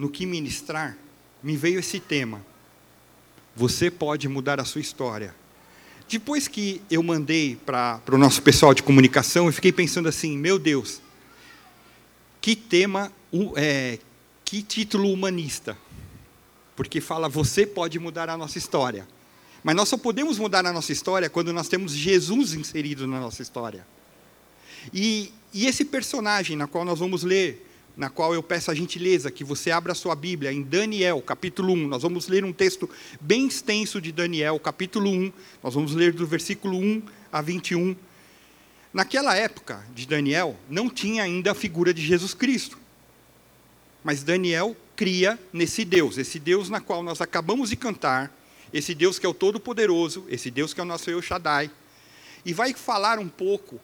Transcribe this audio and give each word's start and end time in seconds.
no 0.00 0.08
que 0.08 0.24
ministrar, 0.24 0.96
me 1.42 1.58
veio 1.58 1.78
esse 1.78 2.00
tema. 2.00 2.42
Você 3.54 3.90
pode 3.90 4.26
mudar 4.30 4.58
a 4.58 4.64
sua 4.64 4.80
história. 4.80 5.34
Depois 6.08 6.48
que 6.48 6.80
eu 6.90 7.02
mandei 7.02 7.56
para 7.66 8.00
o 8.10 8.16
nosso 8.16 8.40
pessoal 8.40 8.72
de 8.72 8.82
comunicação, 8.82 9.44
eu 9.44 9.52
fiquei 9.52 9.70
pensando 9.70 10.08
assim: 10.08 10.38
meu 10.38 10.58
Deus, 10.58 11.02
que 12.40 12.56
tema, 12.56 13.12
é, 13.56 13.98
que 14.42 14.62
título 14.62 15.12
humanista. 15.12 15.76
Porque 16.74 16.98
fala, 16.98 17.28
você 17.28 17.66
pode 17.66 17.98
mudar 17.98 18.30
a 18.30 18.38
nossa 18.38 18.56
história. 18.56 19.06
Mas 19.62 19.76
nós 19.76 19.86
só 19.86 19.98
podemos 19.98 20.38
mudar 20.38 20.64
a 20.64 20.72
nossa 20.72 20.92
história 20.92 21.28
quando 21.28 21.52
nós 21.52 21.68
temos 21.68 21.92
Jesus 21.92 22.54
inserido 22.54 23.06
na 23.06 23.20
nossa 23.20 23.42
história. 23.42 23.86
E, 24.94 25.30
e 25.52 25.66
esse 25.66 25.84
personagem, 25.84 26.56
na 26.56 26.66
qual 26.66 26.86
nós 26.86 26.98
vamos 26.98 27.22
ler 27.22 27.69
na 28.00 28.08
qual 28.08 28.32
eu 28.32 28.42
peço 28.42 28.70
a 28.70 28.74
gentileza 28.74 29.30
que 29.30 29.44
você 29.44 29.70
abra 29.70 29.92
a 29.92 29.94
sua 29.94 30.14
Bíblia 30.14 30.50
em 30.50 30.62
Daniel, 30.62 31.20
capítulo 31.20 31.74
1. 31.74 31.86
Nós 31.86 32.00
vamos 32.00 32.28
ler 32.28 32.46
um 32.46 32.52
texto 32.52 32.88
bem 33.20 33.46
extenso 33.46 34.00
de 34.00 34.10
Daniel, 34.10 34.58
capítulo 34.58 35.10
1. 35.10 35.30
Nós 35.62 35.74
vamos 35.74 35.94
ler 35.94 36.14
do 36.14 36.26
versículo 36.26 36.78
1 36.78 37.02
a 37.30 37.42
21. 37.42 37.94
Naquela 38.90 39.36
época 39.36 39.84
de 39.94 40.06
Daniel, 40.06 40.56
não 40.66 40.88
tinha 40.88 41.24
ainda 41.24 41.52
a 41.52 41.54
figura 41.54 41.92
de 41.92 42.00
Jesus 42.00 42.32
Cristo. 42.32 42.78
Mas 44.02 44.22
Daniel 44.22 44.74
cria 44.96 45.38
nesse 45.52 45.84
Deus, 45.84 46.16
esse 46.16 46.38
Deus 46.38 46.70
na 46.70 46.80
qual 46.80 47.02
nós 47.02 47.20
acabamos 47.20 47.68
de 47.68 47.76
cantar, 47.76 48.34
esse 48.72 48.94
Deus 48.94 49.18
que 49.18 49.26
é 49.26 49.28
o 49.28 49.34
Todo-Poderoso, 49.34 50.24
esse 50.30 50.50
Deus 50.50 50.72
que 50.72 50.80
é 50.80 50.84
o 50.84 50.86
nosso 50.86 51.10
El 51.10 51.20
Shaddai. 51.20 51.70
E 52.46 52.54
vai 52.54 52.72
falar 52.72 53.18
um 53.18 53.28
pouco 53.28 53.78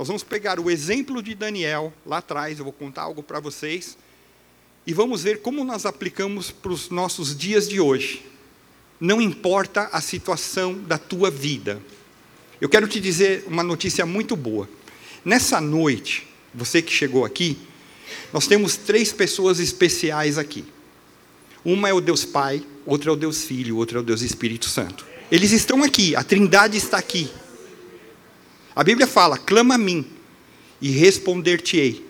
nós 0.00 0.06
vamos 0.06 0.22
pegar 0.22 0.58
o 0.58 0.70
exemplo 0.70 1.22
de 1.22 1.34
Daniel, 1.34 1.92
lá 2.06 2.16
atrás, 2.16 2.58
eu 2.58 2.64
vou 2.64 2.72
contar 2.72 3.02
algo 3.02 3.22
para 3.22 3.38
vocês, 3.38 3.98
e 4.86 4.94
vamos 4.94 5.24
ver 5.24 5.42
como 5.42 5.62
nós 5.62 5.84
aplicamos 5.84 6.50
para 6.50 6.72
os 6.72 6.88
nossos 6.88 7.36
dias 7.36 7.68
de 7.68 7.80
hoje. 7.80 8.24
Não 8.98 9.20
importa 9.20 9.90
a 9.92 10.00
situação 10.00 10.72
da 10.72 10.96
tua 10.96 11.30
vida. 11.30 11.82
Eu 12.62 12.66
quero 12.66 12.88
te 12.88 12.98
dizer 12.98 13.44
uma 13.46 13.62
notícia 13.62 14.06
muito 14.06 14.34
boa. 14.36 14.66
Nessa 15.22 15.60
noite, 15.60 16.26
você 16.54 16.80
que 16.80 16.94
chegou 16.94 17.26
aqui, 17.26 17.58
nós 18.32 18.46
temos 18.46 18.78
três 18.78 19.12
pessoas 19.12 19.60
especiais 19.60 20.38
aqui. 20.38 20.64
Uma 21.62 21.90
é 21.90 21.92
o 21.92 22.00
Deus 22.00 22.24
Pai, 22.24 22.64
outra 22.86 23.10
é 23.10 23.12
o 23.12 23.16
Deus 23.16 23.44
Filho, 23.44 23.76
outra 23.76 23.98
é 23.98 24.00
o 24.00 24.04
Deus 24.04 24.22
Espírito 24.22 24.66
Santo. 24.66 25.04
Eles 25.30 25.52
estão 25.52 25.82
aqui, 25.82 26.16
a 26.16 26.24
Trindade 26.24 26.78
está 26.78 26.96
aqui. 26.96 27.30
A 28.80 28.82
Bíblia 28.82 29.06
fala: 29.06 29.36
clama 29.36 29.74
a 29.74 29.78
mim 29.78 30.06
e 30.80 30.88
responder-te-ei. 30.90 32.08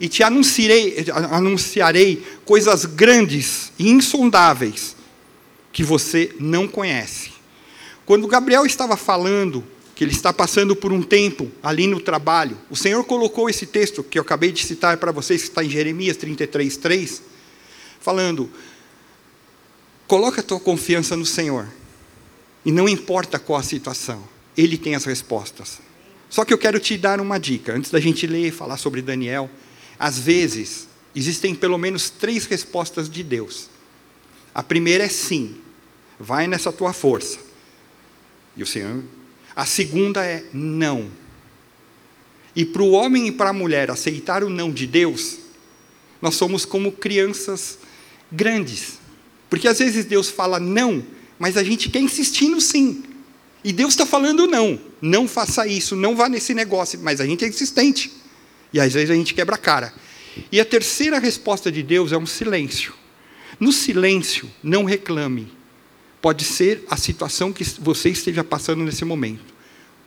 E 0.00 0.08
te 0.08 0.22
anunciarei, 0.22 1.04
anunciarei 1.30 2.26
coisas 2.42 2.86
grandes 2.86 3.70
e 3.78 3.90
insondáveis 3.90 4.96
que 5.70 5.84
você 5.84 6.34
não 6.40 6.66
conhece. 6.66 7.32
Quando 8.06 8.26
Gabriel 8.26 8.64
estava 8.64 8.96
falando 8.96 9.62
que 9.94 10.02
ele 10.02 10.12
está 10.12 10.32
passando 10.32 10.74
por 10.74 10.90
um 10.90 11.02
tempo 11.02 11.52
ali 11.62 11.86
no 11.86 12.00
trabalho, 12.00 12.56
o 12.70 12.76
Senhor 12.76 13.04
colocou 13.04 13.50
esse 13.50 13.66
texto 13.66 14.02
que 14.02 14.18
eu 14.18 14.22
acabei 14.22 14.52
de 14.52 14.64
citar 14.64 14.96
para 14.96 15.12
vocês, 15.12 15.42
que 15.42 15.48
está 15.48 15.62
em 15.62 15.68
Jeremias 15.68 16.16
33, 16.16 16.78
3, 16.78 17.22
falando: 18.00 18.50
coloca 20.06 20.40
a 20.40 20.44
tua 20.44 20.60
confiança 20.60 21.14
no 21.14 21.26
Senhor, 21.26 21.68
e 22.64 22.72
não 22.72 22.88
importa 22.88 23.38
qual 23.38 23.60
a 23.60 23.62
situação, 23.62 24.26
Ele 24.56 24.78
tem 24.78 24.94
as 24.94 25.04
respostas. 25.04 25.89
Só 26.30 26.44
que 26.44 26.54
eu 26.54 26.58
quero 26.58 26.78
te 26.78 26.96
dar 26.96 27.20
uma 27.20 27.38
dica, 27.38 27.74
antes 27.74 27.90
da 27.90 27.98
gente 27.98 28.24
ler 28.24 28.46
e 28.46 28.50
falar 28.52 28.76
sobre 28.76 29.02
Daniel. 29.02 29.50
Às 29.98 30.18
vezes, 30.18 30.88
existem 31.14 31.56
pelo 31.56 31.76
menos 31.76 32.08
três 32.08 32.46
respostas 32.46 33.10
de 33.10 33.24
Deus. 33.24 33.68
A 34.54 34.62
primeira 34.62 35.04
é 35.04 35.08
sim, 35.08 35.56
vai 36.18 36.46
nessa 36.46 36.72
tua 36.72 36.92
força. 36.92 37.38
E 38.56 38.62
o 38.62 38.66
Senhor. 38.66 39.02
A 39.56 39.66
segunda 39.66 40.24
é 40.24 40.44
não. 40.54 41.10
E 42.54 42.64
para 42.64 42.82
o 42.82 42.92
homem 42.92 43.26
e 43.26 43.32
para 43.32 43.50
a 43.50 43.52
mulher 43.52 43.90
aceitar 43.90 44.44
o 44.44 44.48
não 44.48 44.70
de 44.70 44.86
Deus, 44.86 45.38
nós 46.22 46.36
somos 46.36 46.64
como 46.64 46.92
crianças 46.92 47.78
grandes. 48.30 48.98
Porque 49.48 49.66
às 49.66 49.80
vezes 49.80 50.04
Deus 50.04 50.28
fala 50.28 50.60
não, 50.60 51.04
mas 51.38 51.56
a 51.56 51.64
gente 51.64 51.90
quer 51.90 52.00
insistir 52.00 52.48
no 52.48 52.60
sim. 52.60 53.02
E 53.62 53.72
Deus 53.72 53.90
está 53.90 54.06
falando 54.06 54.46
não, 54.46 54.80
não 55.00 55.28
faça 55.28 55.66
isso, 55.66 55.94
não 55.94 56.16
vá 56.16 56.28
nesse 56.28 56.54
negócio, 56.54 56.98
mas 57.02 57.20
a 57.20 57.26
gente 57.26 57.44
é 57.44 57.48
insistente. 57.48 58.10
E 58.72 58.80
às 58.80 58.92
vezes 58.92 59.10
a 59.10 59.14
gente 59.14 59.34
quebra 59.34 59.56
a 59.56 59.58
cara. 59.58 59.92
E 60.50 60.60
a 60.60 60.64
terceira 60.64 61.18
resposta 61.18 61.70
de 61.70 61.82
Deus 61.82 62.12
é 62.12 62.16
um 62.16 62.26
silêncio. 62.26 62.94
No 63.58 63.72
silêncio, 63.72 64.48
não 64.62 64.84
reclame. 64.84 65.52
Pode 66.22 66.44
ser 66.44 66.84
a 66.90 66.96
situação 66.96 67.52
que 67.52 67.64
você 67.80 68.10
esteja 68.10 68.44
passando 68.44 68.84
nesse 68.84 69.04
momento. 69.04 69.52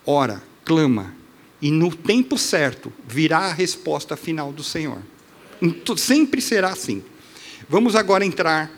Ora, 0.05 0.41
clama, 0.65 1.15
e 1.61 1.71
no 1.71 1.95
tempo 1.95 2.37
certo 2.37 2.91
virá 3.07 3.39
a 3.39 3.53
resposta 3.53 4.17
final 4.17 4.51
do 4.51 4.63
Senhor. 4.63 4.99
Sempre 5.97 6.41
será 6.41 6.69
assim. 6.69 7.03
Vamos 7.69 7.95
agora 7.95 8.25
entrar. 8.25 8.71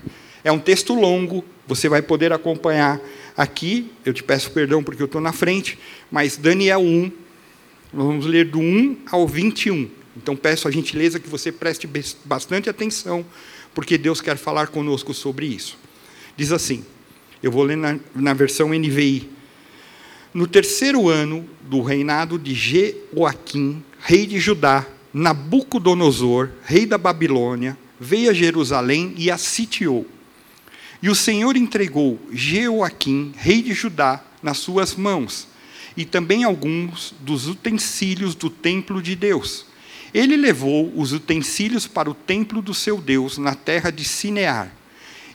É 0.44 0.52
um 0.52 0.60
texto 0.60 0.94
longo, 0.94 1.44
você 1.68 1.90
vai 1.90 2.02
poder 2.02 2.32
acompanhar 2.32 3.02
Aqui, 3.38 3.92
eu 4.06 4.14
te 4.14 4.24
peço 4.24 4.52
perdão 4.52 4.82
porque 4.82 5.02
eu 5.02 5.08
estou 5.08 5.20
na 5.20 5.34
frente, 5.34 5.78
mas 6.10 6.38
Daniel 6.38 6.80
1, 6.80 7.12
nós 7.94 8.06
vamos 8.06 8.26
ler 8.26 8.46
do 8.46 8.60
1 8.60 8.98
ao 9.12 9.28
21. 9.28 9.90
Então 10.16 10.36
peço 10.36 10.68
a 10.68 10.72
gentileza 10.72 11.20
que 11.20 11.28
você 11.28 11.52
preste 11.52 11.90
bastante 12.24 12.70
atenção, 12.70 13.26
porque 13.74 13.98
Deus 13.98 14.22
quer 14.22 14.38
falar 14.38 14.68
conosco 14.68 15.14
sobre 15.14 15.46
isso. 15.46 15.78
Diz 16.38 16.52
assim, 16.52 16.86
eu 17.44 17.52
vou 17.52 17.64
ler 17.64 17.78
na, 17.78 18.00
na 18.16 18.34
versão 18.34 18.70
NVI. 18.70 19.30
No 20.34 20.48
terceiro 20.48 21.10
ano 21.10 21.48
do 21.62 21.82
reinado 21.82 22.40
de 22.40 22.54
Jeoaquim, 22.54 23.84
rei 24.00 24.26
de 24.26 24.40
Judá, 24.40 24.86
Nabucodonosor, 25.14 26.50
rei 26.64 26.86
da 26.86 26.98
Babilônia, 26.98 27.78
veio 28.00 28.30
a 28.30 28.34
Jerusalém 28.34 29.14
e 29.18 29.32
a 29.32 29.38
sitiou. 29.38 30.06
E 31.02 31.10
o 31.10 31.16
Senhor 31.16 31.56
entregou 31.56 32.20
Jeoaquim, 32.32 33.34
rei 33.36 33.62
de 33.62 33.74
Judá, 33.74 34.24
nas 34.42 34.58
suas 34.58 34.96
mãos, 34.96 35.48
e 35.98 36.06
também 36.06 36.44
alguns 36.44 37.14
dos 37.20 37.48
utensílios 37.48 38.36
do 38.36 38.50
templo 38.50 39.02
de 39.02 39.16
Deus. 39.16 39.66
Ele 40.14 40.38
levou 40.38 40.92
os 40.96 41.12
utensílios 41.12 41.88
para 41.88 42.10
o 42.10 42.14
templo 42.14 42.62
do 42.62 42.74
seu 42.74 42.98
Deus, 43.02 43.38
na 43.38 43.56
terra 43.56 43.92
de 43.92 44.06
Sinear, 44.06 44.72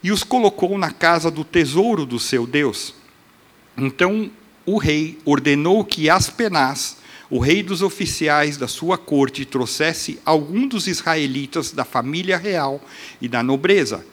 e 0.03 0.11
os 0.11 0.23
colocou 0.23 0.79
na 0.79 0.91
casa 0.91 1.31
do 1.31 1.45
tesouro 1.45 2.07
do 2.07 2.19
seu 2.19 2.47
Deus. 2.47 2.95
Então 3.77 4.31
o 4.65 4.79
rei 4.79 5.19
ordenou 5.25 5.85
que 5.85 6.09
Aspenaz, 6.09 6.97
o 7.29 7.39
rei 7.39 7.63
dos 7.63 7.83
oficiais 7.83 8.57
da 8.57 8.67
sua 8.67 8.97
corte, 8.97 9.45
trouxesse 9.45 10.19
algum 10.25 10.67
dos 10.67 10.87
israelitas 10.87 11.73
da 11.73 11.85
família 11.85 12.37
real 12.37 12.81
e 13.21 13.29
da 13.29 13.43
nobreza 13.43 14.05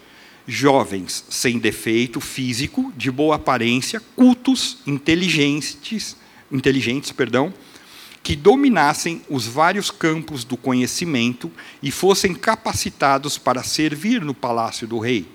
jovens 0.48 1.26
sem 1.30 1.60
defeito 1.60 2.22
físico, 2.22 2.92
de 2.96 3.12
boa 3.12 3.36
aparência, 3.36 4.02
cultos, 4.16 4.78
inteligentes, 4.88 6.16
inteligentes, 6.52 7.12
perdão, 7.12 7.54
que 8.24 8.36
dominassem 8.36 9.22
os 9.30 9.46
vários 9.46 9.92
campos 9.92 10.44
do 10.44 10.58
conhecimento 10.58 11.52
e 11.84 11.92
fossem 11.92 12.34
capacitados 12.34 13.38
para 13.38 13.64
servir 13.64 14.22
no 14.22 14.34
palácio 14.34 14.88
do 14.88 15.00
rei. 15.00 15.26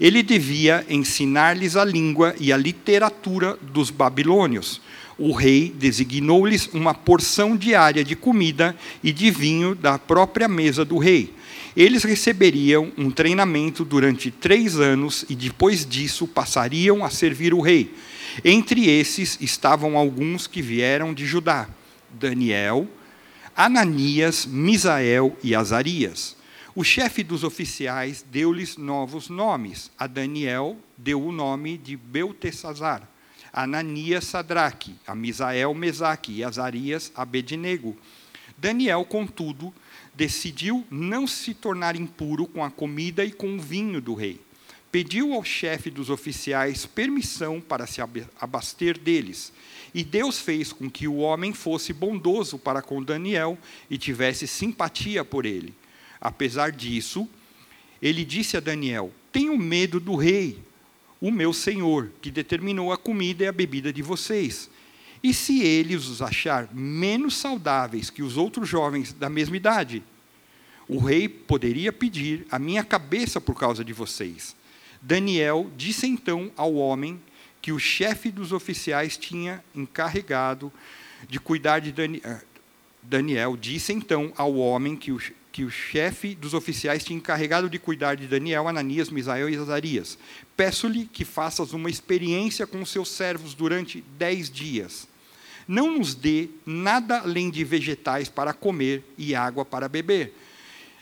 Ele 0.00 0.22
devia 0.22 0.84
ensinar-lhes 0.88 1.76
a 1.76 1.84
língua 1.84 2.34
e 2.38 2.52
a 2.52 2.56
literatura 2.56 3.58
dos 3.60 3.90
babilônios. 3.90 4.80
O 5.18 5.32
rei 5.32 5.72
designou-lhes 5.74 6.68
uma 6.72 6.94
porção 6.94 7.56
diária 7.56 8.04
de 8.04 8.16
comida 8.16 8.76
e 9.02 9.12
de 9.12 9.30
vinho 9.30 9.74
da 9.74 9.98
própria 9.98 10.48
mesa 10.48 10.84
do 10.84 10.98
rei 10.98 11.34
eles 11.76 12.04
receberiam 12.04 12.92
um 12.98 13.10
treinamento 13.10 13.84
durante 13.84 14.30
três 14.30 14.78
anos 14.78 15.24
e 15.28 15.34
depois 15.34 15.86
disso 15.86 16.26
passariam 16.26 17.04
a 17.04 17.10
servir 17.10 17.54
o 17.54 17.60
rei. 17.60 17.94
Entre 18.44 18.88
esses 18.88 19.38
estavam 19.40 19.96
alguns 19.96 20.46
que 20.46 20.60
vieram 20.60 21.14
de 21.14 21.26
Judá: 21.26 21.68
Daniel, 22.10 22.86
Ananias, 23.56 24.44
Misael 24.44 25.36
e 25.42 25.54
Azarias. 25.54 26.36
O 26.74 26.82
chefe 26.82 27.22
dos 27.22 27.44
oficiais 27.44 28.24
deu-lhes 28.30 28.76
novos 28.76 29.28
nomes. 29.28 29.90
A 29.98 30.06
Daniel 30.06 30.76
deu 30.96 31.22
o 31.22 31.32
nome 31.32 31.76
de 31.76 31.96
Beltesazar, 31.96 33.06
Ananias 33.52 34.24
Sadraque, 34.24 34.94
a 35.06 35.14
Misael 35.14 35.74
Mesaque 35.74 36.32
e 36.32 36.44
Azarias 36.44 37.12
Abednego. 37.14 37.96
Daniel, 38.56 39.04
contudo, 39.04 39.74
decidiu 40.14 40.86
não 40.90 41.26
se 41.26 41.52
tornar 41.52 41.94
impuro 41.94 42.46
com 42.46 42.64
a 42.64 42.70
comida 42.70 43.24
e 43.24 43.30
com 43.30 43.56
o 43.56 43.60
vinho 43.60 44.00
do 44.00 44.14
rei. 44.14 44.40
Pediu 44.90 45.32
ao 45.32 45.44
chefe 45.44 45.90
dos 45.90 46.10
oficiais 46.10 46.86
permissão 46.86 47.60
para 47.60 47.86
se 47.86 48.00
abaster 48.40 48.98
deles. 48.98 49.52
E 49.94 50.04
Deus 50.04 50.38
fez 50.38 50.72
com 50.72 50.90
que 50.90 51.08
o 51.08 51.16
homem 51.16 51.52
fosse 51.52 51.92
bondoso 51.92 52.58
para 52.58 52.80
com 52.80 53.02
Daniel 53.02 53.58
e 53.90 53.98
tivesse 53.98 54.46
simpatia 54.46 55.24
por 55.24 55.44
ele. 55.44 55.74
Apesar 56.20 56.72
disso, 56.72 57.28
ele 58.00 58.24
disse 58.24 58.56
a 58.56 58.60
Daniel: 58.60 59.12
Tenho 59.30 59.56
medo 59.56 59.98
do 59.98 60.14
rei, 60.14 60.58
o 61.22 61.30
meu 61.30 61.52
senhor, 61.52 62.10
que 62.20 62.32
determinou 62.32 62.92
a 62.92 62.98
comida 62.98 63.44
e 63.44 63.46
a 63.46 63.52
bebida 63.52 63.92
de 63.92 64.02
vocês. 64.02 64.68
E 65.22 65.32
se 65.32 65.62
ele 65.62 65.94
os 65.94 66.20
achar 66.20 66.68
menos 66.74 67.36
saudáveis 67.36 68.10
que 68.10 68.24
os 68.24 68.36
outros 68.36 68.68
jovens 68.68 69.12
da 69.12 69.30
mesma 69.30 69.56
idade? 69.56 70.02
O 70.88 70.98
rei 70.98 71.28
poderia 71.28 71.92
pedir 71.92 72.44
a 72.50 72.58
minha 72.58 72.82
cabeça 72.82 73.40
por 73.40 73.54
causa 73.54 73.84
de 73.84 73.92
vocês. 73.92 74.56
Daniel 75.00 75.70
disse 75.76 76.08
então 76.08 76.50
ao 76.56 76.74
homem 76.74 77.22
que 77.60 77.70
o 77.70 77.78
chefe 77.78 78.28
dos 78.28 78.50
oficiais 78.50 79.16
tinha 79.16 79.62
encarregado 79.72 80.72
de 81.28 81.38
cuidar 81.38 81.78
de 81.78 81.92
Daniel. 81.92 82.22
Eh, 82.24 82.40
Daniel 83.00 83.56
disse 83.56 83.92
então 83.92 84.32
ao 84.36 84.56
homem 84.56 84.96
que 84.96 85.12
o 85.12 85.20
que 85.52 85.64
o 85.64 85.70
chefe 85.70 86.34
dos 86.34 86.54
oficiais 86.54 87.04
tinha 87.04 87.18
encarregado 87.18 87.68
de 87.68 87.78
cuidar 87.78 88.16
de 88.16 88.26
Daniel, 88.26 88.66
Ananias, 88.66 89.10
Misael 89.10 89.50
e 89.50 89.56
Azarias. 89.56 90.18
Peço-lhe 90.56 91.04
que 91.04 91.26
faças 91.26 91.74
uma 91.74 91.90
experiência 91.90 92.66
com 92.66 92.80
os 92.80 92.90
seus 92.90 93.10
servos 93.10 93.52
durante 93.52 94.02
dez 94.16 94.50
dias. 94.50 95.06
Não 95.68 95.98
nos 95.98 96.14
dê 96.14 96.48
nada 96.64 97.18
além 97.18 97.50
de 97.50 97.62
vegetais 97.64 98.30
para 98.30 98.54
comer 98.54 99.04
e 99.18 99.34
água 99.34 99.64
para 99.64 99.88
beber. 99.88 100.34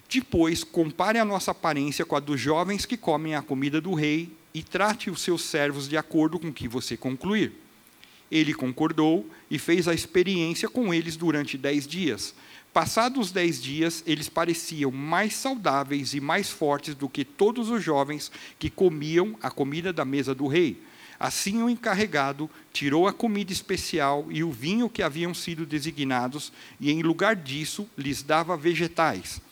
Depois, 0.09 0.65
compare 0.65 1.21
a 1.21 1.25
nossa 1.25 1.53
aparência 1.53 2.05
com 2.05 2.17
a 2.17 2.21
dos 2.21 2.41
jovens 2.41 2.85
que 2.85 2.97
comem 2.97 3.37
a 3.37 3.43
comida 3.43 3.81
do 3.81 3.95
rei 3.95 4.33
e 4.53 4.65
trate 4.65 5.09
os 5.09 5.23
seus 5.23 5.43
servos 5.45 5.89
de 5.89 5.97
acordo 5.97 6.41
com 6.41 6.49
o 6.49 6.53
que 6.53 6.67
você 6.67 6.97
concluir. 6.97 7.53
Ele 8.31 8.55
concordou 8.55 9.29
e 9.51 9.59
fez 9.59 9.89
a 9.89 9.95
experiência 9.95 10.69
com 10.69 10.95
eles 10.95 11.17
durante 11.17 11.59
dez 11.59 11.87
dias. 11.87 12.35
Passados 12.73 13.27
os 13.27 13.33
dez 13.33 13.61
dias, 13.61 14.05
eles 14.07 14.29
pareciam 14.29 14.93
mais 14.93 15.35
saudáveis 15.35 16.15
e 16.15 16.21
mais 16.21 16.49
fortes 16.49 16.95
do 16.95 17.09
que 17.09 17.25
todos 17.25 17.69
os 17.69 17.83
jovens 17.83 18.31
que 18.59 18.71
comiam 18.71 19.37
a 19.43 19.51
comida 19.51 19.93
da 19.93 20.05
mesa 20.05 20.35
do 20.35 20.47
rei. 20.47 20.81
Assim, 21.19 21.63
o 21.63 21.69
encarregado 21.69 22.49
tirou 22.73 23.09
a 23.09 23.13
comida 23.13 23.53
especial 23.53 24.27
e 24.31 24.45
o 24.45 24.53
vinho 24.53 24.89
que 24.89 25.03
haviam 25.03 25.35
sido 25.35 25.67
designados, 25.67 26.53
e 26.81 26.91
em 26.91 27.03
lugar 27.03 27.35
disso 27.35 27.87
lhes 27.99 28.23
dava 28.23 28.57
vegetais. 28.57 29.43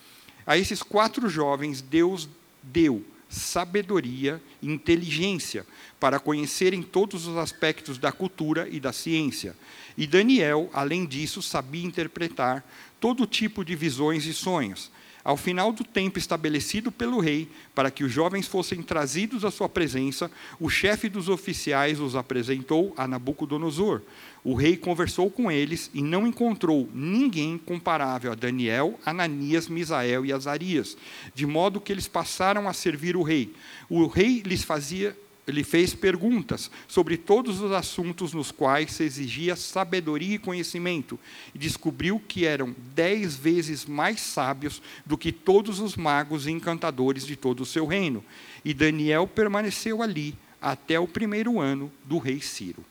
A 0.47 0.57
esses 0.57 0.81
quatro 0.81 1.29
jovens, 1.29 1.81
Deus 1.81 2.27
deu 2.63 3.05
sabedoria 3.29 4.41
e 4.61 4.67
inteligência 4.67 5.65
para 5.99 6.19
conhecerem 6.19 6.81
todos 6.81 7.27
os 7.27 7.37
aspectos 7.37 7.97
da 7.99 8.11
cultura 8.11 8.67
e 8.67 8.79
da 8.79 8.91
ciência. 8.91 9.55
E 9.95 10.07
Daniel, 10.07 10.69
além 10.73 11.05
disso, 11.05 11.41
sabia 11.41 11.85
interpretar 11.85 12.65
todo 12.99 13.27
tipo 13.27 13.63
de 13.63 13.75
visões 13.75 14.25
e 14.25 14.33
sonhos. 14.33 14.91
Ao 15.29 15.37
final 15.37 15.71
do 15.71 15.83
tempo 15.83 16.17
estabelecido 16.17 16.91
pelo 16.91 17.19
rei, 17.19 17.47
para 17.75 17.91
que 17.91 18.03
os 18.03 18.11
jovens 18.11 18.47
fossem 18.47 18.81
trazidos 18.81 19.45
à 19.45 19.51
sua 19.51 19.69
presença, 19.69 20.31
o 20.59 20.71
chefe 20.71 21.07
dos 21.07 21.29
oficiais 21.29 21.99
os 21.99 22.15
apresentou 22.15 22.95
a 22.97 23.07
Nabucodonosor. 23.07 24.01
O 24.43 24.55
rei 24.55 24.75
conversou 24.75 25.29
com 25.29 25.51
eles 25.51 25.91
e 25.93 26.01
não 26.01 26.25
encontrou 26.25 26.89
ninguém 26.95 27.59
comparável 27.59 28.31
a 28.31 28.35
Daniel, 28.35 28.99
Ananias, 29.05 29.67
Misael 29.67 30.25
e 30.25 30.33
Azarias, 30.33 30.97
de 31.35 31.45
modo 31.45 31.79
que 31.79 31.91
eles 31.91 32.07
passaram 32.07 32.67
a 32.67 32.73
servir 32.73 33.15
o 33.15 33.21
rei. 33.21 33.53
O 33.87 34.07
rei 34.07 34.41
lhes 34.43 34.63
fazia 34.63 35.15
ele 35.49 35.63
fez 35.63 35.93
perguntas 35.93 36.69
sobre 36.87 37.17
todos 37.17 37.59
os 37.59 37.71
assuntos 37.71 38.33
nos 38.33 38.51
quais 38.51 38.91
se 38.91 39.03
exigia 39.03 39.55
sabedoria 39.55 40.35
e 40.35 40.39
conhecimento, 40.39 41.19
e 41.53 41.57
descobriu 41.57 42.21
que 42.27 42.45
eram 42.45 42.75
dez 42.93 43.35
vezes 43.35 43.85
mais 43.85 44.21
sábios 44.21 44.81
do 45.05 45.17
que 45.17 45.31
todos 45.31 45.79
os 45.79 45.95
magos 45.95 46.45
e 46.45 46.51
encantadores 46.51 47.25
de 47.25 47.35
todo 47.35 47.61
o 47.61 47.65
seu 47.65 47.85
reino. 47.85 48.23
E 48.63 48.73
Daniel 48.73 49.27
permaneceu 49.27 50.03
ali 50.03 50.35
até 50.61 50.99
o 50.99 51.07
primeiro 51.07 51.59
ano 51.59 51.91
do 52.05 52.17
rei 52.17 52.41
Ciro. 52.41 52.85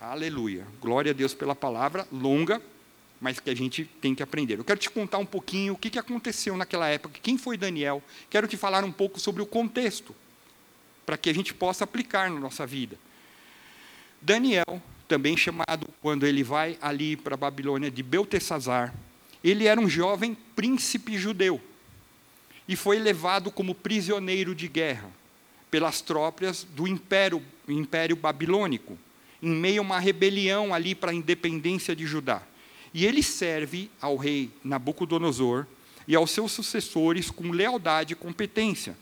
Aleluia. 0.00 0.66
Glória 0.80 1.12
a 1.12 1.14
Deus 1.14 1.34
pela 1.34 1.54
palavra, 1.54 2.06
longa, 2.12 2.60
mas 3.20 3.40
que 3.40 3.50
a 3.50 3.54
gente 3.54 3.84
tem 4.00 4.14
que 4.14 4.22
aprender. 4.22 4.58
Eu 4.58 4.64
quero 4.64 4.78
te 4.78 4.90
contar 4.90 5.18
um 5.18 5.26
pouquinho 5.26 5.74
o 5.74 5.76
que 5.76 5.98
aconteceu 5.98 6.56
naquela 6.56 6.88
época, 6.88 7.18
quem 7.22 7.38
foi 7.38 7.56
Daniel. 7.56 8.02
Quero 8.28 8.48
te 8.48 8.56
falar 8.56 8.84
um 8.84 8.92
pouco 8.92 9.20
sobre 9.20 9.42
o 9.42 9.46
contexto 9.46 10.14
para 11.08 11.16
que 11.16 11.30
a 11.30 11.32
gente 11.32 11.54
possa 11.54 11.84
aplicar 11.84 12.30
na 12.30 12.38
nossa 12.38 12.66
vida. 12.66 12.98
Daniel, 14.20 14.82
também 15.08 15.38
chamado, 15.38 15.88
quando 16.02 16.26
ele 16.26 16.42
vai 16.42 16.76
ali 16.82 17.16
para 17.16 17.32
a 17.32 17.38
Babilônia, 17.38 17.90
de 17.90 18.02
Beltesazar, 18.02 18.94
ele 19.42 19.66
era 19.66 19.80
um 19.80 19.88
jovem 19.88 20.36
príncipe 20.54 21.16
judeu 21.16 21.58
e 22.68 22.76
foi 22.76 22.98
levado 22.98 23.50
como 23.50 23.74
prisioneiro 23.74 24.54
de 24.54 24.68
guerra 24.68 25.10
pelas 25.70 26.02
tropas 26.02 26.66
do 26.76 26.86
império, 26.86 27.42
império 27.66 28.14
babilônico, 28.14 28.98
em 29.42 29.48
meio 29.48 29.80
a 29.80 29.84
uma 29.86 29.98
rebelião 29.98 30.74
ali 30.74 30.94
para 30.94 31.10
a 31.10 31.14
independência 31.14 31.96
de 31.96 32.04
Judá. 32.04 32.42
E 32.92 33.06
ele 33.06 33.22
serve 33.22 33.90
ao 33.98 34.14
rei 34.14 34.50
Nabucodonosor 34.62 35.64
e 36.06 36.14
aos 36.14 36.30
seus 36.32 36.52
sucessores 36.52 37.30
com 37.30 37.50
lealdade 37.50 38.12
e 38.12 38.16
competência 38.16 38.94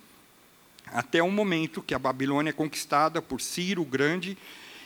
até 0.87 1.23
o 1.23 1.31
momento 1.31 1.83
que 1.83 1.95
a 1.95 1.99
Babilônia 1.99 2.51
é 2.51 2.53
conquistada 2.53 3.21
por 3.21 3.41
Ciro 3.41 3.83
o 3.83 3.85
Grande, 3.85 4.37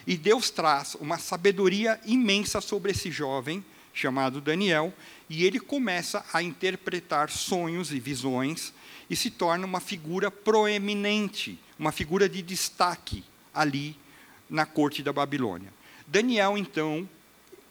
e 0.07 0.17
Deus 0.17 0.51
traz 0.51 0.95
uma 0.97 1.19
sabedoria 1.19 2.01
imensa 2.05 2.61
sobre 2.61 2.93
esse 2.93 3.11
jovem, 3.11 3.65
chamado 3.93 4.41
Daniel, 4.41 4.93
e 5.29 5.45
ele 5.45 5.61
começa 5.61 6.25
a 6.33 6.43
interpretar 6.43 7.31
sonhos 7.31 7.93
e 7.93 8.01
visões, 8.01 8.73
e 9.09 9.17
se 9.17 9.31
torna 9.31 9.67
uma 9.67 9.81
figura 9.81 10.31
proeminente, 10.31 11.59
uma 11.79 11.93
figura 11.93 12.29
de 12.29 12.43
destaque 12.43 13.25
ali 13.53 13.97
na 14.49 14.65
corte 14.65 15.03
da 15.03 15.13
Babilônia. 15.13 15.73
Daniel, 16.07 16.57
então, 16.57 17.09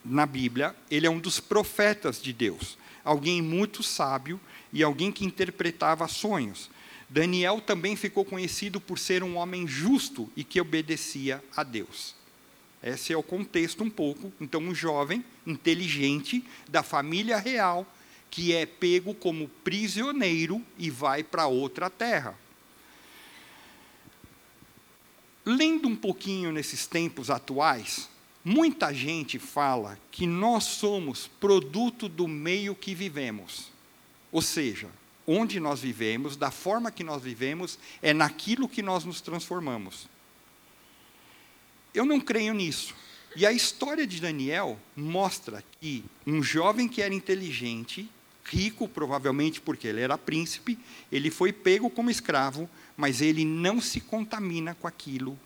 na 0.04 0.26
Bíblia, 0.26 0.76
ele 0.90 1.08
é 1.08 1.10
um 1.10 1.20
dos 1.20 1.40
profetas 1.40 2.22
de 2.22 2.32
Deus, 2.32 2.78
alguém 3.04 3.42
muito 3.42 3.84
sábio 3.84 4.40
e 4.72 4.84
alguém 4.84 5.12
que 5.12 5.26
interpretava 5.26 6.08
sonhos. 6.08 6.70
Daniel 7.10 7.60
também 7.60 7.96
ficou 7.96 8.24
conhecido 8.24 8.80
por 8.80 9.00
ser 9.00 9.24
um 9.24 9.38
homem 9.38 9.68
justo 9.68 10.30
e 10.36 10.44
que 10.44 10.62
obedecia 10.62 11.44
a 11.56 11.64
Deus. 11.64 12.16
Esse 12.84 13.12
é 13.12 13.18
o 13.18 13.24
contexto 13.24 13.84
um 13.84 13.90
pouco. 13.90 14.32
Então, 14.40 14.62
um 14.62 14.76
jovem 14.76 15.26
inteligente 15.46 16.46
da 16.68 16.84
família 16.84 17.38
real 17.38 17.86
que 18.30 18.54
é 18.54 18.66
pego 18.66 19.14
como 19.14 19.50
prisioneiro 19.64 20.64
e 20.78 20.90
vai 20.90 21.24
para 21.24 21.48
outra 21.48 21.90
terra. 21.90 22.38
Lendo 25.44 25.88
um 25.88 25.96
pouquinho 25.96 26.52
nesses 26.52 26.86
tempos 26.86 27.32
atuais, 27.32 28.08
muita 28.46 28.94
gente 28.94 29.40
fala 29.40 29.98
que 30.12 30.28
nós 30.28 30.66
somos 30.66 31.28
produto 31.28 32.08
do 32.08 32.28
meio 32.28 32.76
que 32.76 32.94
vivemos. 32.94 33.72
Ou 34.32 34.44
seja, 34.44 34.90
onde 35.32 35.60
nós 35.60 35.80
vivemos, 35.80 36.36
da 36.36 36.50
forma 36.50 36.92
que 36.92 37.04
nós 37.04 37.22
vivemos, 37.22 37.78
é 38.02 38.14
naquilo 38.14 38.68
que 38.68 38.82
nós 38.82 39.06
nos 39.06 39.22
transformamos. 39.22 40.10
Eu 41.94 42.04
não 42.04 42.20
creio 42.20 42.52
nisso. 42.52 42.96
E 43.36 43.46
a 43.46 43.52
história 43.52 44.08
de 44.08 44.20
Daniel 44.20 44.80
mostra 44.96 45.64
que 45.80 46.04
um 46.26 46.42
jovem 46.42 46.88
que 46.88 47.00
era 47.00 47.14
inteligente, 47.14 48.10
rico 48.44 48.88
provavelmente 48.88 49.62
porque 49.62 49.88
ele 49.88 50.02
era 50.02 50.18
príncipe, 50.18 50.80
ele 51.12 51.30
foi 51.30 51.54
pego 51.54 51.92
como 51.92 52.10
escravo, 52.10 52.68
mas 52.98 53.22
ele 53.22 53.46
não 53.46 53.80
se 53.80 54.02
contamina 54.02 54.74
com 54.74 54.88
aquilo 54.88 55.38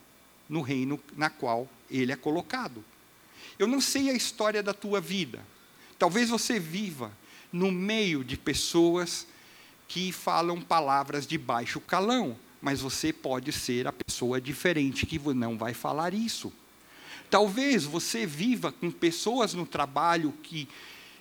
no 0.48 0.62
reino 0.62 0.98
na 1.18 1.30
qual 1.30 1.68
ele 1.92 2.14
é 2.14 2.16
colocado. 2.16 2.86
Eu 3.60 3.68
não 3.68 3.82
sei 3.82 4.10
a 4.10 4.14
história 4.14 4.64
da 4.64 4.74
tua 4.74 5.02
vida. 5.02 5.46
Talvez 6.00 6.30
você 6.30 6.58
viva 6.58 7.12
no 7.52 7.70
meio 7.70 8.24
de 8.24 8.38
pessoas 8.38 9.28
que 9.88 10.12
falam 10.12 10.62
palavras 10.62 11.28
de 11.28 11.38
baixo 11.38 11.80
calão, 11.80 12.38
mas 12.62 12.82
você 12.82 13.12
pode 13.12 13.52
ser 13.52 13.88
a 13.88 13.94
pessoa 13.94 14.40
diferente 14.40 15.06
que 15.06 15.20
não 15.34 15.58
vai 15.58 15.74
falar 15.74 16.14
isso. 16.14 16.52
Talvez 17.30 17.84
você 17.84 18.26
viva 18.26 18.72
com 18.72 18.92
pessoas 18.92 19.54
no 19.54 19.66
trabalho 19.66 20.34
que 20.44 20.68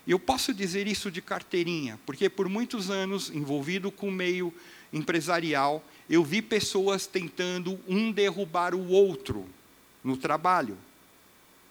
Eu 0.06 0.18
posso 0.18 0.52
dizer 0.52 0.88
isso 0.88 1.12
de 1.12 1.22
carteirinha, 1.22 1.98
porque 2.04 2.28
por 2.28 2.48
muitos 2.48 2.90
anos, 2.90 3.30
envolvido 3.30 3.90
com 3.90 4.08
o 4.08 4.12
meio 4.12 4.52
empresarial, 4.92 5.82
eu 6.10 6.24
vi 6.24 6.42
pessoas 6.42 7.06
tentando 7.06 7.78
um 7.86 8.10
derrubar 8.10 8.74
o 8.74 8.88
outro 8.88 9.46
no 10.02 10.16
trabalho. 10.16 10.76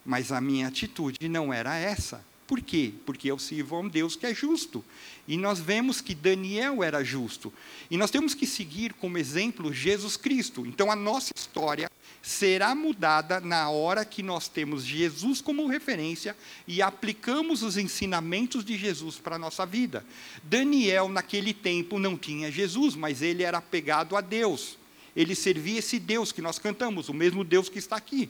Mas 0.06 0.32
a 0.32 0.40
minha 0.40 0.68
atitude 0.70 1.28
não 1.28 1.54
era 1.54 1.76
essa. 1.76 2.24
Por 2.52 2.60
quê? 2.60 2.92
Porque 3.06 3.32
eu 3.32 3.40
sirvo 3.40 3.78
a 3.78 3.80
um 3.80 3.88
Deus 3.88 4.18
que 4.18 4.26
é 4.26 4.34
justo. 4.34 4.84
E 5.26 5.38
nós 5.38 5.58
vemos 5.58 6.02
que 6.02 6.14
Daniel 6.14 6.84
era 6.84 7.02
justo. 7.02 7.54
E 7.90 7.96
nós 7.96 8.12
temos 8.12 8.34
que 8.34 8.46
seguir 8.46 8.92
como 8.92 9.18
exemplo 9.18 9.74
Jesus 9.74 10.18
Cristo. 10.18 10.66
Então 10.66 10.92
a 10.92 10.96
nossa 10.98 11.32
história 11.34 11.90
será 12.22 12.76
mudada 12.76 13.40
na 13.40 13.70
hora 13.70 14.04
que 14.04 14.22
nós 14.22 14.50
temos 14.50 14.84
Jesus 14.84 15.40
como 15.40 15.66
referência 15.66 16.36
e 16.68 16.82
aplicamos 16.82 17.64
os 17.64 17.78
ensinamentos 17.78 18.66
de 18.66 18.78
Jesus 18.78 19.18
para 19.18 19.38
a 19.38 19.40
nossa 19.40 19.66
vida. 19.66 20.06
Daniel, 20.44 21.08
naquele 21.08 21.54
tempo, 21.54 21.98
não 21.98 22.18
tinha 22.18 22.52
Jesus, 22.52 22.98
mas 22.98 23.22
ele 23.22 23.44
era 23.44 23.60
apegado 23.60 24.18
a 24.18 24.20
Deus. 24.20 24.78
Ele 25.16 25.36
servia 25.36 25.80
esse 25.80 25.98
Deus 25.98 26.34
que 26.34 26.42
nós 26.42 26.60
cantamos, 26.60 27.08
o 27.08 27.14
mesmo 27.14 27.46
Deus 27.46 27.70
que 27.70 27.80
está 27.80 27.96
aqui. 27.96 28.30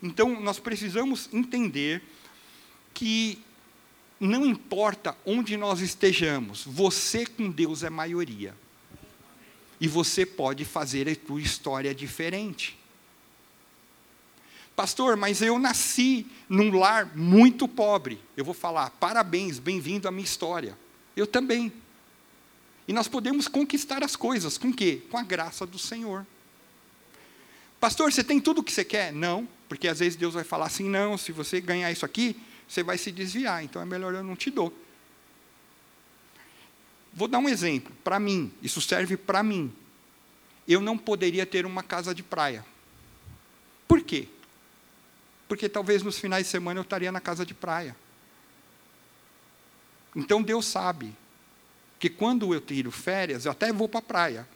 Então, 0.00 0.40
nós 0.40 0.60
precisamos 0.60 1.28
entender 1.32 2.00
que 2.94 3.44
não 4.18 4.46
importa 4.46 5.16
onde 5.24 5.56
nós 5.56 5.80
estejamos, 5.80 6.64
você 6.64 7.26
com 7.26 7.50
Deus 7.50 7.82
é 7.82 7.90
maioria. 7.90 8.54
E 9.78 9.86
você 9.86 10.24
pode 10.24 10.64
fazer 10.64 11.08
a 11.08 11.14
tua 11.14 11.40
história 11.40 11.94
diferente. 11.94 12.78
Pastor, 14.74 15.16
mas 15.16 15.40
eu 15.40 15.58
nasci 15.58 16.26
num 16.48 16.78
lar 16.78 17.16
muito 17.16 17.66
pobre. 17.66 18.18
Eu 18.36 18.44
vou 18.44 18.54
falar, 18.54 18.90
parabéns, 18.90 19.58
bem-vindo 19.58 20.08
à 20.08 20.10
minha 20.10 20.24
história. 20.24 20.76
Eu 21.16 21.26
também. 21.26 21.72
E 22.88 22.92
nós 22.92 23.08
podemos 23.08 23.48
conquistar 23.48 24.04
as 24.04 24.16
coisas 24.16 24.56
com 24.56 24.72
quê? 24.72 25.02
Com 25.10 25.18
a 25.18 25.22
graça 25.22 25.66
do 25.66 25.78
Senhor. 25.78 26.26
Pastor, 27.80 28.12
você 28.12 28.22
tem 28.22 28.40
tudo 28.40 28.60
o 28.60 28.64
que 28.64 28.72
você 28.72 28.84
quer? 28.84 29.12
Não, 29.12 29.48
porque 29.68 29.88
às 29.88 29.98
vezes 29.98 30.16
Deus 30.16 30.34
vai 30.34 30.44
falar 30.44 30.66
assim: 30.66 30.88
não, 30.88 31.16
se 31.18 31.32
você 31.32 31.60
ganhar 31.60 31.90
isso 31.90 32.04
aqui, 32.04 32.36
você 32.68 32.82
vai 32.82 32.98
se 32.98 33.12
desviar, 33.12 33.62
então 33.64 33.80
é 33.80 33.84
melhor 33.84 34.14
eu 34.14 34.24
não 34.24 34.36
te 34.36 34.50
dou. 34.50 34.72
Vou 37.12 37.28
dar 37.28 37.38
um 37.38 37.48
exemplo, 37.48 37.94
para 38.04 38.20
mim, 38.20 38.52
isso 38.62 38.80
serve 38.80 39.16
para 39.16 39.42
mim. 39.42 39.72
Eu 40.68 40.80
não 40.80 40.98
poderia 40.98 41.46
ter 41.46 41.64
uma 41.64 41.82
casa 41.82 42.14
de 42.14 42.22
praia. 42.22 42.64
Por 43.86 44.02
quê? 44.02 44.28
Porque 45.48 45.68
talvez 45.68 46.02
nos 46.02 46.18
finais 46.18 46.46
de 46.46 46.50
semana 46.50 46.80
eu 46.80 46.82
estaria 46.82 47.12
na 47.12 47.20
casa 47.20 47.46
de 47.46 47.54
praia. 47.54 47.96
Então 50.14 50.42
Deus 50.42 50.66
sabe 50.66 51.14
que 51.98 52.10
quando 52.10 52.52
eu 52.52 52.60
tiro 52.60 52.90
férias, 52.90 53.44
eu 53.44 53.52
até 53.52 53.72
vou 53.72 53.88
para 53.88 54.00
a 54.00 54.02
praia. 54.02 54.48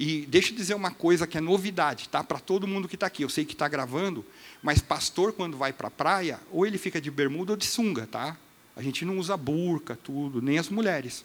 E 0.00 0.24
deixa 0.24 0.50
eu 0.50 0.56
dizer 0.56 0.72
uma 0.72 0.90
coisa 0.90 1.26
que 1.26 1.36
é 1.36 1.42
novidade, 1.42 2.08
tá? 2.08 2.24
Para 2.24 2.38
todo 2.38 2.66
mundo 2.66 2.88
que 2.88 2.96
está 2.96 3.06
aqui. 3.06 3.22
Eu 3.22 3.28
sei 3.28 3.44
que 3.44 3.52
está 3.52 3.68
gravando, 3.68 4.24
mas 4.62 4.80
pastor, 4.80 5.30
quando 5.30 5.58
vai 5.58 5.74
para 5.74 5.88
a 5.88 5.90
praia, 5.90 6.40
ou 6.50 6.66
ele 6.66 6.78
fica 6.78 6.98
de 6.98 7.10
bermuda 7.10 7.52
ou 7.52 7.56
de 7.56 7.66
sunga, 7.66 8.06
tá? 8.06 8.34
A 8.74 8.80
gente 8.80 9.04
não 9.04 9.18
usa 9.18 9.36
burca, 9.36 9.98
tudo, 10.02 10.40
nem 10.40 10.58
as 10.58 10.70
mulheres. 10.70 11.22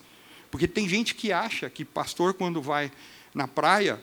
Porque 0.52 0.68
tem 0.68 0.90
gente 0.90 1.16
que 1.16 1.32
acha 1.32 1.70
que 1.70 1.86
pastor, 1.86 2.34
quando 2.34 2.62
vai 2.62 2.92
na 3.34 3.48
praia, 3.48 3.98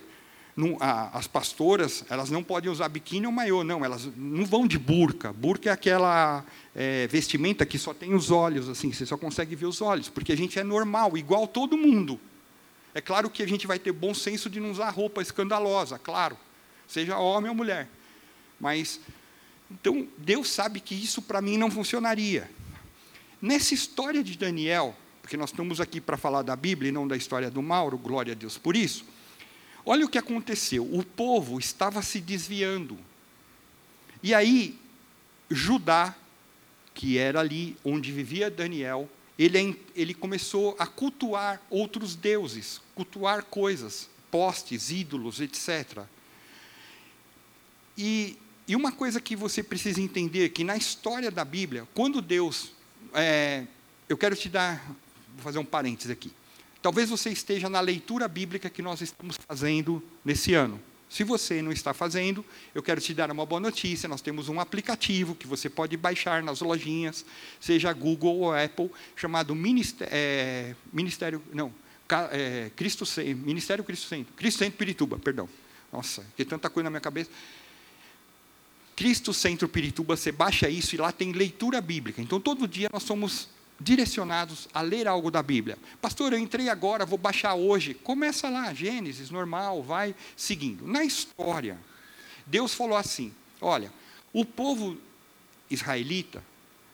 não, 0.57 0.79
a, 0.81 1.19
as 1.19 1.26
pastoras, 1.26 2.02
elas 2.09 2.31
não 2.31 2.43
podem 2.43 2.71
usar 2.71 2.88
biquíni 2.88 3.26
ou 3.26 3.33
maiô, 3.33 3.62
não, 3.62 3.85
elas 3.85 4.09
não 4.17 4.47
vão 4.47 4.67
de 4.67 4.79
burca. 4.79 5.35
Burca 5.35 5.69
é 5.69 5.73
aquela 5.75 6.47
é, 6.75 7.07
vestimenta 7.09 7.67
que 7.67 7.79
só 7.79 7.93
tem 7.93 8.14
os 8.14 8.31
olhos, 8.31 8.71
assim, 8.71 8.91
você 8.91 9.05
só 9.05 9.19
consegue 9.19 9.55
ver 9.55 9.67
os 9.67 9.83
olhos, 9.83 10.09
porque 10.09 10.33
a 10.33 10.37
gente 10.37 10.59
é 10.59 10.64
normal, 10.64 11.14
igual 11.19 11.47
todo 11.47 11.76
mundo. 11.76 12.19
É 12.94 13.00
claro 13.00 13.30
que 13.30 13.42
a 13.42 13.49
gente 13.49 13.66
vai 13.66 13.78
ter 13.78 13.92
bom 13.92 14.12
senso 14.12 14.50
de 14.50 14.61
não 14.61 14.70
usar 14.70 14.90
roupa 14.90 15.22
escandalosa, 15.22 15.99
claro, 15.99 16.37
seja 16.87 17.16
homem 17.18 17.50
ou 17.50 17.56
mulher. 17.56 17.88
Mas, 18.61 19.00
então, 19.70 20.06
Deus 20.18 20.50
sabe 20.50 20.78
que 20.80 20.94
isso 20.94 21.22
para 21.22 21.40
mim 21.40 21.56
não 21.56 21.70
funcionaria. 21.70 22.50
Nessa 23.40 23.75
história 23.75 24.22
de 24.22 24.37
Daniel, 24.37 24.94
porque 25.20 25.37
nós 25.37 25.50
estamos 25.50 25.80
aqui 25.80 26.00
para 26.00 26.16
falar 26.16 26.42
da 26.42 26.54
Bíblia 26.54 26.90
e 26.90 26.92
não 26.92 27.08
da 27.08 27.16
história 27.16 27.50
do 27.50 27.62
Mauro, 27.62 27.96
glória 27.96 28.32
a 28.32 28.37
Deus 28.37 28.58
por 28.58 28.76
isso. 28.76 29.04
Olha 29.84 30.04
o 30.04 30.08
que 30.08 30.18
aconteceu: 30.18 30.84
o 30.84 31.04
povo 31.04 31.58
estava 31.58 32.02
se 32.02 32.20
desviando. 32.20 32.99
E 34.22 34.34
aí, 34.34 34.78
Judá, 35.50 36.14
que 36.94 37.18
era 37.18 37.40
ali 37.40 37.76
onde 37.84 38.12
vivia 38.12 38.50
Daniel, 38.50 39.08
ele, 39.39 39.81
ele 39.95 40.15
começou 40.15 40.77
a 40.79 40.87
cultuar 40.87 41.61
outros 41.71 42.15
deuses, 42.15 42.81
cultuar 42.95 43.45
coisas, 43.45 44.09
postes, 44.31 44.91
ídolos, 44.91 45.41
etc. 45.41 46.05
E, 47.97 48.39
e 48.69 48.77
uma 48.77 48.93
coisa 48.93 49.21
que 49.21 49.35
você 49.35 49.62
precisa 49.62 50.01
entender, 50.01 50.51
que 50.51 50.65
na 50.65 50.77
história 50.77 51.31
da 51.31 51.45
Bíblia, 51.45 51.87
quando 51.95 52.21
Deus... 52.21 52.73
É, 53.15 53.67
eu 54.09 54.17
quero 54.17 54.37
te 54.37 54.49
dar... 54.49 54.85
Vou 55.35 55.43
fazer 55.43 55.59
um 55.59 55.65
parênteses 55.65 56.11
aqui. 56.11 56.31
Talvez 56.83 57.09
você 57.09 57.31
esteja 57.31 57.69
na 57.69 57.81
leitura 57.81 58.29
bíblica 58.29 58.69
que 58.69 58.83
nós 58.83 59.01
estamos 59.01 59.39
fazendo 59.49 60.03
nesse 60.25 60.53
ano. 60.53 60.81
Se 61.12 61.25
você 61.25 61.61
não 61.61 61.71
está 61.71 61.92
fazendo, 61.92 62.42
eu 62.75 62.83
quero 62.83 62.99
te 62.99 63.12
dar 63.12 63.31
uma 63.31 63.45
boa 63.45 63.61
notícia. 63.61 64.09
Nós 64.09 64.23
temos 64.23 64.49
um 64.49 64.59
aplicativo 64.59 65.35
que 65.35 65.47
você 65.47 65.69
pode 65.69 65.95
baixar 65.95 66.42
nas 66.42 66.62
lojinhas, 66.62 67.23
seja 67.61 67.92
Google 67.92 68.38
ou 68.38 68.54
Apple, 68.54 68.90
chamado 69.14 69.54
Ministério, 69.54 70.11
é, 70.11 70.75
Ministério 70.90 71.42
não, 71.52 71.71
é, 72.31 72.71
Cristo, 72.75 73.04
Ministério 73.45 73.85
Cristo 73.85 74.09
Centro, 74.09 74.33
Cristo 74.33 74.59
Centro 74.61 74.78
Pirituba, 74.78 75.19
perdão. 75.19 75.47
Nossa, 75.92 76.25
que 76.35 76.47
tanta 76.47 76.71
coisa 76.71 76.85
na 76.85 76.90
minha 76.90 77.00
cabeça. 77.02 77.31
Cristo 78.97 79.35
Centro 79.35 79.69
Pirituba, 79.69 80.16
você 80.16 80.33
baixa 80.33 80.66
isso 80.71 80.95
e 80.95 80.99
lá 80.99 81.12
tem 81.12 81.33
leitura 81.33 81.83
bíblica. 81.83 82.23
Então, 82.23 82.40
todo 82.40 82.66
dia 82.66 82.88
nós 82.90 83.02
somos 83.02 83.50
direcionados 83.81 84.69
a 84.73 84.81
ler 84.81 85.09
algo 85.09 85.31
da 85.31 85.43
Bíblia. 85.43 85.76
Pastor, 86.00 86.33
eu 86.33 86.38
entrei 86.38 86.69
agora, 86.69 87.05
vou 87.05 87.19
baixar 87.19 87.55
hoje. 87.55 87.95
Começa 87.95 88.49
lá, 88.49 88.73
Gênesis, 88.73 89.31
normal, 89.31 89.83
vai 89.83 90.14
seguindo. 90.37 90.87
Na 90.87 91.05
história, 91.05 91.79
Deus 92.47 92.75
falou 92.75 92.97
assim: 92.97 93.33
olha, 93.61 93.93
o 94.33 94.45
povo 94.45 94.97
israelita, 95.71 96.43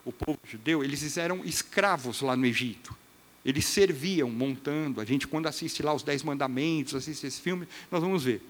o 0.04 0.12
povo 0.12 0.38
judeu, 0.44 0.82
eles 0.82 1.16
eram 1.16 1.44
escravos 1.44 2.20
lá 2.22 2.36
no 2.36 2.46
Egito. 2.46 2.96
Eles 3.44 3.64
serviam 3.64 4.30
montando. 4.30 5.00
A 5.00 5.04
gente, 5.04 5.26
quando 5.26 5.46
assiste 5.46 5.82
lá 5.82 5.94
os 5.94 6.02
Dez 6.02 6.22
Mandamentos, 6.22 6.94
assiste 6.94 7.26
esse 7.26 7.40
filme, 7.40 7.66
nós 7.90 8.02
vamos 8.02 8.24
ver. 8.24 8.42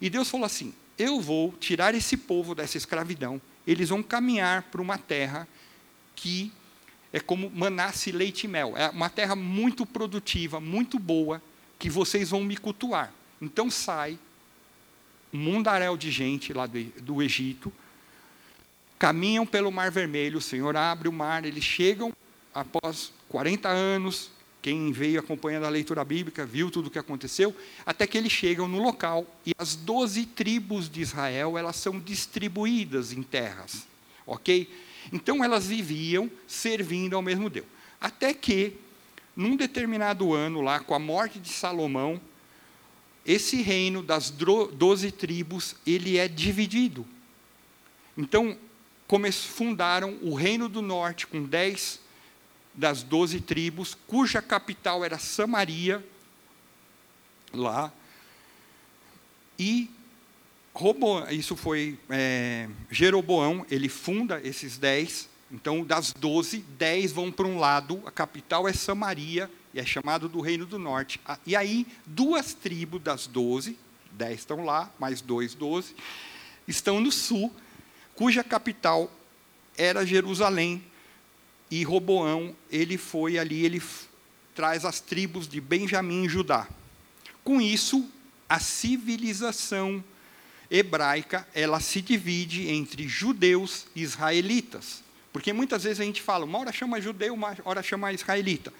E 0.00 0.10
Deus 0.10 0.28
falou 0.28 0.46
assim: 0.46 0.74
Eu 0.98 1.20
vou 1.20 1.52
tirar 1.58 1.94
esse 1.94 2.16
povo 2.16 2.54
dessa 2.54 2.76
escravidão. 2.76 3.40
Eles 3.66 3.88
vão 3.88 4.02
caminhar 4.02 4.62
para 4.64 4.80
uma 4.80 4.98
terra 4.98 5.48
que 6.14 6.52
é 7.16 7.20
como 7.20 7.48
manasse 7.48 8.12
leite 8.12 8.44
e 8.44 8.48
mel. 8.48 8.76
É 8.76 8.90
uma 8.90 9.08
terra 9.08 9.34
muito 9.34 9.86
produtiva, 9.86 10.60
muito 10.60 10.98
boa, 10.98 11.40
que 11.78 11.88
vocês 11.88 12.28
vão 12.28 12.44
me 12.44 12.58
cultuar. 12.58 13.10
Então 13.40 13.70
sai 13.70 14.18
um 15.32 15.38
mundaréu 15.38 15.96
de 15.96 16.10
gente 16.10 16.52
lá 16.52 16.66
do, 16.66 16.78
do 17.00 17.22
Egito, 17.22 17.72
caminham 18.98 19.46
pelo 19.46 19.72
Mar 19.72 19.90
Vermelho, 19.90 20.36
o 20.36 20.42
Senhor 20.42 20.76
abre 20.76 21.08
o 21.08 21.12
mar, 21.12 21.46
eles 21.46 21.64
chegam 21.64 22.12
após 22.54 23.10
40 23.30 23.66
anos, 23.66 24.30
quem 24.60 24.92
veio 24.92 25.18
acompanhando 25.18 25.64
a 25.64 25.70
leitura 25.70 26.04
bíblica 26.04 26.44
viu 26.44 26.70
tudo 26.70 26.88
o 26.88 26.90
que 26.90 26.98
aconteceu, 26.98 27.56
até 27.86 28.06
que 28.06 28.18
eles 28.18 28.32
chegam 28.32 28.68
no 28.68 28.82
local 28.82 29.26
e 29.46 29.52
as 29.56 29.74
doze 29.74 30.26
tribos 30.26 30.86
de 30.86 31.00
Israel 31.00 31.56
elas 31.56 31.76
são 31.76 31.98
distribuídas 31.98 33.10
em 33.10 33.22
terras, 33.22 33.86
ok? 34.26 34.68
Então 35.12 35.44
elas 35.44 35.66
viviam 35.66 36.30
servindo 36.46 37.14
ao 37.14 37.22
mesmo 37.22 37.48
Deus. 37.48 37.66
Até 38.00 38.34
que, 38.34 38.74
num 39.34 39.56
determinado 39.56 40.34
ano, 40.34 40.60
lá, 40.60 40.80
com 40.80 40.94
a 40.94 40.98
morte 40.98 41.38
de 41.38 41.48
Salomão, 41.48 42.20
esse 43.24 43.60
reino 43.62 44.02
das 44.02 44.30
doze 44.30 45.10
tribos, 45.10 45.74
ele 45.86 46.16
é 46.16 46.28
dividido. 46.28 47.06
Então, 48.16 48.56
fundaram 49.44 50.18
o 50.22 50.34
reino 50.34 50.68
do 50.68 50.80
norte 50.80 51.26
com 51.26 51.42
dez 51.42 52.00
das 52.72 53.02
doze 53.02 53.40
tribos, 53.40 53.96
cuja 54.06 54.42
capital 54.42 55.04
era 55.04 55.18
Samaria, 55.18 56.06
lá, 57.52 57.92
e 59.58 59.90
Robo, 60.76 61.26
isso 61.30 61.56
foi 61.56 61.98
é, 62.10 62.68
Jeroboão, 62.90 63.64
ele 63.70 63.88
funda 63.88 64.38
esses 64.44 64.76
dez. 64.76 65.26
Então, 65.50 65.82
das 65.82 66.12
doze, 66.12 66.62
dez 66.78 67.12
vão 67.12 67.32
para 67.32 67.46
um 67.46 67.58
lado, 67.58 68.02
a 68.04 68.10
capital 68.10 68.68
é 68.68 68.74
Samaria, 68.74 69.50
e 69.72 69.80
é 69.80 69.86
chamado 69.86 70.28
do 70.28 70.42
Reino 70.42 70.66
do 70.66 70.78
Norte. 70.78 71.18
E 71.46 71.56
aí, 71.56 71.86
duas 72.04 72.52
tribos 72.52 73.00
das 73.00 73.26
doze, 73.26 73.78
dez 74.12 74.40
estão 74.40 74.66
lá, 74.66 74.92
mais 74.98 75.22
dois, 75.22 75.54
doze, 75.54 75.96
estão 76.68 77.00
no 77.00 77.10
sul, 77.10 77.50
cuja 78.14 78.44
capital 78.44 79.10
era 79.78 80.04
Jerusalém, 80.04 80.84
e 81.70 81.82
Roboão, 81.84 82.54
ele 82.70 82.98
foi 82.98 83.38
ali, 83.38 83.64
ele 83.64 83.82
traz 84.54 84.84
as 84.84 85.00
tribos 85.00 85.48
de 85.48 85.58
Benjamim 85.58 86.24
e 86.24 86.28
Judá. 86.28 86.68
Com 87.42 87.62
isso, 87.62 88.06
a 88.46 88.60
civilização 88.60 90.04
hebraica, 90.70 91.46
ela 91.54 91.80
se 91.80 92.00
divide 92.00 92.68
entre 92.68 93.06
judeus 93.06 93.86
e 93.94 94.02
israelitas. 94.02 95.02
Porque 95.32 95.52
muitas 95.52 95.84
vezes 95.84 96.00
a 96.00 96.04
gente 96.04 96.22
fala, 96.22 96.44
uma 96.44 96.58
hora 96.58 96.72
chama 96.72 97.00
judeu, 97.00 97.34
uma 97.34 97.56
hora 97.64 97.82
chama 97.82 98.12
israelita. 98.12 98.72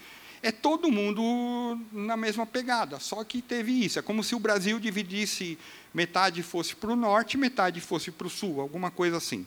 É 0.42 0.52
todo 0.52 0.90
mundo 0.90 1.78
na 1.92 2.16
mesma 2.16 2.46
pegada, 2.46 3.00
só 3.00 3.22
que 3.24 3.42
teve 3.42 3.72
isso. 3.84 3.98
É 3.98 4.02
como 4.02 4.22
se 4.22 4.34
o 4.34 4.38
Brasil 4.38 4.78
dividisse, 4.78 5.58
metade 5.92 6.42
fosse 6.42 6.74
para 6.74 6.90
o 6.90 6.96
norte, 6.96 7.36
metade 7.36 7.80
fosse 7.80 8.10
para 8.10 8.26
o 8.26 8.30
sul, 8.30 8.60
alguma 8.60 8.90
coisa 8.90 9.16
assim. 9.16 9.46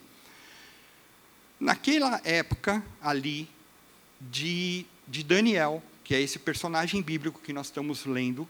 Naquela 1.60 2.22
época 2.24 2.84
ali 3.02 3.50
de, 4.20 4.86
de 5.08 5.24
Daniel, 5.24 5.82
que 6.04 6.16
é 6.16 6.22
esse 6.22 6.40
personagem 6.40 7.02
bíblico 7.02 7.42
que 7.42 7.54
nós 7.54 7.68
estamos 7.68 8.06
lendo, 8.06 8.48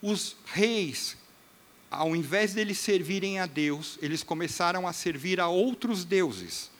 os 0.00 0.36
reis, 0.46 1.16
ao 1.92 2.16
invés 2.16 2.54
deles 2.54 2.78
servirem 2.78 3.38
a 3.38 3.46
Deus, 3.46 3.98
eles 4.00 4.22
começaram 4.22 4.86
a 4.86 4.92
servir 4.92 5.40
a 5.40 5.48
outros 5.48 6.04
deuses. 6.04 6.70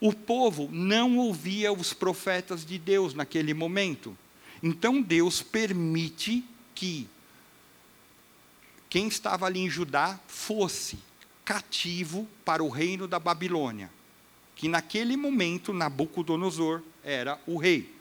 O 0.00 0.12
povo 0.12 0.68
não 0.70 1.16
ouvia 1.16 1.72
os 1.72 1.92
profetas 1.92 2.64
de 2.64 2.78
Deus 2.78 3.14
naquele 3.14 3.54
momento. 3.54 4.16
Então 4.62 5.00
Deus 5.00 5.42
permite 5.42 6.44
que 6.74 7.08
quem 8.90 9.08
estava 9.08 9.46
ali 9.46 9.60
em 9.60 9.70
Judá 9.70 10.18
fosse 10.26 10.98
cativo 11.44 12.28
para 12.44 12.62
o 12.62 12.68
reino 12.68 13.08
da 13.08 13.18
Babilônia 13.18 13.90
que 14.56 14.68
naquele 14.68 15.16
momento 15.16 15.72
Nabucodonosor 15.72 16.82
era 17.04 17.38
o 17.46 17.58
rei. 17.58 17.94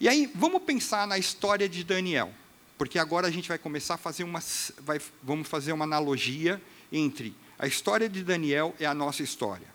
E 0.00 0.08
aí, 0.08 0.30
vamos 0.34 0.62
pensar 0.62 1.06
na 1.06 1.16
história 1.16 1.68
de 1.68 1.82
Daniel, 1.82 2.32
porque 2.78 2.98
agora 2.98 3.26
a 3.26 3.30
gente 3.30 3.48
vai 3.48 3.58
começar 3.58 3.94
a 3.94 3.98
fazer 3.98 4.22
uma, 4.22 4.40
vai, 4.80 5.00
vamos 5.22 5.48
fazer 5.48 5.72
uma 5.72 5.84
analogia 5.84 6.62
entre 6.92 7.34
a 7.58 7.66
história 7.66 8.08
de 8.08 8.22
Daniel 8.22 8.74
e 8.78 8.86
a 8.86 8.94
nossa 8.94 9.22
história. 9.22 9.66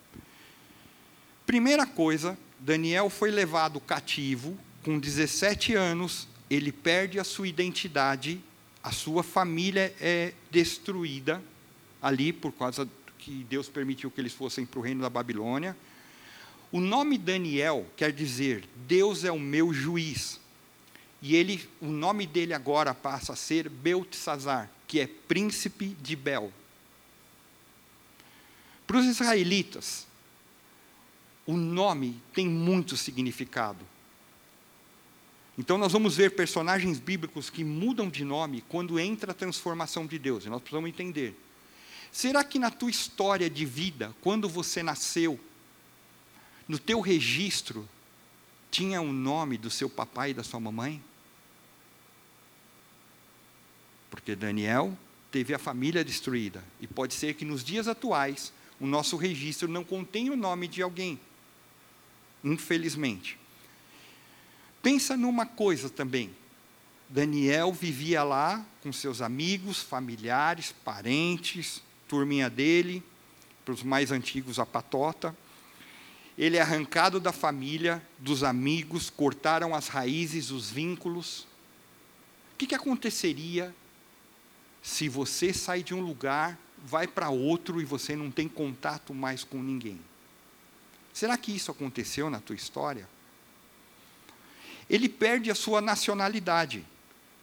Primeira 1.45 1.85
coisa, 1.85 2.37
Daniel 2.57 3.09
foi 3.09 3.29
levado 3.29 3.79
cativo 3.81 4.57
com 4.83 4.97
17 4.97 5.75
anos, 5.75 6.27
ele 6.49 6.71
perde 6.71 7.19
a 7.19 7.23
sua 7.25 7.47
identidade, 7.47 8.41
a 8.81 8.91
sua 8.91 9.21
família 9.21 9.93
é 9.99 10.33
destruída 10.49 11.43
ali 12.01 12.31
por 12.31 12.53
causa 12.53 12.87
que 13.17 13.45
Deus 13.49 13.69
permitiu 13.69 14.09
que 14.09 14.19
eles 14.19 14.33
fossem 14.33 14.65
para 14.65 14.79
o 14.79 14.81
reino 14.81 15.01
da 15.01 15.09
Babilônia. 15.09 15.75
O 16.71 16.79
nome 16.79 17.17
Daniel 17.17 17.85
quer 17.95 18.11
dizer 18.11 18.63
Deus 18.87 19.23
é 19.23 19.31
o 19.31 19.39
meu 19.39 19.73
juiz. 19.73 20.39
E 21.25 21.37
ele, 21.37 21.65
o 21.79 21.87
nome 21.87 22.27
dele 22.27 22.53
agora 22.53 22.93
passa 22.93 23.31
a 23.31 23.35
ser 23.37 23.69
Beltesazar, 23.69 24.69
que 24.85 24.99
é 24.99 25.07
príncipe 25.07 25.95
de 26.01 26.17
Bel. 26.17 26.51
Para 28.85 28.97
os 28.97 29.05
israelitas, 29.05 30.05
o 31.47 31.55
nome 31.55 32.21
tem 32.33 32.45
muito 32.45 32.97
significado. 32.97 33.85
Então 35.57 35.77
nós 35.77 35.93
vamos 35.93 36.17
ver 36.17 36.35
personagens 36.35 36.99
bíblicos 36.99 37.49
que 37.49 37.63
mudam 37.63 38.09
de 38.09 38.25
nome 38.25 38.61
quando 38.67 38.99
entra 38.99 39.31
a 39.31 39.35
transformação 39.35 40.05
de 40.05 40.19
Deus. 40.19 40.43
E 40.43 40.49
nós 40.49 40.59
precisamos 40.59 40.89
entender. 40.89 41.39
Será 42.11 42.43
que 42.43 42.59
na 42.59 42.69
tua 42.69 42.89
história 42.89 43.49
de 43.49 43.63
vida, 43.63 44.13
quando 44.19 44.49
você 44.49 44.83
nasceu, 44.83 45.39
no 46.67 46.77
teu 46.77 46.99
registro, 46.99 47.87
tinha 48.69 49.01
o 49.01 49.13
nome 49.13 49.57
do 49.57 49.69
seu 49.69 49.89
papai 49.89 50.31
e 50.31 50.33
da 50.33 50.43
sua 50.43 50.59
mamãe? 50.59 51.01
Porque 54.13 54.35
Daniel 54.35 54.95
teve 55.31 55.55
a 55.55 55.57
família 55.57 56.05
destruída. 56.05 56.63
E 56.79 56.85
pode 56.85 57.15
ser 57.15 57.33
que 57.33 57.43
nos 57.43 57.63
dias 57.63 57.87
atuais, 57.87 58.53
o 58.79 58.85
nosso 58.85 59.17
registro 59.17 59.67
não 59.67 59.83
contenha 59.83 60.31
o 60.31 60.35
nome 60.35 60.67
de 60.67 60.83
alguém. 60.83 61.19
Infelizmente. 62.43 63.39
Pensa 64.83 65.17
numa 65.17 65.47
coisa 65.47 65.89
também. 65.89 66.29
Daniel 67.09 67.73
vivia 67.73 68.21
lá 68.21 68.63
com 68.83 68.93
seus 68.93 69.19
amigos, 69.19 69.81
familiares, 69.81 70.75
parentes, 70.85 71.81
turminha 72.07 72.51
dele, 72.51 73.01
para 73.65 73.73
os 73.73 73.81
mais 73.81 74.11
antigos, 74.11 74.59
a 74.59 74.65
patota. 74.65 75.35
Ele 76.37 76.57
é 76.57 76.61
arrancado 76.61 77.19
da 77.19 77.31
família, 77.31 77.99
dos 78.19 78.43
amigos, 78.43 79.09
cortaram 79.09 79.73
as 79.73 79.87
raízes, 79.87 80.51
os 80.51 80.69
vínculos. 80.69 81.47
O 82.53 82.57
que, 82.59 82.67
que 82.67 82.75
aconteceria 82.75 83.73
se 84.83 85.07
você 85.07 85.53
sai 85.53 85.81
de 85.81 85.95
um 85.95 86.01
lugar, 86.01 86.59
vai 86.85 87.07
para 87.07 87.29
outro 87.29 87.81
e 87.81 87.85
você 87.85 88.17
não 88.17 88.29
tem 88.29 88.49
contato 88.49 89.13
mais 89.13 89.41
com 89.41 89.63
ninguém? 89.63 89.97
Será 91.13 91.37
que 91.37 91.55
isso 91.55 91.71
aconteceu 91.71 92.29
na 92.29 92.41
tua 92.41 92.55
história? 92.55 93.07
Ele 94.89 95.07
perde 95.07 95.49
a 95.49 95.55
sua 95.55 95.79
nacionalidade. 95.79 96.85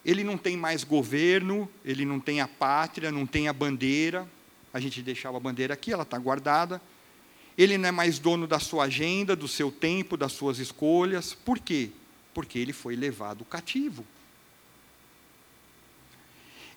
Ele 0.05 0.22
não 0.22 0.37
tem 0.37 0.55
mais 0.55 0.85
governo, 0.85 1.66
ele 1.83 2.05
não 2.05 2.20
tem 2.20 2.42
a 2.42 2.46
pátria, 2.46 3.11
não 3.11 3.26
tem 3.26 3.48
a 3.48 3.53
bandeira, 3.55 4.29
a 4.72 4.79
gente 4.79 5.00
deixava 5.00 5.38
a 5.38 5.40
bandeira 5.40 5.72
aqui, 5.72 5.92
ela 5.92 6.03
está 6.03 6.18
guardada. 6.18 6.81
Ele 7.57 7.79
não 7.79 7.88
é 7.88 7.92
mais 7.92 8.18
dono 8.18 8.46
da 8.46 8.59
sua 8.59 8.85
agenda, 8.85 9.35
do 9.35 9.48
seu 9.48 9.72
tempo, 9.72 10.14
das 10.14 10.33
suas 10.33 10.59
escolhas. 10.59 11.33
Por 11.33 11.59
quê? 11.59 11.90
Porque 12.35 12.59
ele 12.59 12.72
foi 12.74 12.96
levado 12.96 13.46
cativo. 13.46 14.05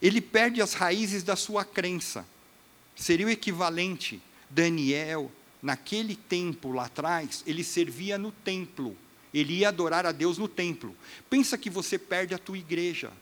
Ele 0.03 0.19
perde 0.19 0.61
as 0.61 0.73
raízes 0.73 1.23
da 1.23 1.37
sua 1.37 1.63
crença. 1.63 2.25
Seria 2.93 3.25
o 3.25 3.29
equivalente, 3.29 4.21
Daniel, 4.49 5.31
naquele 5.61 6.13
tempo 6.13 6.73
lá 6.73 6.85
atrás, 6.85 7.41
ele 7.47 7.63
servia 7.63 8.17
no 8.17 8.29
templo. 8.29 8.97
Ele 9.33 9.59
ia 9.59 9.69
adorar 9.69 10.05
a 10.05 10.11
Deus 10.11 10.37
no 10.37 10.49
templo. 10.49 10.93
Pensa 11.29 11.57
que 11.57 11.69
você 11.69 11.97
perde 11.97 12.35
a 12.35 12.37
tua 12.37 12.57
igreja. 12.57 13.13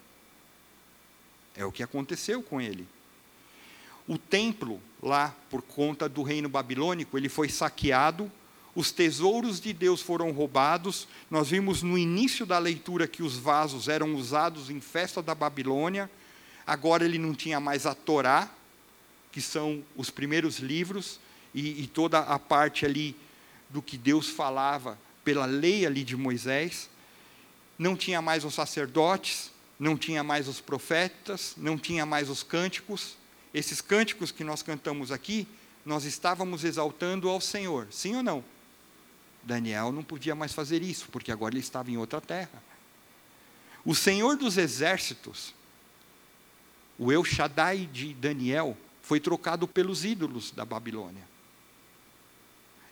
É 1.55 1.63
o 1.63 1.71
que 1.71 1.83
aconteceu 1.83 2.41
com 2.41 2.59
ele. 2.59 2.87
O 4.07 4.17
templo, 4.17 4.81
lá, 5.01 5.35
por 5.51 5.61
conta 5.61 6.09
do 6.09 6.23
reino 6.23 6.49
babilônico, 6.49 7.15
ele 7.15 7.29
foi 7.29 7.47
saqueado, 7.47 8.29
os 8.73 8.91
tesouros 8.91 9.61
de 9.61 9.71
Deus 9.71 10.01
foram 10.01 10.31
roubados. 10.31 11.07
Nós 11.29 11.49
vimos 11.49 11.83
no 11.83 11.97
início 11.97 12.43
da 12.43 12.57
leitura 12.57 13.07
que 13.07 13.21
os 13.21 13.37
vasos 13.37 13.87
eram 13.87 14.15
usados 14.15 14.69
em 14.71 14.79
festa 14.81 15.21
da 15.21 15.35
Babilônia. 15.35 16.09
Agora 16.65 17.03
ele 17.03 17.17
não 17.17 17.33
tinha 17.33 17.59
mais 17.59 17.85
a 17.85 17.95
Torá, 17.95 18.49
que 19.31 19.41
são 19.41 19.83
os 19.95 20.09
primeiros 20.09 20.59
livros, 20.59 21.19
e, 21.53 21.83
e 21.83 21.87
toda 21.87 22.19
a 22.19 22.37
parte 22.37 22.85
ali 22.85 23.15
do 23.69 23.81
que 23.81 23.97
Deus 23.97 24.29
falava 24.29 24.97
pela 25.23 25.45
lei 25.45 25.85
ali 25.85 26.03
de 26.03 26.15
Moisés. 26.15 26.89
Não 27.77 27.95
tinha 27.95 28.21
mais 28.21 28.43
os 28.43 28.53
sacerdotes, 28.53 29.51
não 29.79 29.97
tinha 29.97 30.23
mais 30.23 30.47
os 30.47 30.61
profetas, 30.61 31.53
não 31.57 31.77
tinha 31.77 32.05
mais 32.05 32.29
os 32.29 32.43
cânticos 32.43 33.17
esses 33.53 33.81
cânticos 33.81 34.31
que 34.31 34.43
nós 34.43 34.61
cantamos 34.61 35.11
aqui, 35.11 35.47
nós 35.85 36.05
estávamos 36.05 36.63
exaltando 36.63 37.27
ao 37.27 37.41
Senhor, 37.41 37.87
sim 37.91 38.15
ou 38.15 38.23
não? 38.23 38.43
Daniel 39.43 39.91
não 39.91 40.03
podia 40.03 40.35
mais 40.35 40.53
fazer 40.53 40.81
isso, 40.81 41.07
porque 41.11 41.31
agora 41.31 41.53
ele 41.53 41.61
estava 41.61 41.89
em 41.89 41.97
outra 41.97 42.21
terra. 42.21 42.63
O 43.83 43.95
Senhor 43.95 44.37
dos 44.37 44.57
exércitos, 44.57 45.53
o 46.97 47.11
El 47.11 47.23
Shaddai 47.23 47.85
de 47.91 48.13
Daniel, 48.13 48.77
foi 49.01 49.19
trocado 49.19 49.67
pelos 49.67 50.05
ídolos 50.05 50.51
da 50.51 50.63
Babilônia. 50.63 51.23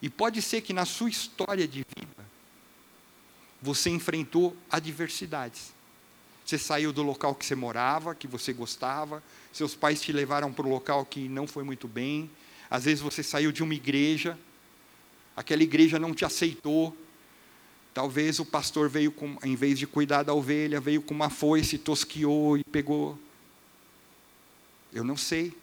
E 0.01 0.09
pode 0.09 0.41
ser 0.41 0.61
que 0.61 0.73
na 0.73 0.85
sua 0.85 1.09
história 1.09 1.67
de 1.67 1.85
vida, 1.95 2.25
você 3.61 3.89
enfrentou 3.89 4.55
adversidades. 4.69 5.73
Você 6.45 6.57
saiu 6.57 6.91
do 6.91 7.03
local 7.03 7.35
que 7.35 7.45
você 7.45 7.55
morava, 7.55 8.15
que 8.15 8.27
você 8.27 8.51
gostava, 8.51 9.21
seus 9.53 9.75
pais 9.75 10.01
te 10.01 10.11
levaram 10.11 10.51
para 10.51 10.65
um 10.65 10.69
local 10.69 11.05
que 11.05 11.27
não 11.27 11.45
foi 11.45 11.63
muito 11.63 11.87
bem, 11.87 12.29
às 12.69 12.85
vezes 12.85 13.01
você 13.01 13.21
saiu 13.21 13.51
de 13.51 13.61
uma 13.61 13.73
igreja, 13.73 14.37
aquela 15.35 15.61
igreja 15.61 15.99
não 15.99 16.13
te 16.13 16.25
aceitou, 16.25 16.95
talvez 17.93 18.39
o 18.39 18.45
pastor 18.45 18.89
veio 18.89 19.11
com, 19.11 19.37
em 19.43 19.55
vez 19.55 19.77
de 19.77 19.85
cuidar 19.85 20.23
da 20.23 20.33
ovelha, 20.33 20.79
veio 20.79 21.01
com 21.01 21.13
uma 21.13 21.29
foice, 21.29 21.77
tosquiou 21.77 22.57
e 22.57 22.63
pegou. 22.63 23.17
Eu 24.91 25.03
não 25.03 25.17
sei, 25.17 25.55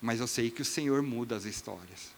mas 0.00 0.20
eu 0.20 0.26
sei 0.26 0.50
que 0.50 0.62
o 0.62 0.64
Senhor 0.64 1.02
muda 1.02 1.36
as 1.36 1.44
histórias. 1.44 2.12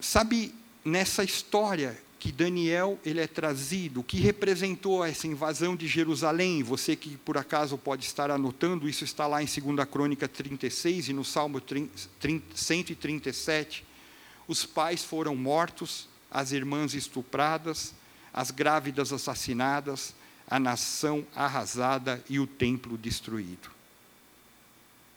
Sabe, 0.00 0.54
nessa 0.84 1.24
história 1.24 1.98
que 2.18 2.32
Daniel 2.32 2.98
ele 3.04 3.20
é 3.20 3.26
trazido, 3.26 4.00
o 4.00 4.04
que 4.04 4.18
representou 4.18 5.04
essa 5.04 5.26
invasão 5.26 5.76
de 5.76 5.86
Jerusalém. 5.86 6.62
Você 6.62 6.96
que 6.96 7.16
por 7.16 7.38
acaso 7.38 7.78
pode 7.78 8.04
estar 8.04 8.30
anotando, 8.30 8.88
isso 8.88 9.04
está 9.04 9.26
lá 9.26 9.42
em 9.42 9.46
2 9.46 9.88
Crônica 9.88 10.26
36 10.26 11.08
e 11.08 11.12
no 11.12 11.24
Salmo 11.24 11.62
137. 12.54 13.84
os 14.48 14.66
pais 14.66 15.04
foram 15.04 15.36
mortos, 15.36 16.08
as 16.30 16.52
irmãs 16.52 16.94
estupradas, 16.94 17.94
as 18.32 18.50
grávidas 18.50 19.12
assassinadas, 19.12 20.14
a 20.50 20.58
nação 20.58 21.26
arrasada 21.34 22.22
e 22.28 22.40
o 22.40 22.46
templo 22.46 22.96
destruído. 22.96 23.70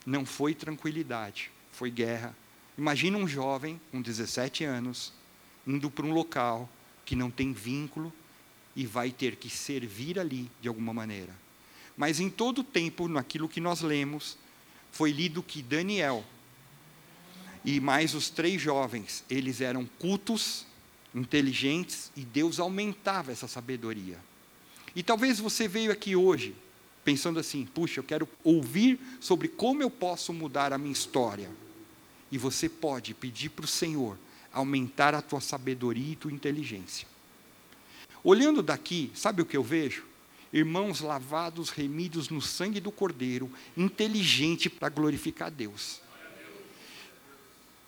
Não 0.06 0.26
foi 0.26 0.54
tranquilidade, 0.54 1.52
foi 1.72 1.90
guerra. 1.90 2.36
Imagina 2.78 3.18
um 3.18 3.28
jovem 3.28 3.80
com 3.92 4.02
17 4.02 4.64
anos 4.64 5.14
indo 5.66 5.90
para 5.90 6.06
um 6.06 6.12
local 6.12 6.70
que 7.06 7.16
não 7.16 7.30
tem 7.30 7.54
vínculo 7.54 8.12
e 8.76 8.86
vai 8.86 9.12
ter 9.12 9.36
que 9.36 9.50
servir 9.50 10.20
ali 10.20 10.50
de 10.62 10.68
alguma 10.68 10.94
maneira. 10.94 11.34
Mas 11.96 12.20
em 12.20 12.30
todo 12.30 12.60
o 12.60 12.64
tempo, 12.64 13.08
naquilo 13.08 13.50
que 13.50 13.62
nós 13.62 13.82
lemos, 13.82 14.38
foi 14.92 15.12
lido 15.12 15.44
que 15.44 15.62
Daniel 15.62 16.26
e 17.64 17.80
mais 17.80 18.16
os 18.16 18.30
três 18.30 18.62
jovens, 18.62 19.24
eles 19.30 19.62
eram 19.62 19.86
cultos, 20.00 20.66
inteligentes 21.14 22.12
e 22.16 22.22
Deus 22.22 22.60
aumentava 22.60 23.32
essa 23.32 23.48
sabedoria. 23.48 24.18
E 24.96 25.02
talvez 25.02 25.40
você 25.40 25.68
veio 25.68 25.92
aqui 25.92 26.16
hoje 26.16 26.56
pensando 27.04 27.40
assim: 27.40 27.66
puxa, 27.66 28.00
eu 28.00 28.04
quero 28.04 28.28
ouvir 28.44 29.00
sobre 29.20 29.48
como 29.48 29.82
eu 29.82 29.90
posso 29.90 30.34
mudar 30.34 30.74
a 30.74 30.78
minha 30.78 30.92
história. 30.92 31.50
E 32.32 32.38
você 32.38 32.70
pode 32.70 33.14
pedir 33.14 33.50
para 33.50 33.66
o 33.66 33.68
Senhor 33.68 34.18
aumentar 34.54 35.14
a 35.14 35.22
tua 35.22 35.42
sabedoria 35.42 36.14
e 36.14 36.16
tua 36.16 36.32
inteligência. 36.32 37.08
Olhando 38.24 38.62
daqui, 38.62 39.12
sabe 39.16 39.42
o 39.42 39.46
que 39.46 39.58
eu 39.58 39.64
vejo? 39.64 40.06
Irmãos 40.54 41.00
lavados, 41.00 41.70
remidos 41.70 42.30
no 42.30 42.42
sangue 42.42 42.80
do 42.80 42.92
Cordeiro, 42.92 43.50
inteligente 43.76 44.70
para 44.70 44.90
glorificar 44.90 45.50
Deus. 45.50 46.02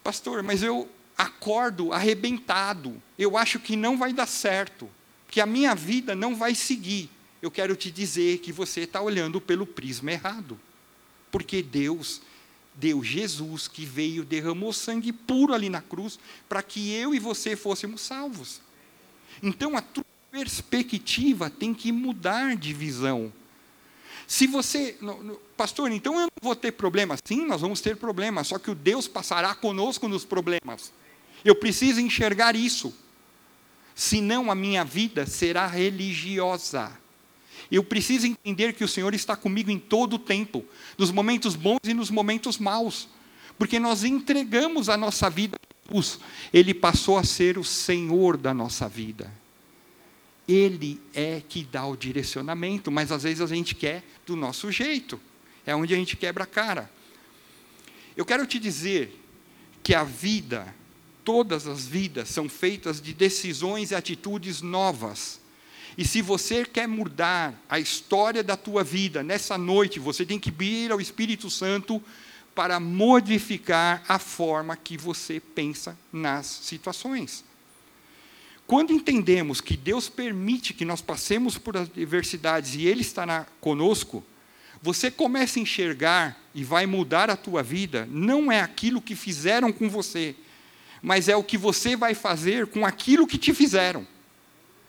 Pastor, 0.03 0.41
mas 0.43 0.63
eu 0.63 0.89
acordo 1.17 1.93
arrebentado, 1.93 3.01
eu 3.17 3.37
acho 3.37 3.59
que 3.59 3.75
não 3.75 3.97
vai 3.97 4.11
dar 4.11 4.25
certo, 4.25 4.89
que 5.33 5.41
a 5.41 5.47
minha 5.47 5.73
vida 5.73 6.13
não 6.13 6.35
vai 6.35 6.53
seguir. 6.53 7.09
Eu 7.41 7.49
quero 7.49 7.75
te 7.75 7.89
dizer 7.89 8.37
que 8.37 8.51
você 8.51 8.81
está 8.81 9.01
olhando 9.01 9.41
pelo 9.41 9.65
prisma 9.65 10.11
errado, 10.11 10.59
porque 11.31 11.63
Deus 11.63 12.21
deu 12.75 13.03
Jesus 13.03 13.67
que 13.67 13.83
veio, 13.83 14.23
derramou 14.23 14.71
sangue 14.71 15.11
puro 15.11 15.51
ali 15.51 15.69
na 15.69 15.81
cruz, 15.81 16.19
para 16.47 16.61
que 16.61 16.91
eu 16.91 17.15
e 17.15 17.19
você 17.19 17.55
fôssemos 17.55 18.01
salvos. 18.01 18.61
Então 19.41 19.75
a 19.75 19.81
tua 19.81 20.05
perspectiva 20.29 21.49
tem 21.49 21.73
que 21.73 21.91
mudar 21.91 22.55
de 22.55 22.71
visão. 22.71 23.33
Se 24.27 24.45
você, 24.45 24.95
pastor, 25.57 25.91
então 25.91 26.13
eu 26.13 26.27
não 26.27 26.29
vou 26.43 26.55
ter 26.55 26.73
problema. 26.73 27.17
Sim, 27.25 27.47
nós 27.47 27.61
vamos 27.61 27.81
ter 27.81 27.97
problemas, 27.97 28.49
só 28.49 28.59
que 28.59 28.69
o 28.69 28.75
Deus 28.75 29.07
passará 29.07 29.55
conosco 29.55 30.07
nos 30.07 30.25
problemas. 30.25 30.93
Eu 31.43 31.55
preciso 31.55 31.99
enxergar 31.99 32.55
isso. 32.55 32.93
Senão 33.95 34.51
a 34.51 34.55
minha 34.55 34.83
vida 34.83 35.25
será 35.25 35.67
religiosa. 35.67 36.91
Eu 37.71 37.83
preciso 37.83 38.27
entender 38.27 38.73
que 38.73 38.83
o 38.83 38.87
Senhor 38.87 39.13
está 39.13 39.35
comigo 39.35 39.71
em 39.71 39.79
todo 39.79 40.13
o 40.15 40.19
tempo, 40.19 40.65
nos 40.97 41.11
momentos 41.11 41.55
bons 41.55 41.79
e 41.83 41.93
nos 41.93 42.09
momentos 42.09 42.57
maus, 42.57 43.07
porque 43.57 43.79
nós 43.79 44.03
entregamos 44.03 44.89
a 44.89 44.97
nossa 44.97 45.29
vida 45.29 45.57
a 45.57 45.91
Jesus. 45.91 46.19
Ele 46.53 46.73
passou 46.73 47.17
a 47.17 47.23
ser 47.23 47.57
o 47.57 47.63
Senhor 47.63 48.37
da 48.37 48.53
nossa 48.53 48.87
vida. 48.87 49.31
Ele 50.47 50.99
é 51.13 51.41
que 51.47 51.63
dá 51.63 51.85
o 51.85 51.95
direcionamento, 51.95 52.91
mas 52.91 53.11
às 53.11 53.23
vezes 53.23 53.41
a 53.41 53.47
gente 53.47 53.73
quer 53.73 54.03
do 54.25 54.35
nosso 54.35 54.71
jeito. 54.71 55.19
É 55.65 55.75
onde 55.75 55.93
a 55.93 55.97
gente 55.97 56.17
quebra 56.17 56.43
a 56.43 56.47
cara. 56.47 56.91
Eu 58.15 58.25
quero 58.25 58.45
te 58.45 58.59
dizer 58.59 59.19
que 59.81 59.95
a 59.95 60.03
vida, 60.03 60.73
todas 61.23 61.67
as 61.67 61.85
vidas, 61.85 62.29
são 62.29 62.49
feitas 62.49 63.01
de 63.01 63.13
decisões 63.13 63.91
e 63.91 63.95
atitudes 63.95 64.61
novas. 64.61 65.39
E 65.97 66.05
se 66.05 66.21
você 66.21 66.65
quer 66.65 66.87
mudar 66.87 67.53
a 67.69 67.79
história 67.79 68.43
da 68.43 68.57
tua 68.57 68.83
vida 68.83 69.21
nessa 69.21 69.57
noite, 69.57 69.99
você 69.99 70.25
tem 70.25 70.39
que 70.39 70.51
vir 70.51 70.91
ao 70.91 70.99
Espírito 70.99 71.49
Santo 71.49 72.01
para 72.55 72.79
modificar 72.79 74.03
a 74.07 74.19
forma 74.19 74.75
que 74.75 74.97
você 74.97 75.39
pensa 75.39 75.97
nas 76.11 76.45
situações. 76.45 77.43
Quando 78.65 78.93
entendemos 78.93 79.59
que 79.59 79.75
Deus 79.75 80.09
permite 80.09 80.73
que 80.73 80.85
nós 80.85 81.01
passemos 81.01 81.57
por 81.57 81.75
adversidades 81.77 82.75
e 82.75 82.87
Ele 82.87 83.01
estará 83.01 83.45
conosco, 83.59 84.23
você 84.81 85.11
começa 85.11 85.59
a 85.59 85.61
enxergar 85.61 86.41
e 86.55 86.63
vai 86.63 86.85
mudar 86.85 87.29
a 87.29 87.37
tua 87.37 87.61
vida, 87.61 88.07
não 88.11 88.51
é 88.51 88.61
aquilo 88.61 89.01
que 89.01 89.15
fizeram 89.15 89.71
com 89.71 89.89
você, 89.89 90.35
mas 91.03 91.27
é 91.27 91.35
o 91.35 91.43
que 91.43 91.57
você 91.57 91.97
vai 91.97 92.15
fazer 92.15 92.65
com 92.67 92.85
aquilo 92.85 93.27
que 93.27 93.37
te 93.37 93.53
fizeram. 93.53 94.07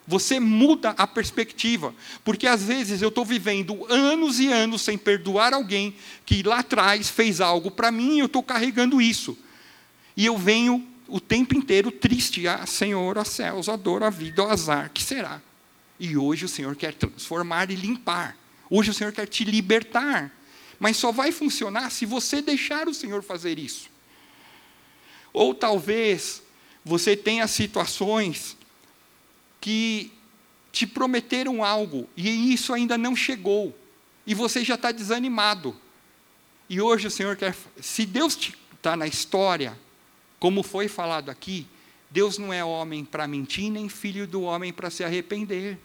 Você 0.07 0.39
muda 0.39 0.91
a 0.91 1.07
perspectiva, 1.09 1.93
porque 2.23 2.47
às 2.47 2.63
vezes 2.63 3.03
eu 3.03 3.09
estou 3.09 3.25
vivendo 3.25 3.85
anos 3.91 4.39
e 4.39 4.47
anos 4.47 4.83
sem 4.83 4.97
perdoar 4.97 5.53
alguém 5.53 5.97
que 6.25 6.43
lá 6.45 6.61
atrás 6.61 7.11
fez 7.11 7.41
algo 7.41 7.69
para 7.69 7.91
mim 7.91 8.17
e 8.17 8.19
eu 8.21 8.27
estou 8.27 8.43
carregando 8.43 9.03
isso. 9.03 9.37
E 10.17 10.25
eu 10.25 10.39
venho 10.39 10.87
o 11.09 11.19
tempo 11.19 11.57
inteiro 11.57 11.91
triste, 11.91 12.47
ah, 12.47 12.65
Senhor, 12.65 13.19
a 13.19 13.25
céus, 13.25 13.69
a 13.69 13.75
dor, 13.75 14.05
a 14.05 14.11
vida, 14.11 14.45
o 14.45 14.49
azar, 14.49 14.91
que 14.95 15.03
será? 15.03 15.43
E 15.99 16.17
hoje 16.17 16.45
o 16.45 16.49
Senhor 16.49 16.77
quer 16.77 16.95
transformar 16.95 17.71
e 17.71 17.75
limpar. 17.75 18.37
Hoje 18.71 18.91
o 18.91 18.95
Senhor 18.95 19.13
quer 19.13 19.27
te 19.27 19.43
libertar. 19.43 20.31
Mas 20.79 20.97
só 20.97 21.11
vai 21.11 21.33
funcionar 21.33 21.91
se 21.91 22.07
você 22.07 22.41
deixar 22.41 22.89
o 22.89 22.95
Senhor 22.95 23.23
fazer 23.23 23.59
isso. 23.59 23.94
Ou 25.35 25.53
talvez 25.53 26.43
você 26.85 27.17
tenha 27.17 27.47
situações 27.49 28.57
que 29.61 30.13
te 30.71 30.87
prometeram 30.87 31.65
algo 31.65 32.09
e 32.17 32.53
isso 32.53 32.73
ainda 32.73 32.97
não 32.97 33.17
chegou. 33.17 33.77
E 34.27 34.33
você 34.33 34.65
já 34.65 34.77
está 34.77 34.93
desanimado. 34.93 35.77
E 36.71 36.81
hoje 36.81 37.09
o 37.09 37.11
Senhor 37.11 37.37
quer. 37.37 37.55
Se 37.81 38.07
Deus 38.07 38.39
está 38.73 38.97
na 38.97 39.07
história, 39.07 39.79
como 40.39 40.63
foi 40.63 40.89
falado 40.89 41.31
aqui, 41.31 41.67
Deus 42.11 42.39
não 42.39 42.53
é 42.53 42.65
homem 42.65 43.05
para 43.05 43.27
mentir, 43.27 43.71
nem 43.71 43.89
filho 43.89 44.27
do 44.27 44.43
homem 44.43 44.73
para 44.73 44.89
se 44.89 45.03
arrepender. 45.03 45.77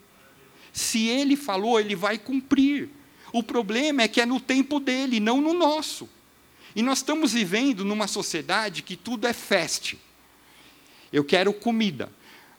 Se 0.72 1.08
ele 1.08 1.36
falou, 1.36 1.80
ele 1.80 1.96
vai 1.96 2.20
cumprir. 2.20 2.90
O 3.34 3.42
problema 3.42 4.04
é 4.04 4.08
que 4.08 4.22
é 4.22 4.26
no 4.26 4.40
tempo 4.40 4.80
dele, 4.80 5.20
não 5.20 5.42
no 5.42 5.54
nosso. 5.54 6.08
E 6.75 6.82
nós 6.82 6.99
estamos 6.99 7.34
vivendo 7.34 7.84
numa 7.84 8.08
sociedade 8.08 8.82
que 8.82 8.95
tudo 8.95 9.27
é 9.27 9.34
feste. 9.34 9.99
Eu 11.12 11.23
quero 11.23 11.51
comida. 11.53 12.12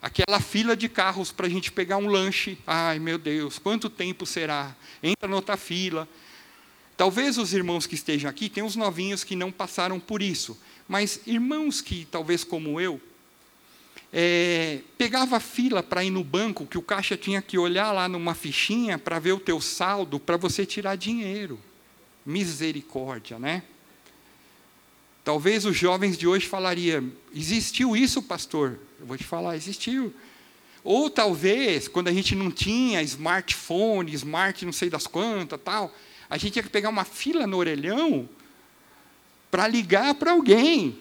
Aquela 0.03 0.41
fila 0.41 0.77
de 0.77 0.89
carros 0.89 1.31
para 1.31 1.47
a 1.47 1.51
gente 1.51 1.71
pegar 1.71 1.99
um 1.99 2.07
lanche. 2.07 2.59
Ai, 2.67 2.99
meu 2.99 3.19
Deus, 3.19 3.59
quanto 3.59 3.91
tempo 3.91 4.25
será? 4.25 4.75
Entra 5.03 5.29
na 5.29 5.37
outra 5.37 5.57
fila. 5.57 6.09
Talvez 6.97 7.39
os 7.39 7.53
irmãos 7.53 7.87
que 7.87 7.95
estejam 7.95 8.29
aqui 8.29 8.49
tenham 8.49 8.67
uns 8.67 8.77
novinhos 8.77 9.25
que 9.25 9.37
não 9.37 9.53
passaram 9.53 10.01
por 10.01 10.21
isso. 10.21 10.59
Mas 10.89 11.21
irmãos 11.27 11.81
que, 11.81 12.07
talvez 12.11 12.45
como 12.45 12.81
eu, 12.81 13.01
é, 14.13 14.81
pegava 14.99 15.39
fila 15.39 15.83
para 15.83 16.03
ir 16.03 16.11
no 16.11 16.25
banco, 16.25 16.67
que 16.67 16.77
o 16.77 16.83
caixa 16.83 17.17
tinha 17.17 17.41
que 17.41 17.57
olhar 17.57 17.93
lá 17.93 18.09
numa 18.09 18.35
fichinha 18.35 18.99
para 18.99 19.19
ver 19.19 19.33
o 19.33 19.41
teu 19.41 19.61
saldo, 19.61 20.19
para 20.19 20.37
você 20.37 20.67
tirar 20.67 20.97
dinheiro. 20.97 21.61
Misericórdia, 22.27 23.39
né? 23.39 23.63
Talvez 25.25 25.65
os 25.65 25.77
jovens 25.77 26.17
de 26.17 26.27
hoje 26.27 26.47
falariam: 26.47 27.13
existiu 27.35 27.97
isso, 27.97 28.23
pastor? 28.23 28.79
Eu 28.99 29.07
vou 29.07 29.17
te 29.17 29.25
falar, 29.25 29.57
existiu. 29.57 30.15
Ou 30.83 31.11
talvez, 31.11 31.89
quando 31.89 32.09
a 32.09 32.13
gente 32.13 32.35
não 32.35 32.51
tinha 32.51 33.03
smartphone, 33.03 34.13
smart 34.15 34.65
não 34.65 34.73
sei 34.73 34.89
das 34.89 35.07
quantas, 35.07 35.61
tal, 35.63 35.95
a 36.29 36.39
gente 36.39 36.55
tinha 36.55 36.63
que 36.63 36.71
pegar 36.71 36.89
uma 36.89 37.05
fila 37.05 37.47
no 37.47 37.59
orelhão 37.59 38.29
para 39.51 39.67
ligar 39.67 40.15
para 40.15 40.33
alguém. 40.33 40.99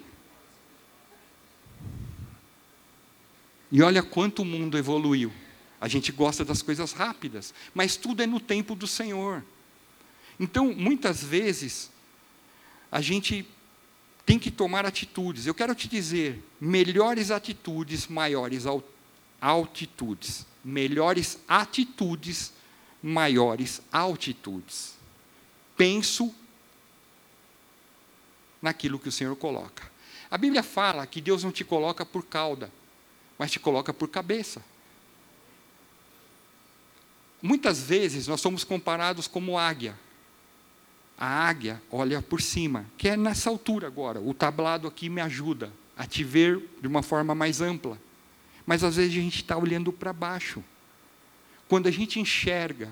E 3.71 3.81
olha 3.81 4.01
quanto 4.01 4.41
o 4.41 4.45
mundo 4.45 4.77
evoluiu. 4.77 5.31
A 5.79 5.87
gente 5.87 6.11
gosta 6.11 6.43
das 6.43 6.61
coisas 6.61 6.91
rápidas, 6.91 7.53
mas 7.73 7.95
tudo 7.95 8.21
é 8.21 8.27
no 8.27 8.39
tempo 8.39 8.75
do 8.75 8.87
Senhor. 8.87 9.43
Então, 10.37 10.73
muitas 10.73 11.23
vezes, 11.23 11.89
a 12.91 12.99
gente 12.99 13.47
tem 14.25 14.37
que 14.37 14.51
tomar 14.51 14.85
atitudes. 14.85 15.45
Eu 15.45 15.53
quero 15.53 15.73
te 15.73 15.87
dizer: 15.87 16.43
melhores 16.59 17.31
atitudes, 17.31 18.07
maiores 18.07 18.65
altitudes. 19.41 20.45
Melhores 20.63 21.39
atitudes, 21.47 22.53
maiores 23.01 23.81
altitudes. 23.91 24.95
Penso 25.77 26.33
naquilo 28.61 28.99
que 28.99 29.09
o 29.09 29.11
Senhor 29.11 29.35
coloca. 29.35 29.89
A 30.29 30.37
Bíblia 30.37 30.61
fala 30.61 31.07
que 31.07 31.21
Deus 31.21 31.43
não 31.43 31.51
te 31.51 31.63
coloca 31.63 32.05
por 32.05 32.25
cauda, 32.25 32.71
mas 33.37 33.51
te 33.51 33.59
coloca 33.59 33.93
por 33.93 34.09
cabeça. 34.09 34.61
Muitas 37.41 37.81
vezes 37.81 38.27
nós 38.27 38.41
somos 38.41 38.63
comparados 38.63 39.27
como 39.27 39.57
águia. 39.57 39.97
A 41.21 41.49
águia 41.49 41.81
olha 41.91 42.21
por 42.21 42.41
cima, 42.41 42.85
que 42.97 43.09
é 43.09 43.17
nessa 43.17 43.49
altura 43.49 43.87
agora. 43.87 44.21
O 44.21 44.33
tablado 44.33 44.87
aqui 44.87 45.09
me 45.09 45.19
ajuda 45.19 45.69
a 45.97 46.07
te 46.07 46.23
ver 46.23 46.65
de 46.79 46.87
uma 46.87 47.03
forma 47.03 47.35
mais 47.35 47.59
ampla. 47.59 47.99
Mas 48.65 48.85
às 48.85 48.95
vezes 48.95 49.11
a 49.11 49.21
gente 49.21 49.35
está 49.35 49.57
olhando 49.57 49.91
para 49.91 50.13
baixo. 50.13 50.63
Quando 51.67 51.87
a 51.87 51.91
gente 51.91 52.21
enxerga, 52.21 52.89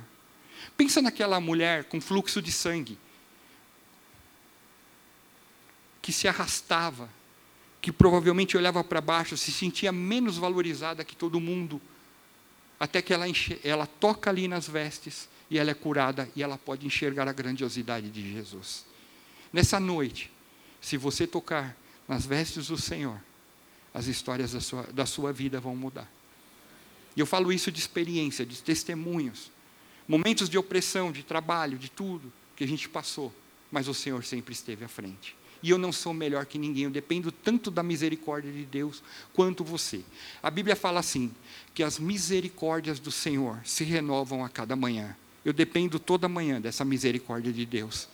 pensa 0.75 1.01
naquela 1.01 1.39
mulher 1.39 1.85
com 1.85 2.01
fluxo 2.01 2.41
de 2.41 2.51
sangue, 2.51 2.97
que 6.01 6.11
se 6.11 6.27
arrastava, 6.27 7.09
que 7.79 7.93
provavelmente 7.93 8.57
olhava 8.57 8.83
para 8.83 8.99
baixo, 8.99 9.37
se 9.37 9.53
sentia 9.53 9.93
menos 9.93 10.37
valorizada 10.37 11.05
que 11.05 11.15
todo 11.15 11.39
mundo, 11.39 11.81
até 12.77 13.01
que 13.01 13.13
ela, 13.13 13.25
ela 13.63 13.87
toca 13.87 14.29
ali 14.29 14.49
nas 14.49 14.67
vestes 14.67 15.29
e 15.49 15.57
ela 15.57 15.71
é 15.71 15.73
curada 15.73 16.29
e 16.35 16.43
ela 16.43 16.57
pode 16.57 16.85
enxergar 16.85 17.27
a 17.27 17.33
grandiosidade 17.33 18.09
de 18.09 18.31
Jesus. 18.33 18.85
Nessa 19.51 19.79
noite, 19.79 20.31
se 20.81 20.97
você 20.97 21.25
tocar 21.25 21.75
nas 22.07 22.25
vestes 22.25 22.67
do 22.67 22.77
Senhor, 22.77 23.19
as 23.93 24.07
histórias 24.07 24.51
da 24.51 24.61
sua, 24.61 24.83
da 24.83 25.05
sua 25.05 25.33
vida 25.33 25.59
vão 25.59 25.75
mudar. 25.75 26.09
E 27.15 27.19
eu 27.19 27.25
falo 27.25 27.51
isso 27.51 27.71
de 27.71 27.79
experiência, 27.79 28.45
de 28.45 28.61
testemunhos, 28.61 29.51
momentos 30.07 30.49
de 30.49 30.57
opressão, 30.57 31.11
de 31.11 31.23
trabalho, 31.23 31.77
de 31.77 31.89
tudo 31.89 32.31
que 32.55 32.63
a 32.63 32.67
gente 32.67 32.87
passou, 32.87 33.33
mas 33.71 33.87
o 33.87 33.93
Senhor 33.93 34.23
sempre 34.23 34.53
esteve 34.53 34.85
à 34.85 34.87
frente. 34.87 35.35
E 35.63 35.71
eu 35.71 35.77
não 35.77 35.91
sou 35.91 36.13
melhor 36.13 36.45
que 36.45 36.59
ninguém, 36.59 36.83
eu 36.83 36.89
dependo 36.91 37.31
tanto 37.31 37.71
da 37.71 37.81
misericórdia 37.81 38.51
de 38.51 38.63
Deus 38.63 39.01
quanto 39.33 39.63
você. 39.63 40.03
A 40.41 40.51
Bíblia 40.51 40.75
fala 40.75 40.99
assim: 40.99 41.31
que 41.73 41.81
as 41.81 41.97
misericórdias 41.97 42.99
do 42.99 43.11
Senhor 43.11 43.59
se 43.65 43.83
renovam 43.83 44.45
a 44.45 44.49
cada 44.49 44.75
manhã. 44.75 45.15
Eu 45.47 45.53
dependo 45.53 45.97
toda 45.97 46.27
manhã 46.27 46.59
dessa 46.59 46.83
misericórdia 46.83 47.53
de 47.53 47.65
Deus. 47.65 48.09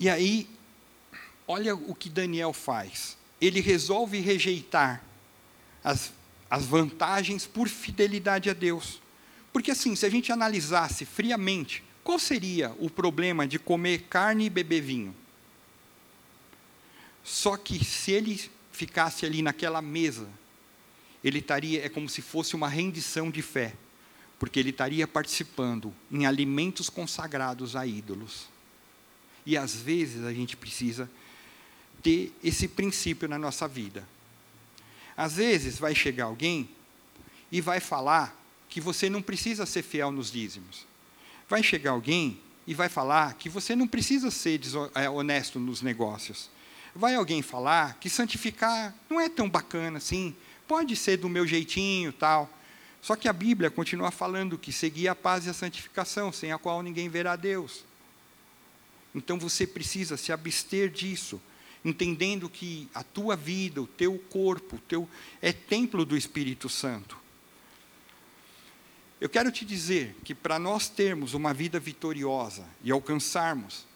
E 0.00 0.08
aí, 0.08 0.48
olha 1.46 1.74
o 1.74 1.94
que 1.94 2.08
Daniel 2.08 2.54
faz. 2.54 3.18
Ele 3.38 3.60
resolve 3.60 4.18
rejeitar 4.18 5.04
as, 5.84 6.10
as 6.48 6.64
vantagens 6.64 7.44
por 7.46 7.68
fidelidade 7.68 8.48
a 8.48 8.54
Deus. 8.54 8.98
Porque, 9.52 9.72
assim, 9.72 9.94
se 9.94 10.06
a 10.06 10.08
gente 10.08 10.32
analisasse 10.32 11.04
friamente, 11.04 11.84
qual 12.02 12.18
seria 12.18 12.74
o 12.78 12.88
problema 12.88 13.46
de 13.46 13.58
comer 13.58 14.04
carne 14.04 14.46
e 14.46 14.50
beber 14.50 14.80
vinho? 14.80 15.14
Só 17.22 17.58
que 17.58 17.84
se 17.84 18.10
ele 18.10 18.50
ficasse 18.72 19.26
ali 19.26 19.42
naquela 19.42 19.82
mesa, 19.82 20.26
ele 21.22 21.40
estaria, 21.40 21.84
é 21.84 21.90
como 21.90 22.08
se 22.08 22.22
fosse 22.22 22.56
uma 22.56 22.70
rendição 22.70 23.30
de 23.30 23.42
fé, 23.42 23.74
porque 24.38 24.60
ele 24.60 24.70
estaria 24.70 25.06
participando 25.06 25.94
em 26.10 26.26
alimentos 26.26 26.90
consagrados 26.90 27.74
a 27.74 27.86
ídolos. 27.86 28.48
E 29.44 29.56
às 29.56 29.74
vezes 29.74 30.24
a 30.24 30.32
gente 30.32 30.56
precisa 30.56 31.08
ter 32.02 32.32
esse 32.42 32.68
princípio 32.68 33.28
na 33.28 33.38
nossa 33.38 33.66
vida. 33.66 34.06
Às 35.16 35.36
vezes 35.36 35.78
vai 35.78 35.94
chegar 35.94 36.24
alguém 36.24 36.68
e 37.50 37.60
vai 37.60 37.80
falar 37.80 38.36
que 38.68 38.80
você 38.80 39.08
não 39.08 39.22
precisa 39.22 39.64
ser 39.64 39.82
fiel 39.82 40.10
nos 40.10 40.30
dízimos. 40.30 40.86
Vai 41.48 41.62
chegar 41.62 41.92
alguém 41.92 42.38
e 42.66 42.74
vai 42.74 42.88
falar 42.88 43.34
que 43.34 43.48
você 43.48 43.76
não 43.76 43.86
precisa 43.86 44.30
ser 44.30 44.60
é, 44.94 45.08
honesto 45.08 45.58
nos 45.58 45.80
negócios. 45.80 46.50
Vai 46.94 47.14
alguém 47.14 47.40
falar 47.40 47.94
que 47.98 48.10
santificar 48.10 48.94
não 49.08 49.20
é 49.20 49.28
tão 49.28 49.48
bacana 49.48 49.98
assim, 49.98 50.34
pode 50.66 50.96
ser 50.96 51.18
do 51.18 51.28
meu 51.28 51.46
jeitinho, 51.46 52.12
tal. 52.12 52.50
Só 53.00 53.14
que 53.14 53.28
a 53.28 53.32
Bíblia 53.32 53.70
continua 53.70 54.10
falando 54.10 54.58
que 54.58 54.72
seguir 54.72 55.08
a 55.08 55.14
paz 55.14 55.46
e 55.46 55.50
a 55.50 55.54
santificação, 55.54 56.32
sem 56.32 56.52
a 56.52 56.58
qual 56.58 56.82
ninguém 56.82 57.08
verá 57.08 57.36
Deus. 57.36 57.84
Então 59.14 59.38
você 59.38 59.66
precisa 59.66 60.16
se 60.16 60.32
abster 60.32 60.90
disso, 60.90 61.40
entendendo 61.84 62.50
que 62.50 62.88
a 62.94 63.02
tua 63.02 63.36
vida, 63.36 63.80
o 63.80 63.86
teu 63.86 64.18
corpo, 64.18 64.76
o 64.76 64.80
teu 64.80 65.08
é 65.40 65.52
templo 65.52 66.04
do 66.04 66.16
Espírito 66.16 66.68
Santo. 66.68 67.16
Eu 69.18 69.28
quero 69.30 69.50
te 69.50 69.64
dizer 69.64 70.14
que 70.22 70.34
para 70.34 70.58
nós 70.58 70.88
termos 70.88 71.32
uma 71.32 71.54
vida 71.54 71.80
vitoriosa 71.80 72.66
e 72.82 72.90
alcançarmos 72.90 73.86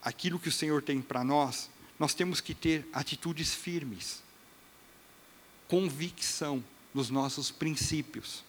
aquilo 0.00 0.38
que 0.38 0.48
o 0.48 0.52
Senhor 0.52 0.82
tem 0.82 1.02
para 1.02 1.22
nós, 1.22 1.68
nós 1.98 2.14
temos 2.14 2.40
que 2.40 2.54
ter 2.54 2.88
atitudes 2.92 3.54
firmes, 3.54 4.22
convicção 5.68 6.64
nos 6.94 7.10
nossos 7.10 7.50
princípios. 7.50 8.44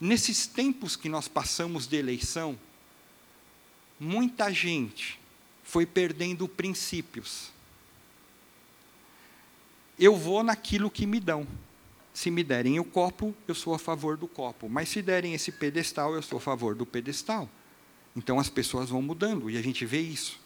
Nesses 0.00 0.46
tempos 0.46 0.94
que 0.96 1.08
nós 1.08 1.26
passamos 1.26 1.86
de 1.86 1.96
eleição, 1.96 2.58
muita 3.98 4.52
gente 4.52 5.18
foi 5.64 5.86
perdendo 5.86 6.46
princípios. 6.46 7.50
Eu 9.98 10.14
vou 10.16 10.42
naquilo 10.42 10.90
que 10.90 11.06
me 11.06 11.18
dão. 11.18 11.46
Se 12.12 12.30
me 12.30 12.42
derem 12.42 12.78
o 12.78 12.84
copo, 12.84 13.34
eu 13.48 13.54
sou 13.54 13.74
a 13.74 13.78
favor 13.78 14.16
do 14.16 14.28
copo. 14.28 14.68
Mas 14.68 14.88
se 14.88 15.02
derem 15.02 15.34
esse 15.34 15.52
pedestal, 15.52 16.14
eu 16.14 16.22
sou 16.22 16.38
a 16.38 16.40
favor 16.40 16.74
do 16.74 16.86
pedestal. 16.86 17.48
Então 18.14 18.38
as 18.38 18.48
pessoas 18.48 18.88
vão 18.88 19.02
mudando 19.02 19.50
e 19.50 19.56
a 19.56 19.62
gente 19.62 19.84
vê 19.84 20.00
isso. 20.00 20.40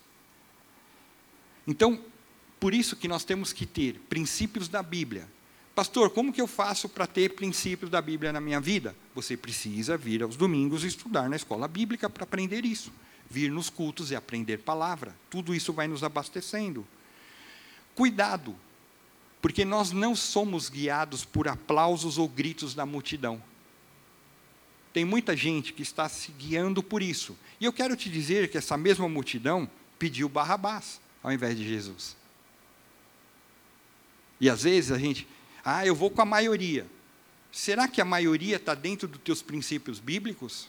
Então, 1.67 2.03
por 2.59 2.75
isso 2.75 2.97
que 2.97 3.07
nós 3.07 3.25
temos 3.25 3.53
que 3.53 3.65
ter 3.65 4.01
princípios 4.09 4.69
da 4.69 4.83
Bíblia. 4.83 5.29
Pastor, 5.81 6.11
como 6.11 6.31
que 6.31 6.43
eu 6.43 6.47
faço 6.47 6.91
para 6.91 7.07
ter 7.07 7.31
princípios 7.31 7.91
da 7.91 8.03
Bíblia 8.03 8.35
na 8.35 8.39
minha 8.39 8.61
vida? 8.61 8.95
Você 9.15 9.35
precisa 9.35 9.97
vir 9.97 10.23
aos 10.23 10.37
domingos 10.37 10.85
e 10.85 10.89
estudar 10.89 11.27
na 11.27 11.37
escola 11.37 11.67
bíblica 11.67 12.11
para 12.11 12.25
aprender 12.25 12.67
isso 12.67 12.93
vir 13.31 13.51
nos 13.51 13.71
cultos 13.71 14.11
e 14.11 14.15
aprender 14.15 14.59
palavra. 14.59 15.17
Tudo 15.31 15.55
isso 15.55 15.73
vai 15.73 15.89
nos 15.89 16.05
abastecendo. 16.05 16.87
Cuidado, 17.95 18.55
porque 19.41 19.65
nós 19.65 19.91
não 19.91 20.15
somos 20.15 20.69
guiados 20.69 21.25
por 21.25 21.49
aplausos 21.49 22.19
ou 22.19 22.29
gritos 22.29 22.75
da 22.75 22.85
multidão. 22.85 23.43
Tem 24.93 25.07
muita 25.07 25.35
gente 25.35 25.73
que 25.73 25.81
está 25.81 26.11
se 26.11 26.31
guiando 26.33 26.83
por 26.83 27.01
isso. 27.01 27.35
E 27.59 27.65
eu 27.65 27.73
quero 27.73 27.97
te 27.97 28.11
dizer 28.11 28.51
que 28.51 28.59
essa 28.59 28.77
mesma 28.77 29.09
multidão 29.09 29.67
pediu 29.99 30.29
Barrabás 30.29 31.01
ao 31.23 31.33
invés 31.33 31.57
de 31.57 31.67
Jesus. 31.67 32.19
E 34.39 34.51
às 34.51 34.65
vezes 34.65 34.93
a 34.93 34.99
gente, 34.99 35.27
ah, 35.79 35.87
eu 35.87 35.95
vou 35.95 36.11
com 36.11 36.21
a 36.21 36.25
maioria. 36.25 36.87
Será 37.53 37.87
que 37.87 38.01
a 38.01 38.05
maioria 38.05 38.57
está 38.57 38.75
dentro 38.75 39.07
dos 39.07 39.21
teus 39.21 39.43
princípios 39.43 39.99
bíblicos? 40.01 40.69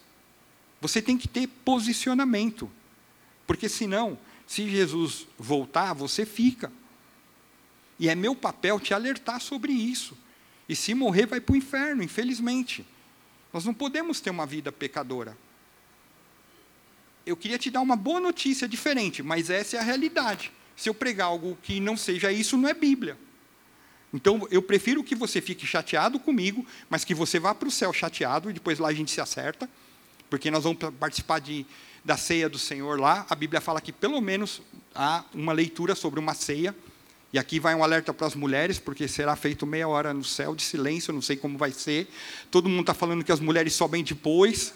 Você 0.80 1.02
tem 1.02 1.18
que 1.18 1.28
ter 1.28 1.48
posicionamento. 1.48 2.70
Porque 3.48 3.68
senão, 3.68 4.18
se 4.46 4.70
Jesus 4.70 5.28
voltar, 5.38 5.94
você 5.94 6.26
fica. 6.26 6.72
E 8.00 8.10
é 8.10 8.16
meu 8.16 8.36
papel 8.36 8.80
te 8.80 8.94
alertar 8.94 9.42
sobre 9.42 9.72
isso. 9.74 10.18
E 10.70 10.76
se 10.76 10.94
morrer, 10.94 11.26
vai 11.26 11.42
para 11.42 11.54
o 11.54 11.58
inferno, 11.58 12.04
infelizmente. 12.04 12.86
Nós 13.52 13.66
não 13.66 13.74
podemos 13.74 14.22
ter 14.22 14.30
uma 14.30 14.46
vida 14.46 14.72
pecadora. 14.72 15.38
Eu 17.26 17.36
queria 17.36 17.58
te 17.58 17.70
dar 17.70 17.82
uma 17.82 17.96
boa 17.96 18.20
notícia 18.20 18.68
diferente, 18.68 19.22
mas 19.22 19.50
essa 19.50 19.78
é 19.78 19.80
a 19.80 19.84
realidade. 19.84 20.52
Se 20.76 20.90
eu 20.90 20.94
pregar 20.94 21.28
algo 21.28 21.58
que 21.62 21.80
não 21.80 21.98
seja 21.98 22.32
isso, 22.32 22.58
não 22.58 22.70
é 22.70 22.74
Bíblia. 22.74 23.18
Então, 24.14 24.46
eu 24.52 24.62
prefiro 24.62 25.04
que 25.04 25.16
você 25.16 25.40
fique 25.40 25.66
chateado 25.66 26.20
comigo, 26.20 26.66
mas 26.90 27.06
que 27.06 27.16
você 27.16 27.40
vá 27.40 27.56
para 27.56 27.68
o 27.68 27.72
céu 27.72 27.94
chateado 27.94 28.50
e 28.50 28.54
depois 28.54 28.78
lá 28.78 28.90
a 28.90 28.94
gente 28.94 29.12
se 29.12 29.22
acerta, 29.22 29.70
porque 30.30 30.52
nós 30.52 30.64
vamos 30.64 30.80
participar 31.00 31.40
de, 31.40 31.66
da 32.04 32.18
ceia 32.18 32.50
do 32.50 32.60
Senhor 32.60 33.00
lá. 33.00 33.26
A 33.30 33.36
Bíblia 33.36 33.62
fala 33.62 33.80
que 33.80 33.92
pelo 33.92 34.20
menos 34.20 34.62
há 34.94 35.24
uma 35.34 35.54
leitura 35.54 35.96
sobre 35.96 36.20
uma 36.20 36.34
ceia. 36.34 36.76
E 37.34 37.40
aqui 37.40 37.62
vai 37.62 37.74
um 37.74 37.82
alerta 37.82 38.14
para 38.14 38.28
as 38.28 38.36
mulheres, 38.36 38.78
porque 38.78 39.08
será 39.08 39.38
feito 39.38 39.66
meia 39.66 39.88
hora 39.88 40.14
no 40.14 40.24
céu 40.24 40.54
de 40.54 40.64
silêncio, 40.64 41.14
não 41.14 41.22
sei 41.22 41.38
como 41.38 41.58
vai 41.58 41.72
ser. 41.72 42.10
Todo 42.50 42.68
mundo 42.68 42.82
está 42.82 42.94
falando 42.94 43.24
que 43.24 43.32
as 43.32 43.40
mulheres 43.40 43.74
sobem 43.74 44.04
depois. 44.04 44.74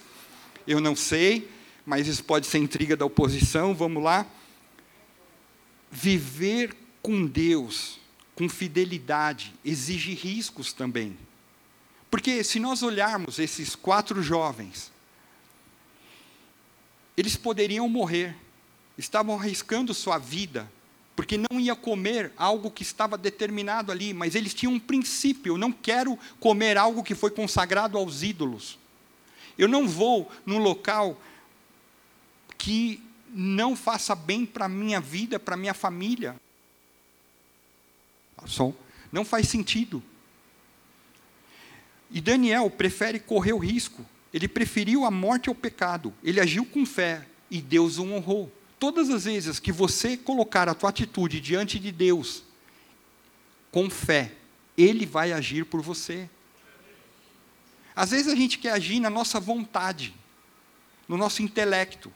Eu 0.65 0.79
não 0.79 0.95
sei, 0.95 1.49
mas 1.85 2.07
isso 2.07 2.23
pode 2.23 2.47
ser 2.47 2.59
intriga 2.59 2.95
da 2.95 3.05
oposição. 3.05 3.75
Vamos 3.75 4.01
lá. 4.01 4.25
Viver 5.91 6.73
com 7.01 7.25
Deus, 7.25 7.99
com 8.35 8.49
fidelidade, 8.49 9.53
exige 9.63 10.13
riscos 10.13 10.73
também. 10.73 11.17
Porque 12.11 12.43
se 12.43 12.59
nós 12.59 12.83
olharmos 12.83 13.39
esses 13.39 13.75
quatro 13.75 14.21
jovens, 14.21 14.91
eles 17.17 17.35
poderiam 17.35 17.87
morrer, 17.87 18.35
estavam 18.97 19.39
arriscando 19.39 19.93
sua 19.93 20.17
vida, 20.17 20.69
porque 21.15 21.37
não 21.37 21.59
ia 21.59 21.75
comer 21.75 22.33
algo 22.35 22.69
que 22.69 22.83
estava 22.83 23.17
determinado 23.17 23.91
ali, 23.91 24.13
mas 24.13 24.35
eles 24.35 24.53
tinham 24.53 24.73
um 24.73 24.79
princípio: 24.79 25.53
eu 25.53 25.57
não 25.57 25.71
quero 25.71 26.19
comer 26.39 26.77
algo 26.77 27.03
que 27.03 27.15
foi 27.15 27.31
consagrado 27.31 27.97
aos 27.97 28.21
ídolos. 28.21 28.77
Eu 29.57 29.69
não 29.69 29.87
vou 29.87 30.29
num 30.45 30.57
local 30.57 31.19
que 32.57 33.01
não 33.29 33.75
faça 33.75 34.13
bem 34.13 34.45
para 34.45 34.65
a 34.65 34.69
minha 34.69 34.99
vida, 34.99 35.39
para 35.39 35.55
a 35.55 35.57
minha 35.57 35.73
família. 35.73 36.35
Só 38.45 38.73
não 39.11 39.23
faz 39.23 39.47
sentido. 39.47 40.03
E 42.11 42.19
Daniel 42.19 42.69
prefere 42.69 43.19
correr 43.19 43.53
o 43.53 43.57
risco 43.57 44.05
ele 44.35 44.49
preferiu 44.49 45.05
a 45.05 45.11
morte 45.11 45.47
ao 45.47 45.55
pecado. 45.55 46.13
Ele 46.21 46.41
agiu 46.41 46.65
com 46.65 46.85
fé 46.85 47.25
e 47.49 47.61
Deus 47.61 47.97
o 47.97 48.03
honrou. 48.03 48.51
Todas 48.77 49.09
as 49.09 49.23
vezes 49.23 49.59
que 49.59 49.71
você 49.71 50.17
colocar 50.17 50.67
a 50.67 50.73
tua 50.73 50.89
atitude 50.89 51.39
diante 51.39 51.79
de 51.79 51.89
Deus 51.89 52.43
com 53.71 53.89
fé, 53.89 54.33
ele 54.77 55.05
vai 55.05 55.31
agir 55.31 55.63
por 55.63 55.81
você. 55.81 56.29
Às 57.95 58.11
vezes 58.11 58.27
a 58.27 58.35
gente 58.35 58.57
quer 58.57 58.71
agir 58.71 58.99
na 58.99 59.09
nossa 59.09 59.39
vontade, 59.39 60.13
no 61.07 61.15
nosso 61.15 61.41
intelecto, 61.41 62.11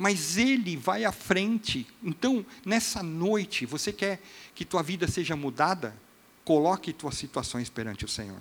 mas 0.00 0.38
Ele 0.38 0.78
vai 0.78 1.04
à 1.04 1.12
frente. 1.12 1.86
Então, 2.02 2.44
nessa 2.64 3.02
noite, 3.02 3.66
você 3.66 3.92
quer 3.92 4.18
que 4.54 4.64
tua 4.64 4.82
vida 4.82 5.06
seja 5.06 5.36
mudada? 5.36 5.94
Coloque 6.42 6.90
tuas 6.90 7.16
situações 7.16 7.68
perante 7.68 8.06
o 8.06 8.08
Senhor. 8.08 8.40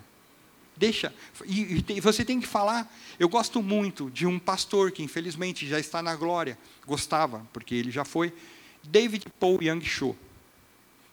Deixa, 0.77 1.13
e, 1.45 1.83
e 1.89 1.99
você 1.99 2.23
tem 2.23 2.39
que 2.39 2.47
falar. 2.47 2.89
Eu 3.19 3.27
gosto 3.27 3.61
muito 3.61 4.09
de 4.09 4.25
um 4.25 4.39
pastor 4.39 4.93
que 4.93 5.03
infelizmente 5.03 5.67
já 5.67 5.77
está 5.77 6.01
na 6.01 6.15
glória, 6.15 6.57
gostava, 6.87 7.45
porque 7.51 7.75
ele 7.75 7.91
já 7.91 8.05
foi, 8.05 8.33
David 8.81 9.25
Paul 9.37 9.61
Young 9.61 9.81
Cho. 9.81 10.15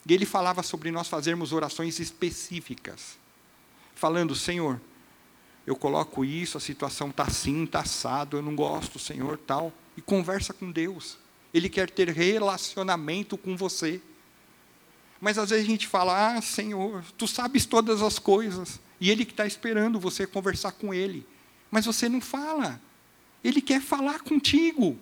E 0.09 0.15
ele 0.15 0.25
falava 0.25 0.63
sobre 0.63 0.93
nós 0.93 1.09
fazermos 1.09 1.53
orações 1.53 1.99
específicas, 1.99 3.19
falando: 3.97 4.33
Senhor, 4.37 4.81
eu 5.67 5.75
coloco 5.75 6.25
isso, 6.25 6.57
a 6.57 6.61
situação 6.61 7.11
está 7.11 7.25
assim, 7.25 7.65
está 7.65 7.81
assado, 7.81 8.37
eu 8.37 8.43
não 8.43 8.55
gosto, 8.55 8.97
Senhor, 9.01 9.37
tal. 9.39 9.73
E 9.97 10.03
conversa 10.03 10.53
com 10.53 10.71
Deus. 10.71 11.19
Ele 11.53 11.69
quer 11.69 11.91
ter 11.91 12.09
relacionamento 12.11 13.39
com 13.39 13.57
você. 13.57 14.01
Mas 15.21 15.39
às 15.39 15.51
vezes 15.51 15.65
a 15.65 15.69
gente 15.69 15.87
fala, 15.87 16.37
ah, 16.37 16.43
Senhor, 16.43 17.03
tu 17.17 17.27
sabes 17.27 17.65
todas 17.65 18.03
as 18.03 18.19
coisas. 18.19 18.81
E 19.01 19.11
Ele 19.11 19.25
que 19.25 19.33
está 19.33 19.47
esperando 19.47 19.99
você 19.99 20.27
conversar 20.27 20.73
com 20.73 20.93
Ele. 20.93 21.27
Mas 21.71 21.87
você 21.87 22.09
não 22.09 22.21
fala. 22.21 22.81
Ele 23.43 23.61
quer 23.61 23.81
falar 23.81 24.21
contigo. 24.21 24.99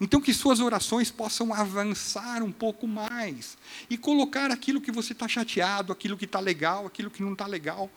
Então, 0.00 0.20
que 0.20 0.34
suas 0.34 0.60
orações 0.60 1.10
possam 1.10 1.54
avançar 1.54 2.42
um 2.42 2.52
pouco 2.52 2.86
mais 2.86 3.56
e 3.88 3.96
colocar 3.96 4.50
aquilo 4.50 4.80
que 4.80 4.90
você 4.90 5.12
está 5.12 5.28
chateado, 5.28 5.92
aquilo 5.92 6.16
que 6.16 6.24
está 6.24 6.40
legal, 6.40 6.86
aquilo 6.86 7.10
que 7.10 7.22
não 7.22 7.32
está 7.32 7.46
legal. 7.46 7.90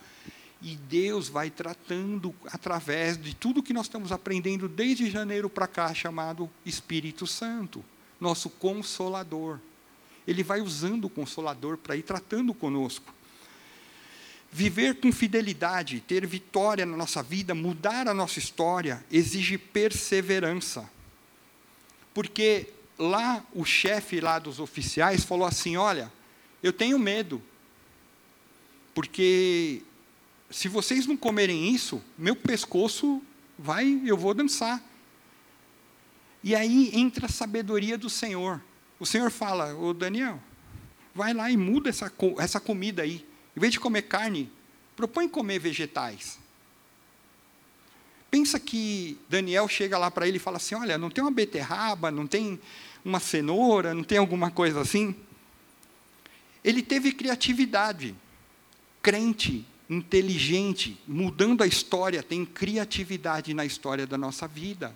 E 0.62 0.76
Deus 0.76 1.30
vai 1.30 1.50
tratando 1.50 2.34
através 2.48 3.18
de 3.22 3.36
tudo 3.36 3.62
que 3.62 3.74
nós 3.74 3.86
estamos 3.86 4.12
aprendendo 4.12 4.68
desde 4.68 5.10
janeiro 5.10 5.50
para 5.50 5.68
cá, 5.68 5.94
chamado 5.94 6.50
Espírito 6.66 7.28
Santo, 7.28 7.86
nosso 8.20 8.50
consolador. 8.50 9.60
Ele 10.28 10.44
vai 10.44 10.60
usando 10.60 11.06
o 11.06 11.10
consolador 11.10 11.78
para 11.78 11.96
ir 11.96 12.02
tratando 12.02 12.54
conosco. 12.54 13.14
Viver 14.52 14.96
com 14.96 15.12
fidelidade, 15.12 16.00
ter 16.00 16.26
vitória 16.26 16.86
na 16.86 16.98
nossa 16.98 17.22
vida, 17.22 17.54
mudar 17.54 18.08
a 18.08 18.14
nossa 18.14 18.40
história, 18.40 19.06
exige 19.12 19.58
perseverança. 19.58 20.90
Porque 22.14 22.70
lá 22.98 23.46
o 23.54 23.64
chefe 23.64 24.20
lá 24.20 24.40
dos 24.40 24.60
oficiais 24.60 25.24
falou 25.24 25.46
assim: 25.46 25.78
"Olha, 25.78 26.12
eu 26.64 26.74
tenho 26.74 26.98
medo. 26.98 27.42
Porque 28.94 29.84
se 30.50 30.68
vocês 30.68 31.06
não 31.06 31.18
comerem 31.18 31.74
isso, 31.74 32.02
meu 32.18 32.36
pescoço 32.36 33.22
vai, 33.58 34.02
eu 34.06 34.18
vou 34.18 34.34
dançar. 34.34 34.82
E 36.44 36.56
aí 36.56 36.92
entra 36.94 37.26
a 37.26 37.30
sabedoria 37.30 37.98
do 37.98 38.10
Senhor. 38.10 38.62
O 39.00 39.06
Senhor 39.06 39.30
fala, 39.30 39.76
ô 39.76 39.94
Daniel, 39.94 40.40
vai 41.14 41.34
lá 41.34 41.52
e 41.52 41.58
muda 41.58 41.90
essa, 41.90 42.12
essa 42.40 42.60
comida 42.60 43.02
aí. 43.02 43.26
Em 43.56 43.60
vez 43.60 43.74
de 43.74 43.80
comer 43.80 44.04
carne, 44.04 44.50
propõe 44.96 45.28
comer 45.28 45.60
vegetais. 45.60 46.40
Pensa 48.32 48.60
que 48.60 49.18
Daniel 49.28 49.68
chega 49.68 49.98
lá 49.98 50.12
para 50.12 50.28
ele 50.28 50.38
e 50.38 50.40
fala 50.40 50.58
assim: 50.58 50.76
olha, 50.76 50.98
não 50.98 51.10
tem 51.10 51.24
uma 51.24 51.32
beterraba, 51.32 52.12
não 52.12 52.28
tem 52.28 52.60
uma 53.04 53.20
cenoura, 53.20 53.94
não 53.94 54.04
tem 54.04 54.18
alguma 54.18 54.52
coisa 54.52 54.82
assim. 54.82 55.16
Ele 56.64 56.82
teve 56.82 57.12
criatividade. 57.12 58.16
Crente 59.02 59.66
inteligente, 59.90 61.00
mudando 61.08 61.64
a 61.64 61.68
história, 61.68 62.22
tem 62.22 62.46
criatividade 62.46 63.54
na 63.54 63.66
história 63.66 64.06
da 64.06 64.18
nossa 64.18 64.48
vida. 64.48 64.96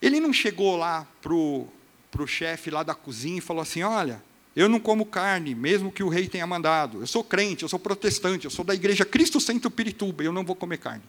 Ele 0.00 0.20
não 0.20 0.32
chegou 0.32 0.76
lá 0.76 1.06
para 1.20 1.32
o 1.34 2.26
chefe 2.26 2.70
lá 2.70 2.82
da 2.82 2.94
cozinha 2.94 3.38
e 3.38 3.40
falou 3.40 3.62
assim: 3.62 3.82
Olha, 3.82 4.22
eu 4.54 4.68
não 4.68 4.78
como 4.78 5.04
carne, 5.04 5.54
mesmo 5.54 5.90
que 5.90 6.02
o 6.02 6.08
rei 6.08 6.28
tenha 6.28 6.46
mandado. 6.46 7.00
Eu 7.00 7.06
sou 7.06 7.24
crente, 7.24 7.64
eu 7.64 7.68
sou 7.68 7.78
protestante, 7.78 8.44
eu 8.44 8.50
sou 8.50 8.64
da 8.64 8.74
igreja 8.74 9.04
Cristo 9.04 9.40
Centro 9.40 9.70
Pirituba, 9.70 10.22
eu 10.22 10.32
não 10.32 10.44
vou 10.44 10.54
comer 10.54 10.78
carne. 10.78 11.04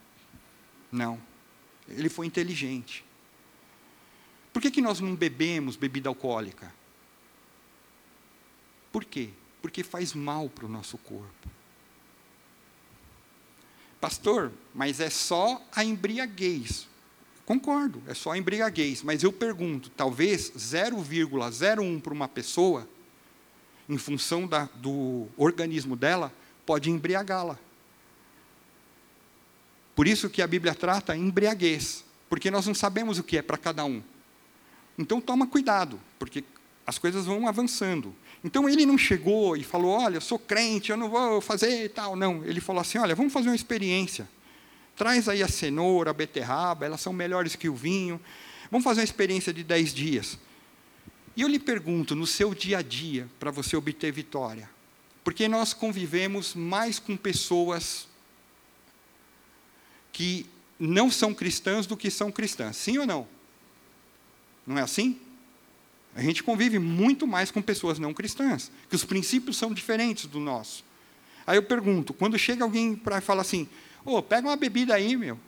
Não. 0.91 1.19
Ele 1.87 2.09
foi 2.09 2.25
inteligente. 2.25 3.05
Por 4.51 4.61
que, 4.61 4.71
que 4.71 4.81
nós 4.81 4.99
não 4.99 5.15
bebemos 5.15 5.75
bebida 5.75 6.09
alcoólica? 6.09 6.73
Por 8.91 9.05
quê? 9.05 9.29
Porque 9.61 9.83
faz 9.83 10.13
mal 10.13 10.49
para 10.49 10.65
o 10.65 10.69
nosso 10.69 10.97
corpo. 10.97 11.58
Pastor, 13.99 14.51
mas 14.73 14.99
é 14.99 15.09
só 15.09 15.61
a 15.75 15.83
embriaguez. 15.83 16.87
Concordo, 17.45 18.01
é 18.07 18.13
só 18.13 18.31
a 18.31 18.37
embriaguez, 18.37 19.01
mas 19.01 19.23
eu 19.23 19.33
pergunto, 19.33 19.89
talvez 19.89 20.51
0,01 20.51 21.99
para 21.99 22.13
uma 22.13 22.27
pessoa, 22.27 22.87
em 23.89 23.97
função 23.97 24.47
da, 24.47 24.69
do 24.75 25.27
organismo 25.35 25.95
dela, 25.95 26.31
pode 26.65 26.91
embriagá-la. 26.91 27.57
Por 29.95 30.07
isso 30.07 30.29
que 30.29 30.41
a 30.41 30.47
Bíblia 30.47 30.75
trata 30.75 31.17
embriaguez, 31.17 32.05
porque 32.29 32.51
nós 32.51 32.67
não 32.67 32.75
sabemos 32.75 33.17
o 33.17 33.23
que 33.23 33.37
é 33.37 33.41
para 33.41 33.57
cada 33.57 33.83
um. 33.83 34.01
Então 34.97 35.19
toma 35.19 35.47
cuidado, 35.47 35.99
porque 36.19 36.43
as 36.85 36.97
coisas 36.97 37.25
vão 37.25 37.47
avançando. 37.47 38.15
Então 38.43 38.69
ele 38.69 38.85
não 38.85 38.97
chegou 38.97 39.57
e 39.57 39.63
falou: 39.63 39.91
Olha, 39.91 40.17
eu 40.17 40.21
sou 40.21 40.39
crente, 40.39 40.91
eu 40.91 40.97
não 40.97 41.09
vou 41.09 41.41
fazer 41.41 41.85
e 41.85 41.89
tal. 41.89 42.15
Não, 42.15 42.43
ele 42.45 42.61
falou 42.61 42.81
assim: 42.81 42.97
Olha, 42.97 43.15
vamos 43.15 43.33
fazer 43.33 43.49
uma 43.49 43.55
experiência. 43.55 44.27
Traz 44.95 45.29
aí 45.29 45.41
a 45.41 45.47
cenoura, 45.47 46.11
a 46.11 46.13
beterraba, 46.13 46.85
elas 46.85 47.01
são 47.01 47.13
melhores 47.13 47.55
que 47.55 47.69
o 47.69 47.75
vinho. 47.75 48.19
Vamos 48.69 48.83
fazer 48.83 49.01
uma 49.01 49.05
experiência 49.05 49.53
de 49.53 49.63
dez 49.63 49.93
dias. 49.93 50.37
E 51.35 51.41
eu 51.41 51.47
lhe 51.47 51.59
pergunto, 51.59 52.15
no 52.15 52.27
seu 52.27 52.53
dia 52.53 52.79
a 52.79 52.81
dia, 52.81 53.27
para 53.39 53.49
você 53.49 53.77
obter 53.77 54.11
vitória, 54.11 54.69
porque 55.23 55.47
nós 55.47 55.73
convivemos 55.73 56.53
mais 56.53 56.99
com 56.99 57.15
pessoas 57.15 58.09
que 60.11 60.45
não 60.77 61.09
são 61.09 61.33
cristãs 61.33 61.85
do 61.85 61.95
que 61.95 62.11
são 62.11 62.29
cristãs, 62.29 62.75
sim 62.75 62.97
ou 62.97 63.05
não? 63.05 63.25
Não 64.67 64.77
é 64.77 64.81
assim? 64.81 65.19
A 66.15 66.21
gente 66.21 66.43
convive 66.43 66.79
muito 66.79 67.27
mais 67.27 67.51
com 67.51 67.61
pessoas 67.61 67.99
não 67.99 68.13
cristãs, 68.13 68.71
que 68.89 68.95
os 68.95 69.05
princípios 69.05 69.57
são 69.57 69.73
diferentes 69.73 70.25
do 70.25 70.39
nosso. 70.39 70.83
Aí 71.45 71.57
eu 71.57 71.63
pergunto, 71.63 72.13
quando 72.13 72.37
chega 72.37 72.63
alguém 72.63 72.95
para 72.95 73.21
falar 73.21 73.41
assim, 73.41 73.67
ô, 74.05 74.17
oh, 74.17 74.23
pega 74.23 74.47
uma 74.47 74.55
bebida 74.55 74.93
aí, 74.93 75.15
meu. 75.15 75.39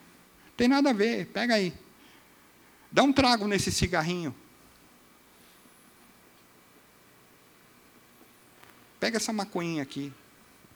Tem 0.55 0.67
nada 0.67 0.91
a 0.91 0.93
ver, 0.93 1.27
pega 1.27 1.55
aí. 1.55 1.73
Dá 2.91 3.03
um 3.03 3.13
trago 3.13 3.47
nesse 3.47 3.71
cigarrinho. 3.71 4.35
Pega 8.99 9.17
essa 9.17 9.33
maconhinha 9.33 9.81
aqui. 9.81 10.13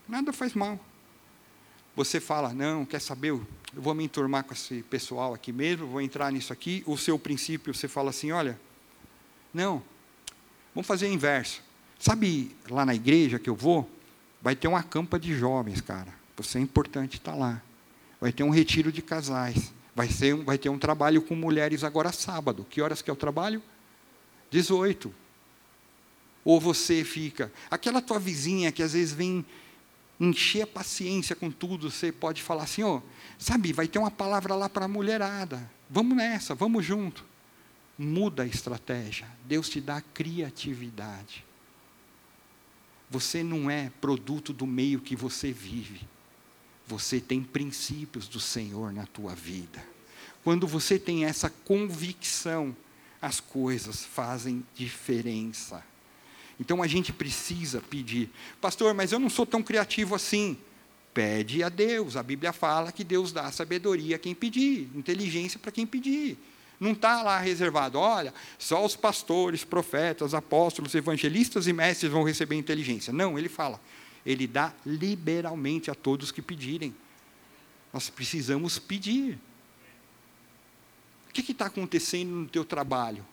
Nada 0.08 0.34
faz 0.34 0.54
mal. 0.54 0.80
Você 1.96 2.20
fala, 2.20 2.54
não, 2.54 2.86
quer 2.86 3.00
saber? 3.00 3.30
Eu 3.30 3.48
vou 3.74 3.94
me 3.94 4.04
enturmar 4.04 4.44
com 4.44 4.54
esse 4.54 4.82
pessoal 4.84 5.34
aqui 5.34 5.54
mesmo, 5.54 5.88
vou 5.88 6.02
entrar 6.02 6.32
nisso 6.32 6.52
aqui. 6.52 6.84
O 6.86 6.98
seu 6.98 7.18
princípio, 7.18 7.74
você 7.74 7.88
fala 7.88 8.10
assim, 8.10 8.32
olha, 8.32 8.60
não. 9.56 9.82
Vamos 10.74 10.86
fazer 10.86 11.08
o 11.08 11.14
inverso. 11.14 11.64
Sabe 11.98 12.56
lá 12.70 12.86
na 12.86 12.94
igreja 12.94 13.40
que 13.40 13.50
eu 13.50 13.56
vou? 13.56 13.90
Vai 14.42 14.56
ter 14.56 14.68
uma 14.68 14.84
campa 14.84 15.18
de 15.18 15.34
jovens, 15.34 15.82
cara. 15.82 16.14
Você 16.38 16.58
é 16.58 16.62
importante 16.62 17.18
estar 17.18 17.34
lá. 17.34 17.62
Vai 18.20 18.34
ter 18.34 18.44
um 18.44 18.50
retiro 18.50 18.92
de 18.92 19.02
casais. 19.02 19.74
Vai, 19.96 20.10
ser, 20.10 20.36
vai 20.36 20.58
ter 20.58 20.70
um 20.70 20.78
trabalho 20.78 21.22
com 21.22 21.34
mulheres 21.34 21.84
agora 21.84 22.12
sábado. 22.12 22.66
Que 22.70 22.82
horas 22.82 23.02
que 23.02 23.10
é 23.10 23.14
o 23.14 23.16
trabalho? 23.16 23.64
18. 24.52 25.14
Ou 26.44 26.60
você 26.60 27.04
fica. 27.06 27.52
Aquela 27.72 28.02
tua 28.02 28.20
vizinha 28.20 28.72
que 28.72 28.84
às 28.84 28.92
vezes 28.94 29.14
vem 29.14 29.46
encher 30.20 30.64
a 30.64 30.68
paciência 30.68 31.36
com 31.36 31.50
tudo, 31.50 31.90
você 31.90 32.12
pode 32.12 32.42
falar 32.42 32.64
assim, 32.64 32.84
ó, 32.84 32.98
oh, 32.98 33.02
sabe, 33.38 33.74
vai 33.74 33.88
ter 33.88 34.00
uma 34.00 34.12
palavra 34.12 34.56
lá 34.56 34.70
para 34.70 34.86
a 34.86 34.88
mulherada. 34.88 35.70
Vamos 35.90 36.16
nessa, 36.16 36.54
vamos 36.54 36.86
junto 36.86 37.26
muda 37.98 38.44
a 38.44 38.48
estratégia. 38.48 39.28
Deus 39.46 39.70
te 39.70 39.80
dá 39.80 40.02
criatividade. 40.02 41.46
Você 43.10 43.44
não 43.44 43.70
é 43.70 43.92
produto 44.02 44.52
do 44.52 44.66
meio 44.66 45.00
que 45.00 45.16
você 45.16 45.52
vive. 45.52 46.02
Você 46.88 47.20
tem 47.20 47.42
princípios 47.44 48.28
do 48.28 48.40
Senhor 48.40 48.92
na 48.92 49.06
tua 49.06 49.34
vida. 49.34 49.84
Quando 50.44 50.68
você 50.68 51.00
tem 51.00 51.26
essa 51.26 51.50
convicção, 51.50 52.76
as 53.22 53.40
coisas 53.40 54.04
fazem 54.04 54.64
diferença. 54.76 55.84
Então 56.60 56.82
a 56.82 56.88
gente 56.88 57.12
precisa 57.12 57.82
pedir, 57.82 58.30
pastor, 58.62 58.94
mas 58.94 59.12
eu 59.12 59.20
não 59.20 59.30
sou 59.30 59.46
tão 59.46 59.64
criativo 59.64 60.16
assim. 60.16 60.58
Pede 61.14 61.64
a 61.64 61.70
Deus. 61.70 62.16
A 62.18 62.24
Bíblia 62.24 62.54
fala 62.54 62.92
que 62.92 63.04
Deus 63.04 63.32
dá 63.32 63.52
sabedoria 63.52 64.18
a 64.18 64.20
quem 64.20 64.36
pedir, 64.36 64.90
inteligência 64.94 65.58
para 65.58 65.72
quem 65.72 65.88
pedir. 65.88 66.38
Não 66.80 66.92
está 66.92 67.22
lá 67.22 67.40
reservado, 67.40 67.98
olha, 67.98 68.34
só 68.58 68.84
os 68.84 68.96
pastores, 68.96 69.64
profetas, 69.64 70.34
apóstolos, 70.34 70.94
evangelistas 70.94 71.68
e 71.68 71.74
mestres 71.74 72.12
vão 72.12 72.24
receber 72.24 72.56
inteligência. 72.56 73.14
Não, 73.14 73.40
ele 73.40 73.48
fala, 73.50 73.80
ele 74.26 74.46
dá 74.46 74.74
liberalmente 74.86 75.90
a 75.90 75.96
todos 75.96 76.32
que 76.32 76.42
pedirem. 76.42 76.94
Nós 77.94 78.10
precisamos 78.10 78.78
pedir. 78.78 79.40
O 81.30 81.34
que 81.34 81.52
está 81.52 81.68
acontecendo 81.68 82.32
no 82.32 82.48
teu 82.48 82.66
trabalho? 82.66 83.26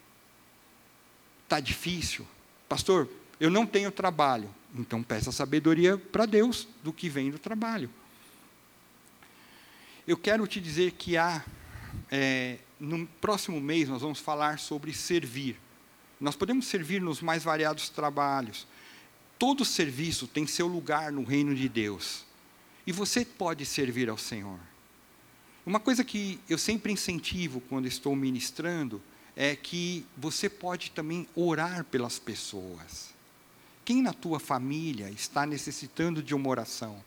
Está 1.45 1.59
difícil? 1.61 2.27
Pastor, 2.69 3.09
eu 3.39 3.51
não 3.51 3.67
tenho 3.67 3.91
trabalho. 3.91 4.49
Então 4.75 5.03
peça 5.03 5.31
sabedoria 5.31 5.99
para 5.99 6.27
Deus 6.27 6.67
do 6.83 6.93
que 6.93 7.09
vem 7.09 7.31
do 7.31 7.39
trabalho. 7.39 7.91
Eu 10.07 10.17
quero 10.17 10.47
te 10.47 10.61
dizer 10.61 10.93
que 10.93 11.17
há, 11.17 11.45
é, 12.11 12.59
no 12.83 13.07
próximo 13.07 13.61
mês, 13.61 13.89
nós 13.89 14.03
vamos 14.03 14.19
falar 14.19 14.59
sobre 14.59 14.93
servir. 14.93 15.57
Nós 16.21 16.35
podemos 16.35 16.67
servir 16.67 17.01
nos 17.01 17.23
mais 17.23 17.45
variados 17.45 17.89
trabalhos. 17.89 18.67
Todo 19.39 19.65
serviço 19.65 20.27
tem 20.27 20.49
seu 20.49 20.67
lugar 20.67 21.13
no 21.13 21.23
reino 21.23 21.55
de 21.55 21.69
Deus. 21.69 22.25
E 22.85 22.91
você 22.91 23.25
pode 23.25 23.65
servir 23.65 24.11
ao 24.11 24.19
Senhor. 24.19 24.59
Uma 25.65 25.79
coisa 25.79 26.03
que 26.03 26.41
eu 26.49 26.59
sempre 26.59 26.93
incentivo 26.93 27.61
quando 27.69 27.87
estou 27.87 28.17
ministrando 28.17 29.01
é 29.37 29.55
que 29.55 30.05
você 30.17 30.51
pode 30.51 30.91
também 30.91 31.29
orar 31.37 31.85
pelas 31.85 32.19
pessoas. 32.19 33.15
Quem 33.85 34.03
na 34.03 34.13
tua 34.13 34.41
família 34.41 35.09
está 35.09 35.47
necessitando 35.47 36.21
de 36.21 36.35
uma 36.35 36.49
oração? 36.49 37.03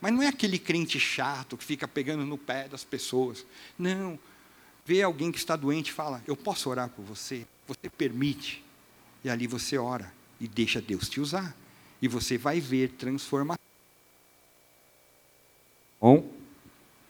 Mas 0.00 0.12
não 0.12 0.22
é 0.22 0.26
aquele 0.26 0.58
crente 0.58 0.98
chato 0.98 1.56
que 1.56 1.64
fica 1.64 1.86
pegando 1.86 2.24
no 2.26 2.36
pé 2.36 2.66
das 2.66 2.82
pessoas. 2.82 3.46
Não. 3.78 4.18
Vê 4.84 5.02
alguém 5.02 5.30
que 5.30 5.38
está 5.38 5.56
doente 5.56 5.88
e 5.88 5.92
fala: 5.92 6.22
Eu 6.26 6.36
posso 6.36 6.68
orar 6.70 6.88
por 6.88 7.04
você? 7.04 7.46
Você 7.66 7.88
permite. 7.88 8.64
E 9.22 9.28
ali 9.28 9.46
você 9.46 9.76
ora 9.76 10.12
e 10.40 10.48
deixa 10.48 10.80
Deus 10.80 11.08
te 11.08 11.20
usar. 11.20 11.54
E 12.00 12.08
você 12.08 12.38
vai 12.38 12.60
ver 12.60 12.90
transformação. 12.92 13.60
Bom, 16.00 16.16
o 16.16 16.32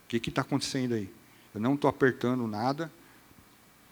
que 0.09 0.17
está 0.29 0.43
acontecendo 0.43 0.95
aí? 0.95 1.09
Eu 1.55 1.61
não 1.61 1.75
estou 1.75 1.89
apertando 1.89 2.47
nada, 2.47 2.91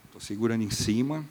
estou 0.06 0.20
segurando 0.20 0.62
em 0.62 0.70
cima, 0.70 1.24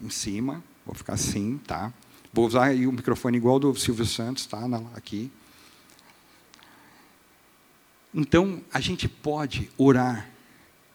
em 0.00 0.08
cima, 0.08 0.64
vou 0.86 0.94
ficar 0.94 1.14
assim, 1.14 1.58
tá? 1.58 1.92
Vou 2.32 2.46
usar 2.46 2.74
o 2.74 2.92
microfone 2.92 3.36
igual 3.36 3.58
do 3.58 3.74
Silvio 3.74 4.06
Santos, 4.06 4.46
tá? 4.46 4.60
Aqui. 4.94 5.30
Então, 8.14 8.62
a 8.72 8.80
gente 8.80 9.08
pode 9.08 9.70
orar. 9.76 10.30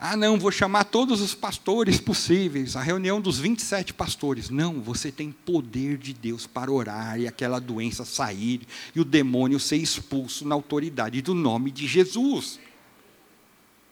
Ah, 0.05 0.17
não, 0.17 0.37
vou 0.37 0.51
chamar 0.51 0.83
todos 0.83 1.21
os 1.21 1.33
pastores 1.33 1.97
possíveis, 1.97 2.75
a 2.75 2.81
reunião 2.81 3.21
dos 3.21 3.39
27 3.39 3.93
pastores. 3.93 4.49
Não, 4.49 4.81
você 4.81 5.09
tem 5.09 5.31
poder 5.31 5.97
de 5.97 6.13
Deus 6.13 6.45
para 6.45 6.69
orar 6.69 7.17
e 7.17 7.25
aquela 7.25 7.57
doença 7.57 8.03
sair 8.03 8.67
e 8.93 8.99
o 8.99 9.05
demônio 9.05 9.61
ser 9.61 9.77
expulso 9.77 10.45
na 10.45 10.55
autoridade 10.55 11.21
do 11.21 11.33
nome 11.33 11.71
de 11.71 11.87
Jesus. 11.87 12.59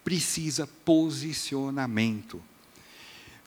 Precisa 0.04 0.68
posicionamento. 0.84 2.44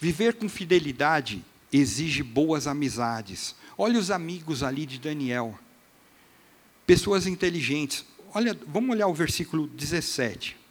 Viver 0.00 0.32
com 0.32 0.48
fidelidade 0.48 1.44
exige 1.70 2.22
boas 2.22 2.66
amizades. 2.66 3.54
Olha 3.76 4.00
os 4.00 4.10
amigos 4.10 4.62
ali 4.62 4.86
de 4.86 4.98
Daniel. 4.98 5.58
Pessoas 6.86 7.26
inteligentes. 7.26 8.06
Olha, 8.32 8.58
vamos 8.66 8.88
olhar 8.88 9.08
o 9.08 9.12
versículo 9.12 9.66
17. 9.66 10.63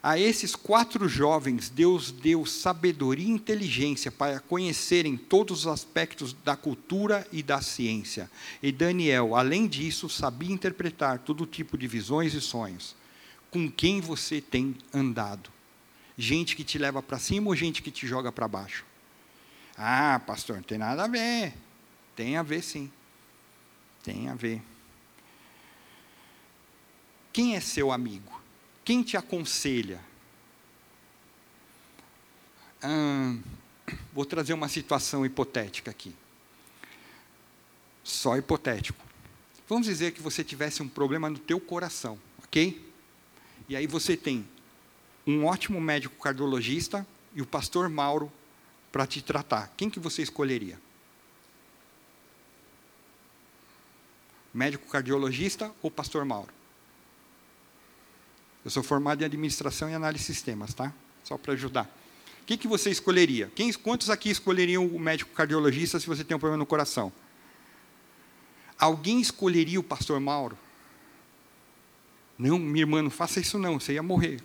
A 0.00 0.16
esses 0.16 0.54
quatro 0.54 1.08
jovens, 1.08 1.68
Deus 1.68 2.12
deu 2.12 2.46
sabedoria 2.46 3.26
e 3.26 3.30
inteligência 3.30 4.12
para 4.12 4.38
conhecerem 4.38 5.16
todos 5.16 5.60
os 5.60 5.66
aspectos 5.66 6.32
da 6.32 6.56
cultura 6.56 7.26
e 7.32 7.42
da 7.42 7.60
ciência. 7.60 8.30
E 8.62 8.70
Daniel, 8.70 9.34
além 9.34 9.66
disso, 9.66 10.08
sabia 10.08 10.52
interpretar 10.52 11.18
todo 11.18 11.44
tipo 11.44 11.76
de 11.76 11.88
visões 11.88 12.32
e 12.32 12.40
sonhos. 12.40 12.94
Com 13.50 13.68
quem 13.70 14.00
você 14.00 14.40
tem 14.40 14.76
andado? 14.94 15.50
Gente 16.16 16.54
que 16.54 16.62
te 16.62 16.78
leva 16.78 17.02
para 17.02 17.18
cima 17.18 17.48
ou 17.48 17.56
gente 17.56 17.82
que 17.82 17.90
te 17.90 18.06
joga 18.06 18.30
para 18.30 18.46
baixo? 18.46 18.84
Ah, 19.76 20.20
pastor, 20.24 20.56
não 20.56 20.62
tem 20.62 20.78
nada 20.78 21.04
a 21.04 21.08
ver. 21.08 21.54
Tem 22.14 22.36
a 22.36 22.42
ver 22.42 22.62
sim. 22.62 22.90
Tem 24.02 24.28
a 24.28 24.34
ver. 24.34 24.62
Quem 27.32 27.56
é 27.56 27.60
seu 27.60 27.90
amigo? 27.90 28.37
Quem 28.88 29.02
te 29.02 29.18
aconselha? 29.18 30.00
Hum, 32.82 33.42
vou 34.14 34.24
trazer 34.24 34.54
uma 34.54 34.66
situação 34.66 35.26
hipotética 35.26 35.90
aqui. 35.90 36.16
Só 38.02 38.38
hipotético. 38.38 39.04
Vamos 39.68 39.86
dizer 39.86 40.12
que 40.12 40.22
você 40.22 40.42
tivesse 40.42 40.82
um 40.82 40.88
problema 40.88 41.28
no 41.28 41.38
teu 41.38 41.60
coração, 41.60 42.18
ok? 42.42 42.82
E 43.68 43.76
aí 43.76 43.86
você 43.86 44.16
tem 44.16 44.48
um 45.26 45.44
ótimo 45.44 45.78
médico 45.78 46.18
cardiologista 46.18 47.06
e 47.34 47.42
o 47.42 47.46
pastor 47.46 47.90
Mauro 47.90 48.32
para 48.90 49.06
te 49.06 49.20
tratar. 49.20 49.70
Quem 49.76 49.90
que 49.90 50.00
você 50.00 50.22
escolheria? 50.22 50.80
Médico 54.54 54.88
cardiologista 54.88 55.70
ou 55.82 55.90
pastor 55.90 56.24
Mauro? 56.24 56.57
Eu 58.68 58.70
sou 58.70 58.82
formado 58.82 59.22
em 59.22 59.24
administração 59.24 59.88
e 59.88 59.94
análise 59.94 60.26
de 60.26 60.26
sistemas, 60.26 60.74
tá? 60.74 60.92
Só 61.24 61.38
para 61.38 61.54
ajudar. 61.54 61.84
O 62.42 62.44
que, 62.44 62.54
que 62.54 62.68
você 62.68 62.90
escolheria? 62.90 63.50
Quem, 63.54 63.72
quantos 63.72 64.10
aqui 64.10 64.28
escolheriam 64.28 64.86
o 64.86 65.00
médico 65.00 65.32
cardiologista 65.32 65.98
se 65.98 66.06
você 66.06 66.22
tem 66.22 66.36
um 66.36 66.38
problema 66.38 66.58
no 66.58 66.66
coração? 66.66 67.10
Alguém 68.78 69.22
escolheria 69.22 69.80
o 69.80 69.82
pastor 69.82 70.20
Mauro? 70.20 70.58
Não, 72.36 72.58
minha 72.58 72.82
irmã, 72.82 73.00
não 73.00 73.08
faça 73.08 73.40
isso 73.40 73.58
não, 73.58 73.80
você 73.80 73.94
ia 73.94 74.02
morrer. 74.02 74.38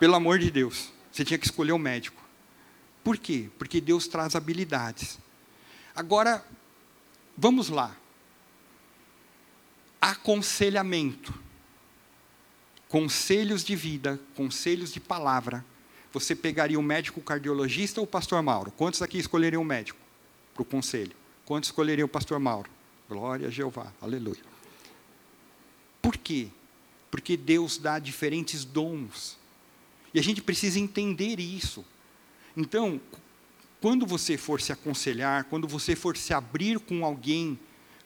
Pelo 0.00 0.14
amor 0.14 0.38
de 0.38 0.50
Deus, 0.50 0.90
você 1.12 1.22
tinha 1.22 1.36
que 1.36 1.44
escolher 1.44 1.72
o 1.72 1.78
médico. 1.78 2.22
Por 3.04 3.18
quê? 3.18 3.50
Porque 3.58 3.82
Deus 3.82 4.08
traz 4.08 4.34
habilidades. 4.34 5.18
Agora, 5.94 6.42
vamos 7.36 7.68
lá. 7.68 7.94
Aconselhamento 10.00 11.44
conselhos 12.88 13.64
de 13.64 13.74
vida, 13.74 14.20
conselhos 14.34 14.92
de 14.92 15.00
palavra, 15.00 15.64
você 16.12 16.34
pegaria 16.34 16.78
o 16.78 16.82
médico 16.82 17.20
cardiologista 17.20 18.00
ou 18.00 18.04
o 18.04 18.08
pastor 18.08 18.42
Mauro? 18.42 18.70
Quantos 18.70 19.02
aqui 19.02 19.18
escolheriam 19.18 19.62
o 19.62 19.64
médico 19.64 19.98
para 20.54 20.62
o 20.62 20.64
conselho? 20.64 21.12
Quantos 21.44 21.68
escolheriam 21.68 22.06
o 22.06 22.08
pastor 22.08 22.38
Mauro? 22.38 22.70
Glória 23.08 23.48
a 23.48 23.50
Jeová, 23.50 23.92
aleluia. 24.00 24.42
Por 26.00 26.16
quê? 26.16 26.48
Porque 27.10 27.36
Deus 27.36 27.78
dá 27.78 27.98
diferentes 27.98 28.64
dons. 28.64 29.36
E 30.14 30.18
a 30.18 30.22
gente 30.22 30.40
precisa 30.40 30.78
entender 30.78 31.38
isso. 31.38 31.84
Então, 32.56 33.00
quando 33.80 34.06
você 34.06 34.38
for 34.38 34.60
se 34.60 34.72
aconselhar, 34.72 35.44
quando 35.44 35.68
você 35.68 35.94
for 35.94 36.16
se 36.16 36.32
abrir 36.32 36.78
com 36.80 37.04
alguém 37.04 37.58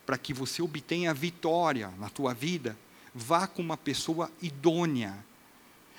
para 0.05 0.19
que 0.19 0.35
você 0.35 0.61
obtenha 0.61 1.15
vitória 1.15 1.93
na 1.99 2.09
tua 2.09 2.35
vida, 2.35 2.77
vá 3.15 3.47
com 3.47 3.63
uma 3.63 3.77
pessoa 3.77 4.31
idônea. 4.41 5.25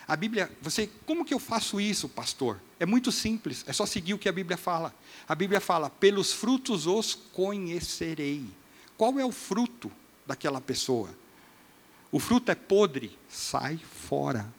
A 0.08 0.16
Bíblia, 0.16 0.52
você, 0.62 0.90
como 1.06 1.24
que 1.24 1.34
eu 1.34 1.40
faço 1.40 1.80
isso, 1.80 2.10
pastor? 2.10 2.60
É 2.80 2.86
muito 2.86 3.12
simples, 3.12 3.64
é 3.68 3.74
só 3.74 3.86
seguir 3.86 4.14
o 4.14 4.20
que 4.20 4.28
a 4.28 4.32
Bíblia 4.32 4.58
fala. 4.58 4.94
A 5.28 5.36
Bíblia 5.36 5.62
fala: 5.62 5.90
pelos 5.90 6.34
frutos 6.34 6.88
os 6.88 7.16
conhecerei. 7.16 8.46
Qual 8.98 9.20
é 9.20 9.26
o 9.26 9.32
fruto 9.32 9.92
daquela 10.28 10.60
pessoa? 10.60 11.10
O 12.12 12.20
fruto 12.20 12.52
é 12.52 12.56
podre, 12.56 13.18
sai 13.30 13.78
fora. 13.78 14.52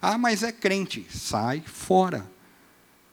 Ah, 0.00 0.16
mas 0.16 0.42
é 0.42 0.52
crente, 0.52 1.06
sai 1.10 1.60
fora. 1.60 2.30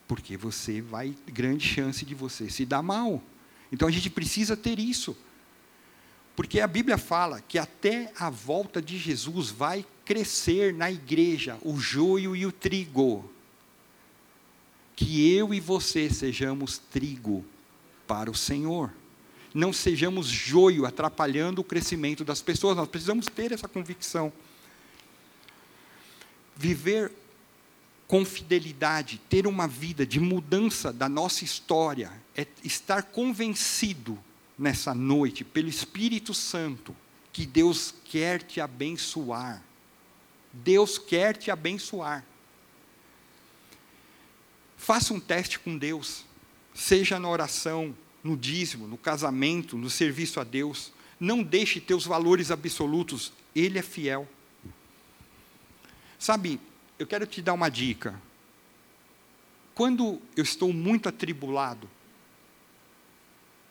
Porque 0.08 0.36
você 0.36 0.80
vai, 0.80 1.14
grande 1.26 1.66
chance 1.66 2.04
de 2.04 2.14
você 2.14 2.48
se 2.48 2.64
dar 2.64 2.82
mal. 2.82 3.22
Então 3.70 3.86
a 3.88 3.90
gente 3.90 4.10
precisa 4.10 4.56
ter 4.56 4.78
isso. 4.78 5.16
Porque 6.42 6.58
a 6.58 6.66
Bíblia 6.66 6.98
fala 6.98 7.40
que 7.40 7.56
até 7.56 8.12
a 8.18 8.28
volta 8.28 8.82
de 8.82 8.98
Jesus 8.98 9.48
vai 9.48 9.86
crescer 10.04 10.74
na 10.74 10.90
igreja 10.90 11.56
o 11.62 11.78
joio 11.78 12.34
e 12.34 12.44
o 12.44 12.50
trigo. 12.50 13.30
Que 14.96 15.32
eu 15.36 15.54
e 15.54 15.60
você 15.60 16.10
sejamos 16.10 16.78
trigo 16.78 17.44
para 18.08 18.28
o 18.28 18.34
Senhor. 18.34 18.92
Não 19.54 19.72
sejamos 19.72 20.26
joio 20.26 20.84
atrapalhando 20.84 21.60
o 21.60 21.64
crescimento 21.64 22.24
das 22.24 22.42
pessoas. 22.42 22.76
Nós 22.76 22.88
precisamos 22.88 23.26
ter 23.26 23.52
essa 23.52 23.68
convicção. 23.68 24.32
Viver 26.56 27.12
com 28.08 28.24
fidelidade, 28.24 29.20
ter 29.30 29.46
uma 29.46 29.68
vida 29.68 30.04
de 30.04 30.18
mudança 30.18 30.92
da 30.92 31.08
nossa 31.08 31.44
história, 31.44 32.12
é 32.36 32.44
estar 32.64 33.04
convencido 33.04 34.18
nessa 34.58 34.94
noite, 34.94 35.44
pelo 35.44 35.68
Espírito 35.68 36.32
Santo, 36.34 36.94
que 37.32 37.46
Deus 37.46 37.94
quer 38.04 38.42
te 38.42 38.60
abençoar. 38.60 39.62
Deus 40.52 40.98
quer 40.98 41.36
te 41.36 41.50
abençoar. 41.50 42.24
Faça 44.76 45.14
um 45.14 45.20
teste 45.20 45.58
com 45.58 45.78
Deus, 45.78 46.24
seja 46.74 47.18
na 47.18 47.28
oração, 47.28 47.94
no 48.22 48.36
dízimo, 48.36 48.86
no 48.86 48.98
casamento, 48.98 49.76
no 49.76 49.88
serviço 49.88 50.40
a 50.40 50.44
Deus. 50.44 50.92
Não 51.18 51.42
deixe 51.42 51.80
teus 51.80 52.04
valores 52.04 52.50
absolutos, 52.50 53.32
Ele 53.54 53.78
é 53.78 53.82
fiel. 53.82 54.28
Sabe, 56.18 56.60
eu 56.98 57.06
quero 57.06 57.26
te 57.26 57.40
dar 57.40 57.54
uma 57.54 57.68
dica. 57.68 58.20
Quando 59.74 60.20
eu 60.36 60.42
estou 60.42 60.72
muito 60.72 61.08
atribulado, 61.08 61.88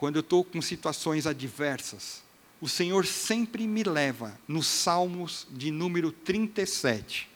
quando 0.01 0.15
eu 0.15 0.21
estou 0.21 0.43
com 0.43 0.59
situações 0.63 1.27
adversas, 1.27 2.23
o 2.59 2.67
Senhor 2.67 3.05
sempre 3.05 3.67
me 3.67 3.83
leva 3.83 4.35
nos 4.47 4.65
Salmos 4.65 5.45
de 5.51 5.69
número 5.69 6.11
37. 6.11 7.29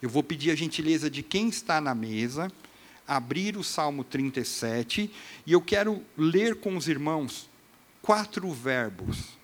Eu 0.00 0.08
vou 0.08 0.22
pedir 0.22 0.50
a 0.50 0.54
gentileza 0.54 1.10
de 1.10 1.22
quem 1.22 1.50
está 1.50 1.82
na 1.82 1.94
mesa, 1.94 2.50
abrir 3.06 3.58
o 3.58 3.62
Salmo 3.62 4.04
37, 4.04 5.10
e 5.44 5.52
eu 5.52 5.60
quero 5.60 6.02
ler 6.16 6.56
com 6.56 6.78
os 6.78 6.88
irmãos 6.88 7.46
quatro 8.00 8.50
verbos 8.54 9.36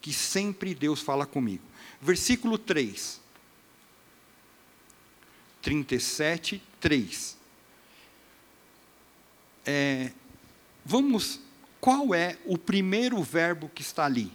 que 0.00 0.12
sempre 0.12 0.76
Deus 0.76 1.00
fala 1.00 1.26
comigo. 1.26 1.64
Versículo 2.00 2.56
3. 2.56 3.20
37, 5.60 6.62
3. 6.78 7.36
É, 9.64 10.12
vamos, 10.84 11.40
qual 11.86 12.12
é 12.12 12.36
o 12.44 12.58
primeiro 12.58 13.22
verbo 13.22 13.70
que 13.72 13.80
está 13.80 14.06
ali? 14.06 14.32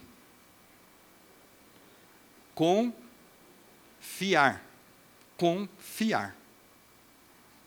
Confiar. 2.54 4.64
Confiar. 5.36 6.34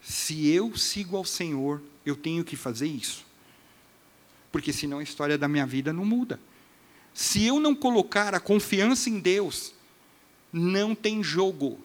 Se 0.02 0.50
eu 0.50 0.76
sigo 0.76 1.16
ao 1.16 1.24
Senhor, 1.24 1.84
eu 2.04 2.16
tenho 2.16 2.44
que 2.44 2.56
fazer 2.56 2.88
isso. 2.88 3.24
Porque 4.52 4.74
senão 4.74 4.98
a 4.98 5.04
história 5.04 5.38
da 5.38 5.48
minha 5.48 5.68
vida 5.68 5.94
não 5.94 6.04
muda. 6.04 6.40
Se 7.14 7.46
eu 7.46 7.60
não 7.60 7.76
colocar 7.76 8.34
a 8.34 8.40
confiança 8.40 9.08
em 9.08 9.20
Deus, 9.20 9.72
não 10.52 10.96
tem 10.96 11.22
jogo. 11.22 11.80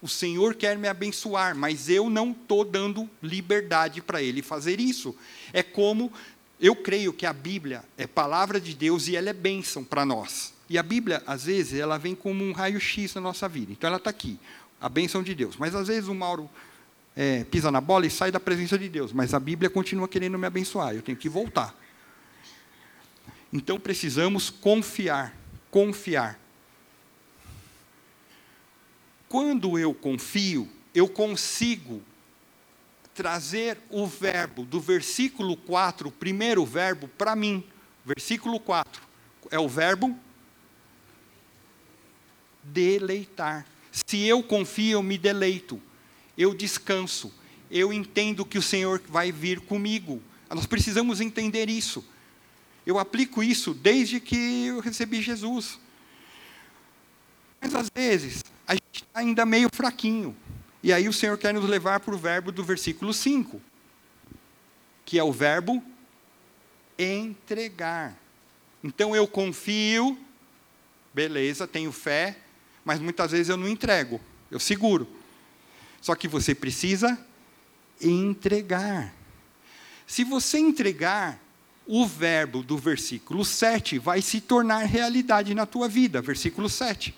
O 0.00 0.08
Senhor 0.08 0.54
quer 0.54 0.78
me 0.78 0.88
abençoar, 0.88 1.54
mas 1.54 1.90
eu 1.90 2.08
não 2.08 2.30
estou 2.30 2.64
dando 2.64 3.10
liberdade 3.22 4.00
para 4.00 4.22
Ele 4.22 4.40
fazer 4.40 4.80
isso. 4.80 5.14
É 5.52 5.62
como 5.62 6.10
eu 6.60 6.74
creio 6.74 7.12
que 7.12 7.26
a 7.26 7.32
Bíblia 7.32 7.84
é 7.98 8.06
palavra 8.06 8.60
de 8.60 8.74
Deus 8.74 9.08
e 9.08 9.16
ela 9.16 9.30
é 9.30 9.32
bênção 9.32 9.84
para 9.84 10.04
nós. 10.04 10.54
E 10.68 10.78
a 10.78 10.82
Bíblia, 10.82 11.22
às 11.26 11.44
vezes, 11.44 11.78
ela 11.78 11.98
vem 11.98 12.14
como 12.14 12.42
um 12.42 12.52
raio-x 12.52 13.14
na 13.14 13.20
nossa 13.20 13.48
vida. 13.48 13.72
Então 13.72 13.88
ela 13.88 13.98
está 13.98 14.10
aqui, 14.10 14.38
a 14.80 14.88
bênção 14.88 15.22
de 15.22 15.34
Deus. 15.34 15.56
Mas 15.56 15.74
às 15.74 15.88
vezes 15.88 16.08
o 16.08 16.14
Mauro 16.14 16.50
é, 17.14 17.44
pisa 17.44 17.70
na 17.70 17.80
bola 17.80 18.06
e 18.06 18.10
sai 18.10 18.32
da 18.32 18.40
presença 18.40 18.78
de 18.78 18.88
Deus. 18.88 19.12
Mas 19.12 19.34
a 19.34 19.40
Bíblia 19.40 19.70
continua 19.70 20.08
querendo 20.08 20.38
me 20.38 20.46
abençoar. 20.46 20.94
Eu 20.94 21.02
tenho 21.02 21.18
que 21.18 21.28
voltar. 21.28 21.74
Então 23.52 23.78
precisamos 23.78 24.50
confiar. 24.50 25.36
Confiar. 25.70 26.40
Quando 29.28 29.78
eu 29.78 29.92
confio, 29.92 30.68
eu 30.94 31.08
consigo 31.08 32.02
trazer 33.16 33.78
o 33.88 34.06
verbo 34.06 34.64
do 34.64 34.78
versículo 34.78 35.56
4, 35.56 36.08
o 36.08 36.12
primeiro 36.12 36.64
verbo, 36.66 37.08
para 37.08 37.34
mim. 37.34 37.64
Versículo 38.04 38.60
4 38.60 39.02
é 39.50 39.58
o 39.58 39.68
verbo 39.68 40.16
deleitar. 42.62 43.66
Se 43.90 44.22
eu 44.24 44.42
confio, 44.42 44.98
eu 44.98 45.02
me 45.02 45.16
deleito, 45.16 45.80
eu 46.36 46.54
descanso, 46.54 47.32
eu 47.70 47.92
entendo 47.92 48.44
que 48.44 48.58
o 48.58 48.62
Senhor 48.62 49.00
vai 49.08 49.32
vir 49.32 49.60
comigo. 49.60 50.22
Nós 50.50 50.66
precisamos 50.66 51.20
entender 51.20 51.70
isso. 51.70 52.04
Eu 52.84 52.98
aplico 52.98 53.42
isso 53.42 53.72
desde 53.72 54.20
que 54.20 54.66
eu 54.66 54.80
recebi 54.80 55.22
Jesus. 55.22 55.80
Mas 57.60 57.74
às 57.74 57.88
vezes, 57.92 58.44
a 58.66 58.74
gente 58.74 59.02
está 59.02 59.20
ainda 59.20 59.46
meio 59.46 59.68
fraquinho. 59.72 60.36
E 60.86 60.92
aí 60.92 61.08
o 61.08 61.12
Senhor 61.12 61.36
quer 61.36 61.52
nos 61.52 61.64
levar 61.64 61.98
para 61.98 62.14
o 62.14 62.16
verbo 62.16 62.52
do 62.52 62.62
versículo 62.62 63.12
5, 63.12 63.60
que 65.04 65.18
é 65.18 65.24
o 65.24 65.32
verbo 65.32 65.82
entregar. 66.96 68.16
Então 68.84 69.14
eu 69.16 69.26
confio, 69.26 70.16
beleza, 71.12 71.66
tenho 71.66 71.90
fé, 71.90 72.38
mas 72.84 73.00
muitas 73.00 73.32
vezes 73.32 73.48
eu 73.48 73.56
não 73.56 73.66
entrego, 73.66 74.20
eu 74.48 74.60
seguro. 74.60 75.08
Só 76.00 76.14
que 76.14 76.28
você 76.28 76.54
precisa 76.54 77.18
entregar. 78.00 79.12
Se 80.06 80.22
você 80.22 80.60
entregar, 80.60 81.42
o 81.84 82.06
verbo 82.06 82.62
do 82.62 82.78
versículo 82.78 83.44
7 83.44 83.98
vai 83.98 84.22
se 84.22 84.40
tornar 84.40 84.84
realidade 84.84 85.52
na 85.52 85.66
tua 85.66 85.88
vida. 85.88 86.22
Versículo 86.22 86.68
7. 86.68 87.12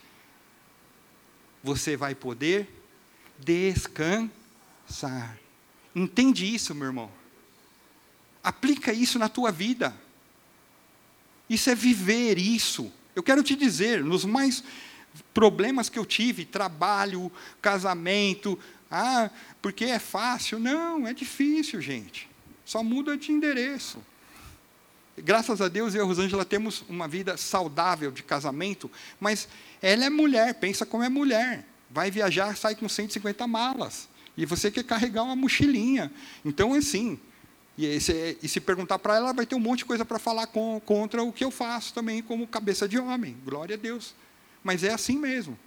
Você 1.62 1.98
vai 1.98 2.14
poder 2.14 2.78
descansar. 3.38 5.38
Entende 5.94 6.52
isso, 6.52 6.74
meu 6.74 6.86
irmão? 6.86 7.10
Aplica 8.42 8.92
isso 8.92 9.18
na 9.18 9.28
tua 9.28 9.50
vida. 9.50 9.94
Isso 11.48 11.70
é 11.70 11.74
viver 11.74 12.38
isso. 12.38 12.92
Eu 13.14 13.22
quero 13.22 13.42
te 13.42 13.56
dizer, 13.56 14.04
nos 14.04 14.24
mais 14.24 14.62
problemas 15.32 15.88
que 15.88 15.98
eu 15.98 16.04
tive, 16.04 16.44
trabalho, 16.44 17.32
casamento, 17.60 18.58
ah, 18.90 19.30
porque 19.60 19.84
é 19.84 19.98
fácil. 19.98 20.58
Não, 20.58 21.06
é 21.06 21.12
difícil, 21.12 21.80
gente. 21.80 22.28
Só 22.64 22.82
muda 22.82 23.16
de 23.16 23.32
endereço. 23.32 23.98
Graças 25.16 25.60
a 25.60 25.68
Deus, 25.68 25.94
eu 25.94 26.02
e 26.02 26.04
a 26.04 26.06
Rosângela 26.06 26.44
temos 26.44 26.84
uma 26.88 27.08
vida 27.08 27.36
saudável 27.36 28.10
de 28.10 28.22
casamento, 28.22 28.90
mas 29.18 29.48
ela 29.82 30.04
é 30.04 30.10
mulher, 30.10 30.54
pensa 30.54 30.86
como 30.86 31.02
é 31.02 31.08
mulher. 31.08 31.66
Vai 31.90 32.10
viajar, 32.10 32.56
sai 32.56 32.74
com 32.74 32.88
150 32.88 33.46
malas. 33.46 34.08
E 34.36 34.44
você 34.44 34.70
quer 34.70 34.84
carregar 34.84 35.22
uma 35.22 35.34
mochilinha. 35.34 36.12
Então, 36.44 36.74
assim, 36.74 37.18
e 37.76 38.00
se, 38.00 38.38
e 38.42 38.48
se 38.48 38.60
perguntar 38.60 38.98
para 38.98 39.16
ela, 39.16 39.26
ela 39.26 39.34
vai 39.34 39.46
ter 39.46 39.54
um 39.54 39.60
monte 39.60 39.80
de 39.80 39.84
coisa 39.84 40.04
para 40.04 40.18
falar 40.18 40.46
com, 40.48 40.80
contra 40.84 41.22
o 41.22 41.32
que 41.32 41.44
eu 41.44 41.50
faço 41.50 41.92
também, 41.94 42.22
como 42.22 42.46
cabeça 42.46 42.88
de 42.88 42.98
homem. 42.98 43.36
Glória 43.44 43.74
a 43.74 43.78
Deus 43.78 44.14
mas 44.62 44.84
é 44.84 44.92
assim 44.92 45.18
mesmo. 45.18 45.58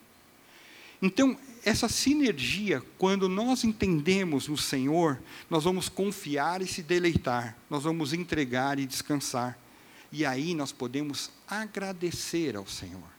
Então, 1.02 1.36
essa 1.66 1.90
sinergia, 1.90 2.82
quando 2.98 3.28
nós 3.28 3.64
entendemos 3.64 4.48
no 4.48 4.58
Senhor, 4.58 5.20
nós 5.50 5.64
vamos 5.64 5.90
confiar 5.90 6.62
e 6.62 6.68
se 6.68 6.84
deleitar, 6.84 7.58
nós 7.70 7.84
vamos 7.84 8.14
entregar 8.14 8.78
e 8.78 8.86
descansar. 8.86 9.58
E 10.12 10.26
aí 10.26 10.54
nós 10.54 10.72
podemos 10.72 11.32
agradecer 11.48 12.56
ao 12.56 12.68
Senhor, 12.68 13.10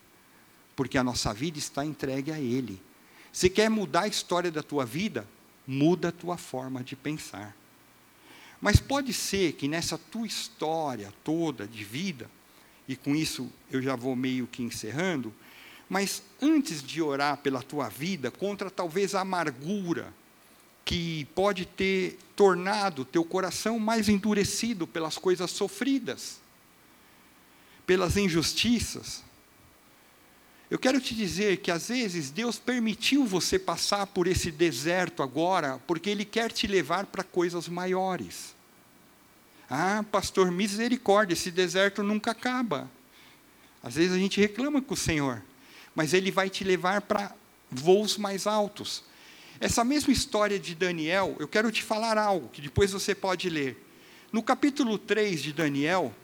porque 0.76 0.96
a 0.96 1.02
nossa 1.02 1.32
vida 1.34 1.58
está 1.58 1.84
entregue 1.84 2.30
a 2.30 2.38
Ele. 2.38 2.80
Se 3.32 3.48
quer 3.48 3.70
mudar 3.70 4.02
a 4.02 4.08
história 4.08 4.50
da 4.50 4.62
tua 4.62 4.84
vida, 4.84 5.26
muda 5.66 6.08
a 6.08 6.12
tua 6.12 6.36
forma 6.36 6.84
de 6.84 6.94
pensar. 6.94 7.56
Mas 8.60 8.78
pode 8.78 9.12
ser 9.12 9.54
que 9.54 9.66
nessa 9.66 9.96
tua 9.96 10.26
história 10.26 11.12
toda 11.24 11.66
de 11.66 11.82
vida, 11.82 12.30
e 12.86 12.94
com 12.94 13.16
isso 13.16 13.50
eu 13.70 13.80
já 13.80 13.96
vou 13.96 14.14
meio 14.14 14.46
que 14.46 14.62
encerrando, 14.62 15.32
mas 15.88 16.22
antes 16.40 16.82
de 16.82 17.02
orar 17.02 17.38
pela 17.38 17.62
tua 17.62 17.88
vida, 17.88 18.30
contra 18.30 18.70
talvez 18.70 19.14
a 19.14 19.20
amargura 19.22 20.12
que 20.84 21.26
pode 21.34 21.64
ter 21.64 22.18
tornado 22.36 23.04
teu 23.04 23.24
coração 23.24 23.78
mais 23.78 24.08
endurecido 24.08 24.86
pelas 24.86 25.16
coisas 25.16 25.50
sofridas, 25.50 26.40
pelas 27.86 28.16
injustiças, 28.16 29.22
eu 30.72 30.78
quero 30.78 30.98
te 31.02 31.14
dizer 31.14 31.58
que 31.58 31.70
às 31.70 31.88
vezes 31.88 32.30
Deus 32.30 32.58
permitiu 32.58 33.26
você 33.26 33.58
passar 33.58 34.06
por 34.06 34.26
esse 34.26 34.50
deserto 34.50 35.22
agora, 35.22 35.78
porque 35.86 36.08
Ele 36.08 36.24
quer 36.24 36.50
te 36.50 36.66
levar 36.66 37.04
para 37.04 37.22
coisas 37.22 37.68
maiores. 37.68 38.54
Ah, 39.68 40.02
pastor, 40.10 40.50
misericórdia, 40.50 41.34
esse 41.34 41.50
deserto 41.50 42.02
nunca 42.02 42.30
acaba. 42.30 42.90
Às 43.82 43.96
vezes 43.96 44.12
a 44.14 44.18
gente 44.18 44.40
reclama 44.40 44.80
com 44.80 44.94
o 44.94 44.96
Senhor, 44.96 45.42
mas 45.94 46.14
ele 46.14 46.30
vai 46.30 46.48
te 46.48 46.64
levar 46.64 47.02
para 47.02 47.34
voos 47.70 48.16
mais 48.16 48.46
altos. 48.46 49.04
Essa 49.60 49.84
mesma 49.84 50.10
história 50.10 50.58
de 50.58 50.74
Daniel, 50.74 51.36
eu 51.38 51.48
quero 51.48 51.70
te 51.70 51.82
falar 51.82 52.16
algo 52.16 52.48
que 52.48 52.62
depois 52.62 52.92
você 52.92 53.14
pode 53.14 53.50
ler. 53.50 53.76
No 54.32 54.42
capítulo 54.42 54.96
3 54.96 55.42
de 55.42 55.52
Daniel, 55.52 56.14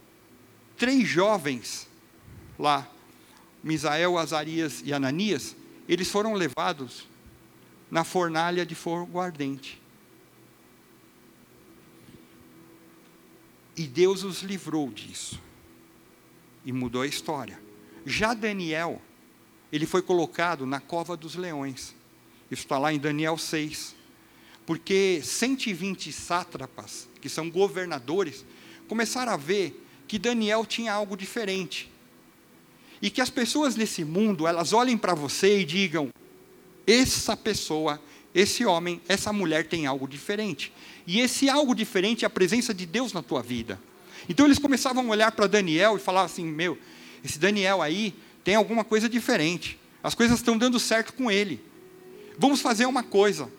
três 0.78 1.06
jovens 1.06 1.86
lá, 2.58 2.90
Misael, 3.62 4.16
Azarias 4.18 4.82
e 4.84 4.92
Ananias, 4.92 5.56
eles 5.88 6.10
foram 6.10 6.34
levados 6.34 7.06
na 7.90 8.04
fornalha 8.04 8.64
de 8.64 8.74
fogo 8.74 9.18
ardente. 9.20 9.80
E 13.76 13.86
Deus 13.86 14.24
os 14.24 14.42
livrou 14.42 14.90
disso. 14.90 15.40
E 16.64 16.72
mudou 16.72 17.02
a 17.02 17.06
história. 17.06 17.60
Já 18.04 18.34
Daniel, 18.34 19.00
ele 19.72 19.86
foi 19.86 20.02
colocado 20.02 20.66
na 20.66 20.80
cova 20.80 21.16
dos 21.16 21.36
leões. 21.36 21.94
Isso 22.50 22.62
está 22.62 22.78
lá 22.78 22.92
em 22.92 22.98
Daniel 22.98 23.38
6. 23.38 23.96
porque 24.66 25.22
120 25.24 26.12
sátrapas, 26.12 27.08
que 27.22 27.28
são 27.30 27.48
governadores, 27.50 28.44
começaram 28.86 29.32
a 29.32 29.36
ver 29.36 29.82
que 30.06 30.18
Daniel 30.18 30.66
tinha 30.66 30.92
algo 30.92 31.16
diferente. 31.16 31.90
E 33.00 33.10
que 33.10 33.20
as 33.20 33.30
pessoas 33.30 33.76
nesse 33.76 34.04
mundo, 34.04 34.46
elas 34.46 34.72
olhem 34.72 34.96
para 34.96 35.14
você 35.14 35.60
e 35.60 35.64
digam: 35.64 36.10
essa 36.86 37.36
pessoa, 37.36 38.00
esse 38.34 38.64
homem, 38.64 39.00
essa 39.08 39.32
mulher 39.32 39.66
tem 39.66 39.86
algo 39.86 40.08
diferente. 40.08 40.72
E 41.06 41.20
esse 41.20 41.48
algo 41.48 41.74
diferente 41.74 42.24
é 42.24 42.26
a 42.26 42.30
presença 42.30 42.74
de 42.74 42.86
Deus 42.86 43.12
na 43.12 43.22
tua 43.22 43.42
vida. 43.42 43.80
Então 44.28 44.46
eles 44.46 44.58
começavam 44.58 45.04
a 45.06 45.10
olhar 45.10 45.32
para 45.32 45.46
Daniel 45.46 45.96
e 45.96 46.00
falar 46.00 46.22
assim: 46.22 46.44
meu, 46.44 46.78
esse 47.24 47.38
Daniel 47.38 47.82
aí 47.82 48.14
tem 48.42 48.54
alguma 48.54 48.84
coisa 48.84 49.08
diferente. 49.08 49.78
As 50.02 50.14
coisas 50.14 50.38
estão 50.38 50.56
dando 50.56 50.78
certo 50.78 51.12
com 51.12 51.30
ele. 51.30 51.62
Vamos 52.38 52.60
fazer 52.60 52.86
uma 52.86 53.02
coisa. 53.02 53.50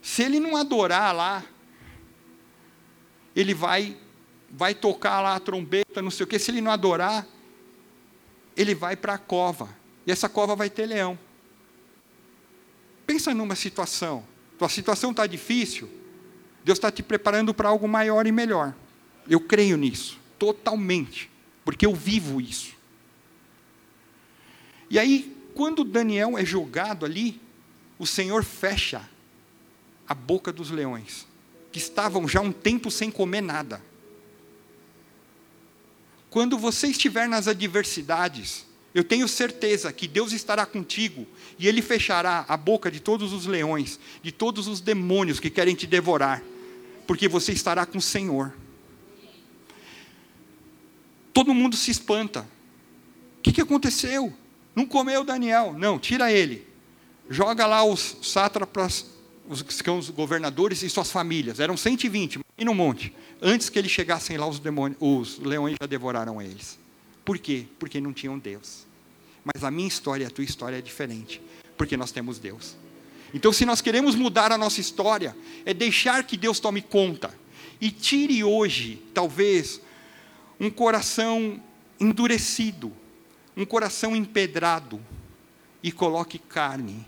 Se 0.00 0.22
ele 0.22 0.40
não 0.40 0.56
adorar 0.56 1.14
lá, 1.14 1.44
ele 3.36 3.54
vai 3.54 3.96
vai 4.50 4.74
tocar 4.74 5.20
lá 5.20 5.34
a 5.34 5.40
trombeta, 5.40 6.02
não 6.02 6.10
sei 6.10 6.24
o 6.24 6.26
que. 6.26 6.38
Se 6.38 6.50
ele 6.50 6.60
não 6.60 6.70
adorar, 6.70 7.26
ele 8.56 8.74
vai 8.74 8.96
para 8.96 9.14
a 9.14 9.18
cova. 9.18 9.68
E 10.06 10.12
essa 10.12 10.28
cova 10.28 10.54
vai 10.54 10.68
ter 10.68 10.86
leão. 10.86 11.18
Pensa 13.06 13.34
numa 13.34 13.54
situação. 13.54 14.24
Tua 14.58 14.68
situação 14.68 15.10
está 15.10 15.26
difícil. 15.26 15.88
Deus 16.64 16.78
está 16.78 16.90
te 16.90 17.02
preparando 17.02 17.52
para 17.52 17.68
algo 17.68 17.88
maior 17.88 18.26
e 18.26 18.32
melhor. 18.32 18.74
Eu 19.28 19.40
creio 19.40 19.76
nisso, 19.76 20.18
totalmente, 20.38 21.30
porque 21.64 21.86
eu 21.86 21.94
vivo 21.94 22.40
isso. 22.40 22.74
E 24.88 24.98
aí, 24.98 25.36
quando 25.54 25.84
Daniel 25.84 26.36
é 26.36 26.44
jogado 26.44 27.04
ali, 27.04 27.40
o 27.98 28.06
Senhor 28.06 28.44
fecha 28.44 29.08
a 30.06 30.14
boca 30.14 30.52
dos 30.52 30.70
leões, 30.70 31.26
que 31.70 31.78
estavam 31.78 32.28
já 32.28 32.40
um 32.40 32.52
tempo 32.52 32.90
sem 32.90 33.10
comer 33.10 33.40
nada. 33.40 33.82
Quando 36.32 36.56
você 36.56 36.86
estiver 36.86 37.28
nas 37.28 37.46
adversidades, 37.46 38.64
eu 38.94 39.04
tenho 39.04 39.28
certeza 39.28 39.92
que 39.92 40.08
Deus 40.08 40.32
estará 40.32 40.64
contigo 40.64 41.26
e 41.58 41.68
Ele 41.68 41.82
fechará 41.82 42.46
a 42.48 42.56
boca 42.56 42.90
de 42.90 43.00
todos 43.00 43.34
os 43.34 43.44
leões, 43.44 44.00
de 44.22 44.32
todos 44.32 44.66
os 44.66 44.80
demônios 44.80 45.38
que 45.38 45.50
querem 45.50 45.74
te 45.74 45.86
devorar, 45.86 46.42
porque 47.06 47.28
você 47.28 47.52
estará 47.52 47.84
com 47.84 47.98
o 47.98 48.00
Senhor. 48.00 48.54
Todo 51.34 51.52
mundo 51.52 51.76
se 51.76 51.90
espanta. 51.90 52.48
O 53.38 53.42
que, 53.42 53.52
que 53.52 53.60
aconteceu? 53.60 54.32
Não 54.74 54.86
comeu 54.86 55.24
Daniel? 55.24 55.74
Não, 55.76 55.98
tira 55.98 56.32
ele. 56.32 56.66
Joga 57.28 57.66
lá 57.66 57.84
os 57.84 58.16
sátrapas, 58.22 59.04
os, 59.46 59.62
os 59.62 60.08
governadores 60.08 60.82
e 60.82 60.88
suas 60.88 61.10
famílias. 61.10 61.60
Eram 61.60 61.76
120, 61.76 62.41
e 62.62 62.64
no 62.64 62.74
monte. 62.74 63.12
Antes 63.40 63.68
que 63.68 63.76
eles 63.76 63.90
chegassem 63.90 64.36
lá, 64.36 64.46
os, 64.46 64.60
demônios, 64.60 64.96
os 65.00 65.38
leões 65.40 65.76
já 65.80 65.86
devoraram 65.86 66.40
eles. 66.40 66.78
Por 67.24 67.36
quê? 67.38 67.66
Porque 67.76 68.00
não 68.00 68.12
tinham 68.12 68.38
Deus. 68.38 68.86
Mas 69.44 69.64
a 69.64 69.70
minha 69.70 69.88
história 69.88 70.22
e 70.22 70.26
a 70.26 70.30
tua 70.30 70.44
história 70.44 70.76
é 70.76 70.80
diferente. 70.80 71.42
Porque 71.76 71.96
nós 71.96 72.12
temos 72.12 72.38
Deus. 72.38 72.76
Então, 73.34 73.52
se 73.52 73.66
nós 73.66 73.80
queremos 73.80 74.14
mudar 74.14 74.52
a 74.52 74.58
nossa 74.58 74.80
história, 74.80 75.36
é 75.66 75.74
deixar 75.74 76.22
que 76.24 76.36
Deus 76.36 76.60
tome 76.60 76.80
conta. 76.80 77.34
E 77.80 77.90
tire 77.90 78.44
hoje, 78.44 79.02
talvez, 79.12 79.80
um 80.60 80.70
coração 80.70 81.60
endurecido, 81.98 82.92
um 83.56 83.64
coração 83.64 84.14
empedrado, 84.14 85.00
e 85.82 85.90
coloque 85.90 86.38
carne, 86.38 87.04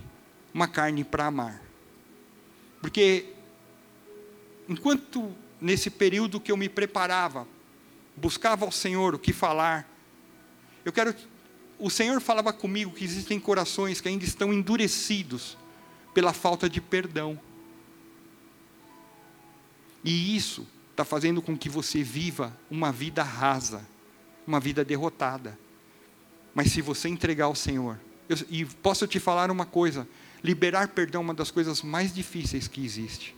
uma 0.52 0.66
carne 0.66 1.04
para 1.04 1.26
amar. 1.26 1.62
Porque, 2.80 3.26
enquanto 4.68 5.32
nesse 5.64 5.88
período 5.88 6.38
que 6.38 6.52
eu 6.52 6.58
me 6.58 6.68
preparava, 6.68 7.48
buscava 8.14 8.66
ao 8.66 8.70
Senhor 8.70 9.14
o 9.14 9.18
que 9.18 9.32
falar, 9.32 9.88
eu 10.84 10.92
quero. 10.92 11.14
O 11.78 11.88
Senhor 11.88 12.20
falava 12.20 12.52
comigo 12.52 12.92
que 12.92 13.02
existem 13.02 13.40
corações 13.40 13.98
que 13.98 14.06
ainda 14.06 14.24
estão 14.24 14.52
endurecidos 14.52 15.56
pela 16.12 16.34
falta 16.34 16.68
de 16.68 16.82
perdão. 16.82 17.40
E 20.04 20.36
isso 20.36 20.66
está 20.90 21.02
fazendo 21.02 21.40
com 21.40 21.56
que 21.56 21.70
você 21.70 22.02
viva 22.02 22.54
uma 22.70 22.92
vida 22.92 23.22
rasa, 23.22 23.86
uma 24.46 24.60
vida 24.60 24.84
derrotada. 24.84 25.58
Mas 26.54 26.72
se 26.72 26.82
você 26.82 27.08
entregar 27.08 27.46
ao 27.46 27.54
Senhor, 27.54 27.98
eu, 28.28 28.36
e 28.50 28.66
posso 28.66 29.06
te 29.06 29.18
falar 29.18 29.50
uma 29.50 29.64
coisa: 29.64 30.06
liberar 30.42 30.88
perdão 30.88 31.22
é 31.22 31.24
uma 31.24 31.34
das 31.34 31.50
coisas 31.50 31.80
mais 31.80 32.14
difíceis 32.14 32.68
que 32.68 32.84
existe. 32.84 33.34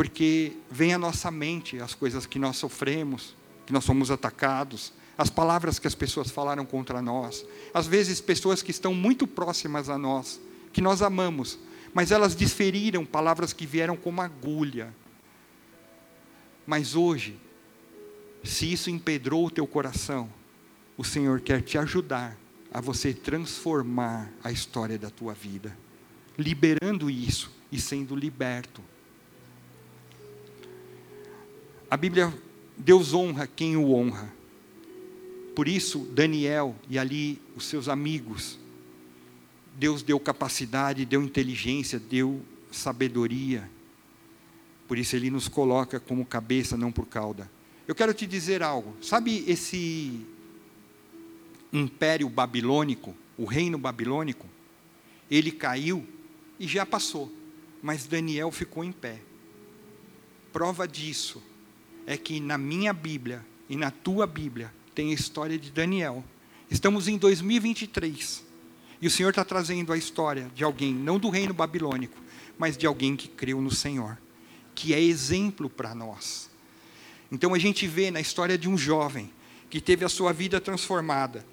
Porque 0.00 0.54
vem 0.70 0.94
à 0.94 0.98
nossa 0.98 1.30
mente 1.30 1.78
as 1.78 1.92
coisas 1.92 2.24
que 2.24 2.38
nós 2.38 2.56
sofremos, 2.56 3.36
que 3.66 3.72
nós 3.74 3.84
somos 3.84 4.10
atacados, 4.10 4.94
as 5.18 5.28
palavras 5.28 5.78
que 5.78 5.86
as 5.86 5.94
pessoas 5.94 6.30
falaram 6.30 6.64
contra 6.64 7.02
nós, 7.02 7.44
às 7.74 7.86
vezes 7.86 8.18
pessoas 8.18 8.62
que 8.62 8.70
estão 8.70 8.94
muito 8.94 9.26
próximas 9.26 9.90
a 9.90 9.98
nós, 9.98 10.40
que 10.72 10.80
nós 10.80 11.02
amamos, 11.02 11.58
mas 11.92 12.10
elas 12.10 12.34
desferiram 12.34 13.04
palavras 13.04 13.52
que 13.52 13.66
vieram 13.66 13.94
como 13.94 14.22
agulha, 14.22 14.90
mas 16.66 16.94
hoje, 16.94 17.38
se 18.42 18.72
isso 18.72 18.88
empedrou 18.88 19.48
o 19.48 19.50
teu 19.50 19.66
coração, 19.66 20.32
o 20.96 21.04
Senhor 21.04 21.40
quer 21.42 21.60
te 21.60 21.76
ajudar 21.76 22.38
a 22.72 22.80
você 22.80 23.12
transformar 23.12 24.32
a 24.42 24.50
história 24.50 24.98
da 24.98 25.10
tua 25.10 25.34
vida, 25.34 25.76
liberando 26.38 27.10
isso 27.10 27.52
e 27.70 27.78
sendo 27.78 28.16
liberto. 28.16 28.82
A 31.90 31.96
Bíblia, 31.96 32.32
Deus 32.76 33.12
honra 33.12 33.46
quem 33.46 33.76
o 33.76 33.92
honra. 33.92 34.32
Por 35.54 35.66
isso, 35.66 35.98
Daniel 36.12 36.76
e 36.88 36.98
ali 36.98 37.40
os 37.56 37.64
seus 37.64 37.88
amigos, 37.88 38.58
Deus 39.76 40.02
deu 40.02 40.20
capacidade, 40.20 41.04
deu 41.04 41.22
inteligência, 41.22 41.98
deu 41.98 42.40
sabedoria 42.70 43.68
por 44.90 44.98
isso 44.98 45.14
ele 45.14 45.30
nos 45.30 45.46
coloca 45.46 46.00
como 46.00 46.26
cabeça, 46.26 46.76
não 46.76 46.90
por 46.90 47.06
cauda. 47.06 47.48
Eu 47.86 47.94
quero 47.94 48.12
te 48.12 48.26
dizer 48.26 48.60
algo. 48.60 48.96
Sabe 49.00 49.44
esse 49.46 50.26
império 51.72 52.28
babilônico, 52.28 53.14
o 53.38 53.44
reino 53.44 53.78
babilônico? 53.78 54.48
Ele 55.30 55.52
caiu 55.52 56.04
e 56.58 56.66
já 56.66 56.84
passou, 56.84 57.32
mas 57.80 58.04
Daniel 58.04 58.50
ficou 58.50 58.82
em 58.82 58.90
pé. 58.90 59.20
Prova 60.52 60.88
disso 60.88 61.40
é 62.06 62.16
que 62.16 62.40
na 62.40 62.58
minha 62.58 62.92
Bíblia 62.92 63.44
e 63.68 63.76
na 63.76 63.90
tua 63.90 64.26
Bíblia 64.26 64.72
tem 64.94 65.10
a 65.10 65.14
história 65.14 65.58
de 65.58 65.70
Daniel. 65.70 66.24
Estamos 66.70 67.08
em 67.08 67.16
2023 67.16 68.44
e 69.00 69.06
o 69.06 69.10
Senhor 69.10 69.30
está 69.30 69.44
trazendo 69.44 69.92
a 69.92 69.96
história 69.96 70.50
de 70.54 70.64
alguém, 70.64 70.94
não 70.94 71.18
do 71.18 71.30
reino 71.30 71.54
babilônico, 71.54 72.16
mas 72.58 72.76
de 72.76 72.86
alguém 72.86 73.16
que 73.16 73.28
creu 73.28 73.60
no 73.60 73.70
Senhor 73.70 74.18
que 74.80 74.94
é 74.94 75.00
exemplo 75.00 75.68
para 75.68 75.94
nós. 75.94 76.48
Então 77.30 77.52
a 77.52 77.58
gente 77.58 77.86
vê 77.86 78.10
na 78.10 78.18
história 78.18 78.56
de 78.56 78.66
um 78.66 78.78
jovem 78.78 79.30
que 79.68 79.78
teve 79.78 80.06
a 80.06 80.08
sua 80.08 80.32
vida 80.32 80.58
transformada. 80.58 81.44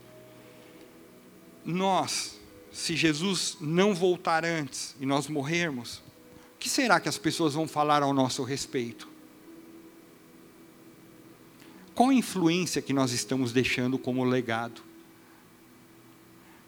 Nós, 1.65 2.39
se 2.71 2.95
Jesus 2.95 3.57
não 3.59 3.93
voltar 3.93 4.45
antes 4.45 4.95
e 4.99 5.05
nós 5.05 5.27
morrermos, 5.27 5.97
o 6.55 6.57
que 6.57 6.69
será 6.69 7.01
que 7.01 7.09
as 7.09 7.17
pessoas 7.17 7.53
vão 7.53 7.67
falar 7.67 8.01
ao 8.01 8.13
nosso 8.13 8.43
respeito? 8.43 9.09
Qual 11.97 12.09
a 12.09 12.13
influência 12.13 12.81
que 12.81 12.93
nós 12.93 13.11
estamos 13.11 13.51
deixando 13.51 13.97
como 13.97 14.23
legado? 14.23 14.81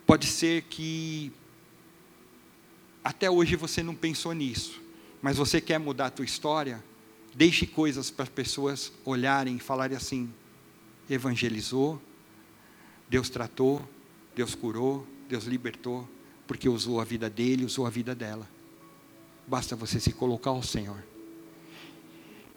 Pode 0.05 0.25
ser 0.25 0.63
que 0.63 1.31
até 3.01 3.31
hoje 3.31 3.55
você 3.55 3.81
não 3.81 3.95
pensou 3.95 4.33
nisso 4.33 4.89
mas 5.21 5.37
você 5.37 5.59
quer 5.59 5.79
mudar 5.79 6.07
a 6.07 6.11
tua 6.11 6.25
história, 6.25 6.83
deixe 7.33 7.65
coisas 7.65 8.09
para 8.09 8.23
as 8.23 8.29
pessoas 8.29 8.91
olharem 9.03 9.57
e 9.57 9.59
falarem 9.59 9.95
assim: 9.95 10.31
evangelizou, 11.09 12.01
Deus 13.07 13.29
tratou, 13.29 13.87
Deus 14.35 14.55
curou, 14.55 15.05
Deus 15.27 15.43
libertou, 15.43 16.07
porque 16.47 16.69
usou 16.69 17.01
a 17.01 17.03
vida 17.03 17.29
dele, 17.29 17.65
usou 17.65 17.85
a 17.85 17.89
vida 17.89 18.15
dela. 18.15 18.47
Basta 19.45 19.75
você 19.75 19.99
se 19.99 20.13
colocar 20.13 20.51
ao 20.51 20.63
Senhor. 20.63 21.03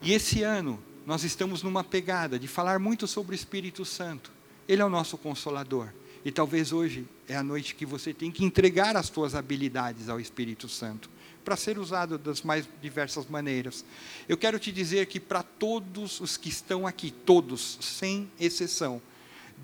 E 0.01 0.13
esse 0.13 0.43
ano, 0.43 0.79
nós 1.05 1.23
estamos 1.23 1.61
numa 1.63 1.83
pegada 1.83 2.39
de 2.39 2.47
falar 2.47 2.79
muito 2.79 3.07
sobre 3.07 3.33
o 3.33 3.35
Espírito 3.35 3.83
Santo. 3.83 4.31
Ele 4.67 4.81
é 4.81 4.85
o 4.85 4.89
nosso 4.89 5.17
consolador. 5.17 5.89
E 6.25 6.31
talvez 6.31 6.71
hoje 6.71 7.05
é 7.27 7.35
a 7.35 7.43
noite 7.43 7.75
que 7.75 7.85
você 7.85 8.13
tem 8.13 8.31
que 8.31 8.45
entregar 8.45 8.95
as 8.95 9.07
suas 9.07 9.35
habilidades 9.35 10.07
ao 10.07 10.19
Espírito 10.19 10.69
Santo 10.69 11.09
para 11.43 11.57
ser 11.57 11.77
usado 11.77 12.17
das 12.17 12.41
mais 12.41 12.67
diversas 12.81 13.27
maneiras. 13.27 13.83
Eu 14.29 14.37
quero 14.37 14.57
te 14.57 14.71
dizer 14.71 15.07
que 15.07 15.19
para 15.19 15.43
todos 15.43 16.21
os 16.21 16.37
que 16.37 16.47
estão 16.47 16.87
aqui, 16.87 17.11
todos, 17.11 17.77
sem 17.81 18.31
exceção, 18.39 19.01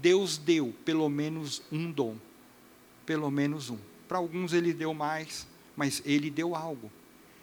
Deus 0.01 0.37
deu 0.37 0.75
pelo 0.83 1.07
menos 1.07 1.61
um 1.71 1.89
dom. 1.89 2.17
Pelo 3.05 3.31
menos 3.31 3.69
um. 3.69 3.77
Para 4.07 4.17
alguns 4.17 4.51
ele 4.51 4.73
deu 4.73 4.93
mais, 4.93 5.47
mas 5.75 6.01
Ele 6.05 6.29
deu 6.29 6.55
algo. 6.55 6.91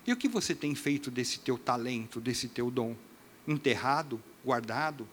E 0.07 0.12
o 0.12 0.16
que 0.16 0.28
você 0.28 0.55
tem 0.55 0.74
feito 0.74 1.11
desse 1.11 1.40
teu 1.40 1.57
talento, 1.57 2.20
desse 2.20 2.49
teu 2.49 2.70
dom? 2.70 2.94
Enterrado, 3.47 4.20
guardado? 4.44 5.07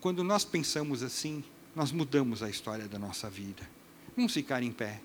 Quando 0.00 0.24
nós 0.24 0.44
pensamos 0.44 1.02
assim, 1.02 1.44
nós 1.74 1.92
mudamos 1.92 2.42
a 2.42 2.48
história 2.48 2.88
da 2.88 2.98
nossa 2.98 3.28
vida. 3.28 3.62
Vamos 4.16 4.32
ficar 4.32 4.62
em 4.62 4.72
pé. 4.72 5.00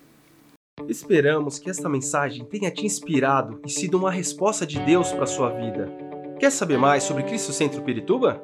Esperamos 0.88 1.58
que 1.58 1.70
esta 1.70 1.88
mensagem 1.88 2.44
tenha 2.44 2.70
te 2.70 2.84
inspirado 2.84 3.60
e 3.66 3.70
sido 3.70 3.98
uma 3.98 4.10
resposta 4.10 4.66
de 4.66 4.78
Deus 4.80 5.10
para 5.10 5.24
a 5.24 5.26
sua 5.26 5.50
vida. 5.50 5.90
Quer 6.38 6.50
saber 6.50 6.76
mais 6.76 7.02
sobre 7.02 7.22
Cristo 7.22 7.52
Centro 7.52 7.82
Pirituba? 7.82 8.42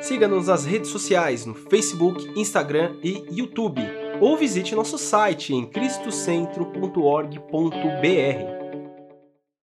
Siga-nos 0.00 0.48
nas 0.48 0.64
redes 0.64 0.90
sociais 0.90 1.44
no 1.44 1.54
Facebook, 1.54 2.26
Instagram 2.38 2.96
e 3.02 3.24
YouTube, 3.30 3.82
ou 4.20 4.36
visite 4.36 4.74
nosso 4.74 4.96
site 4.96 5.52
em 5.52 5.66
cristocentro.org.br. 5.66 8.63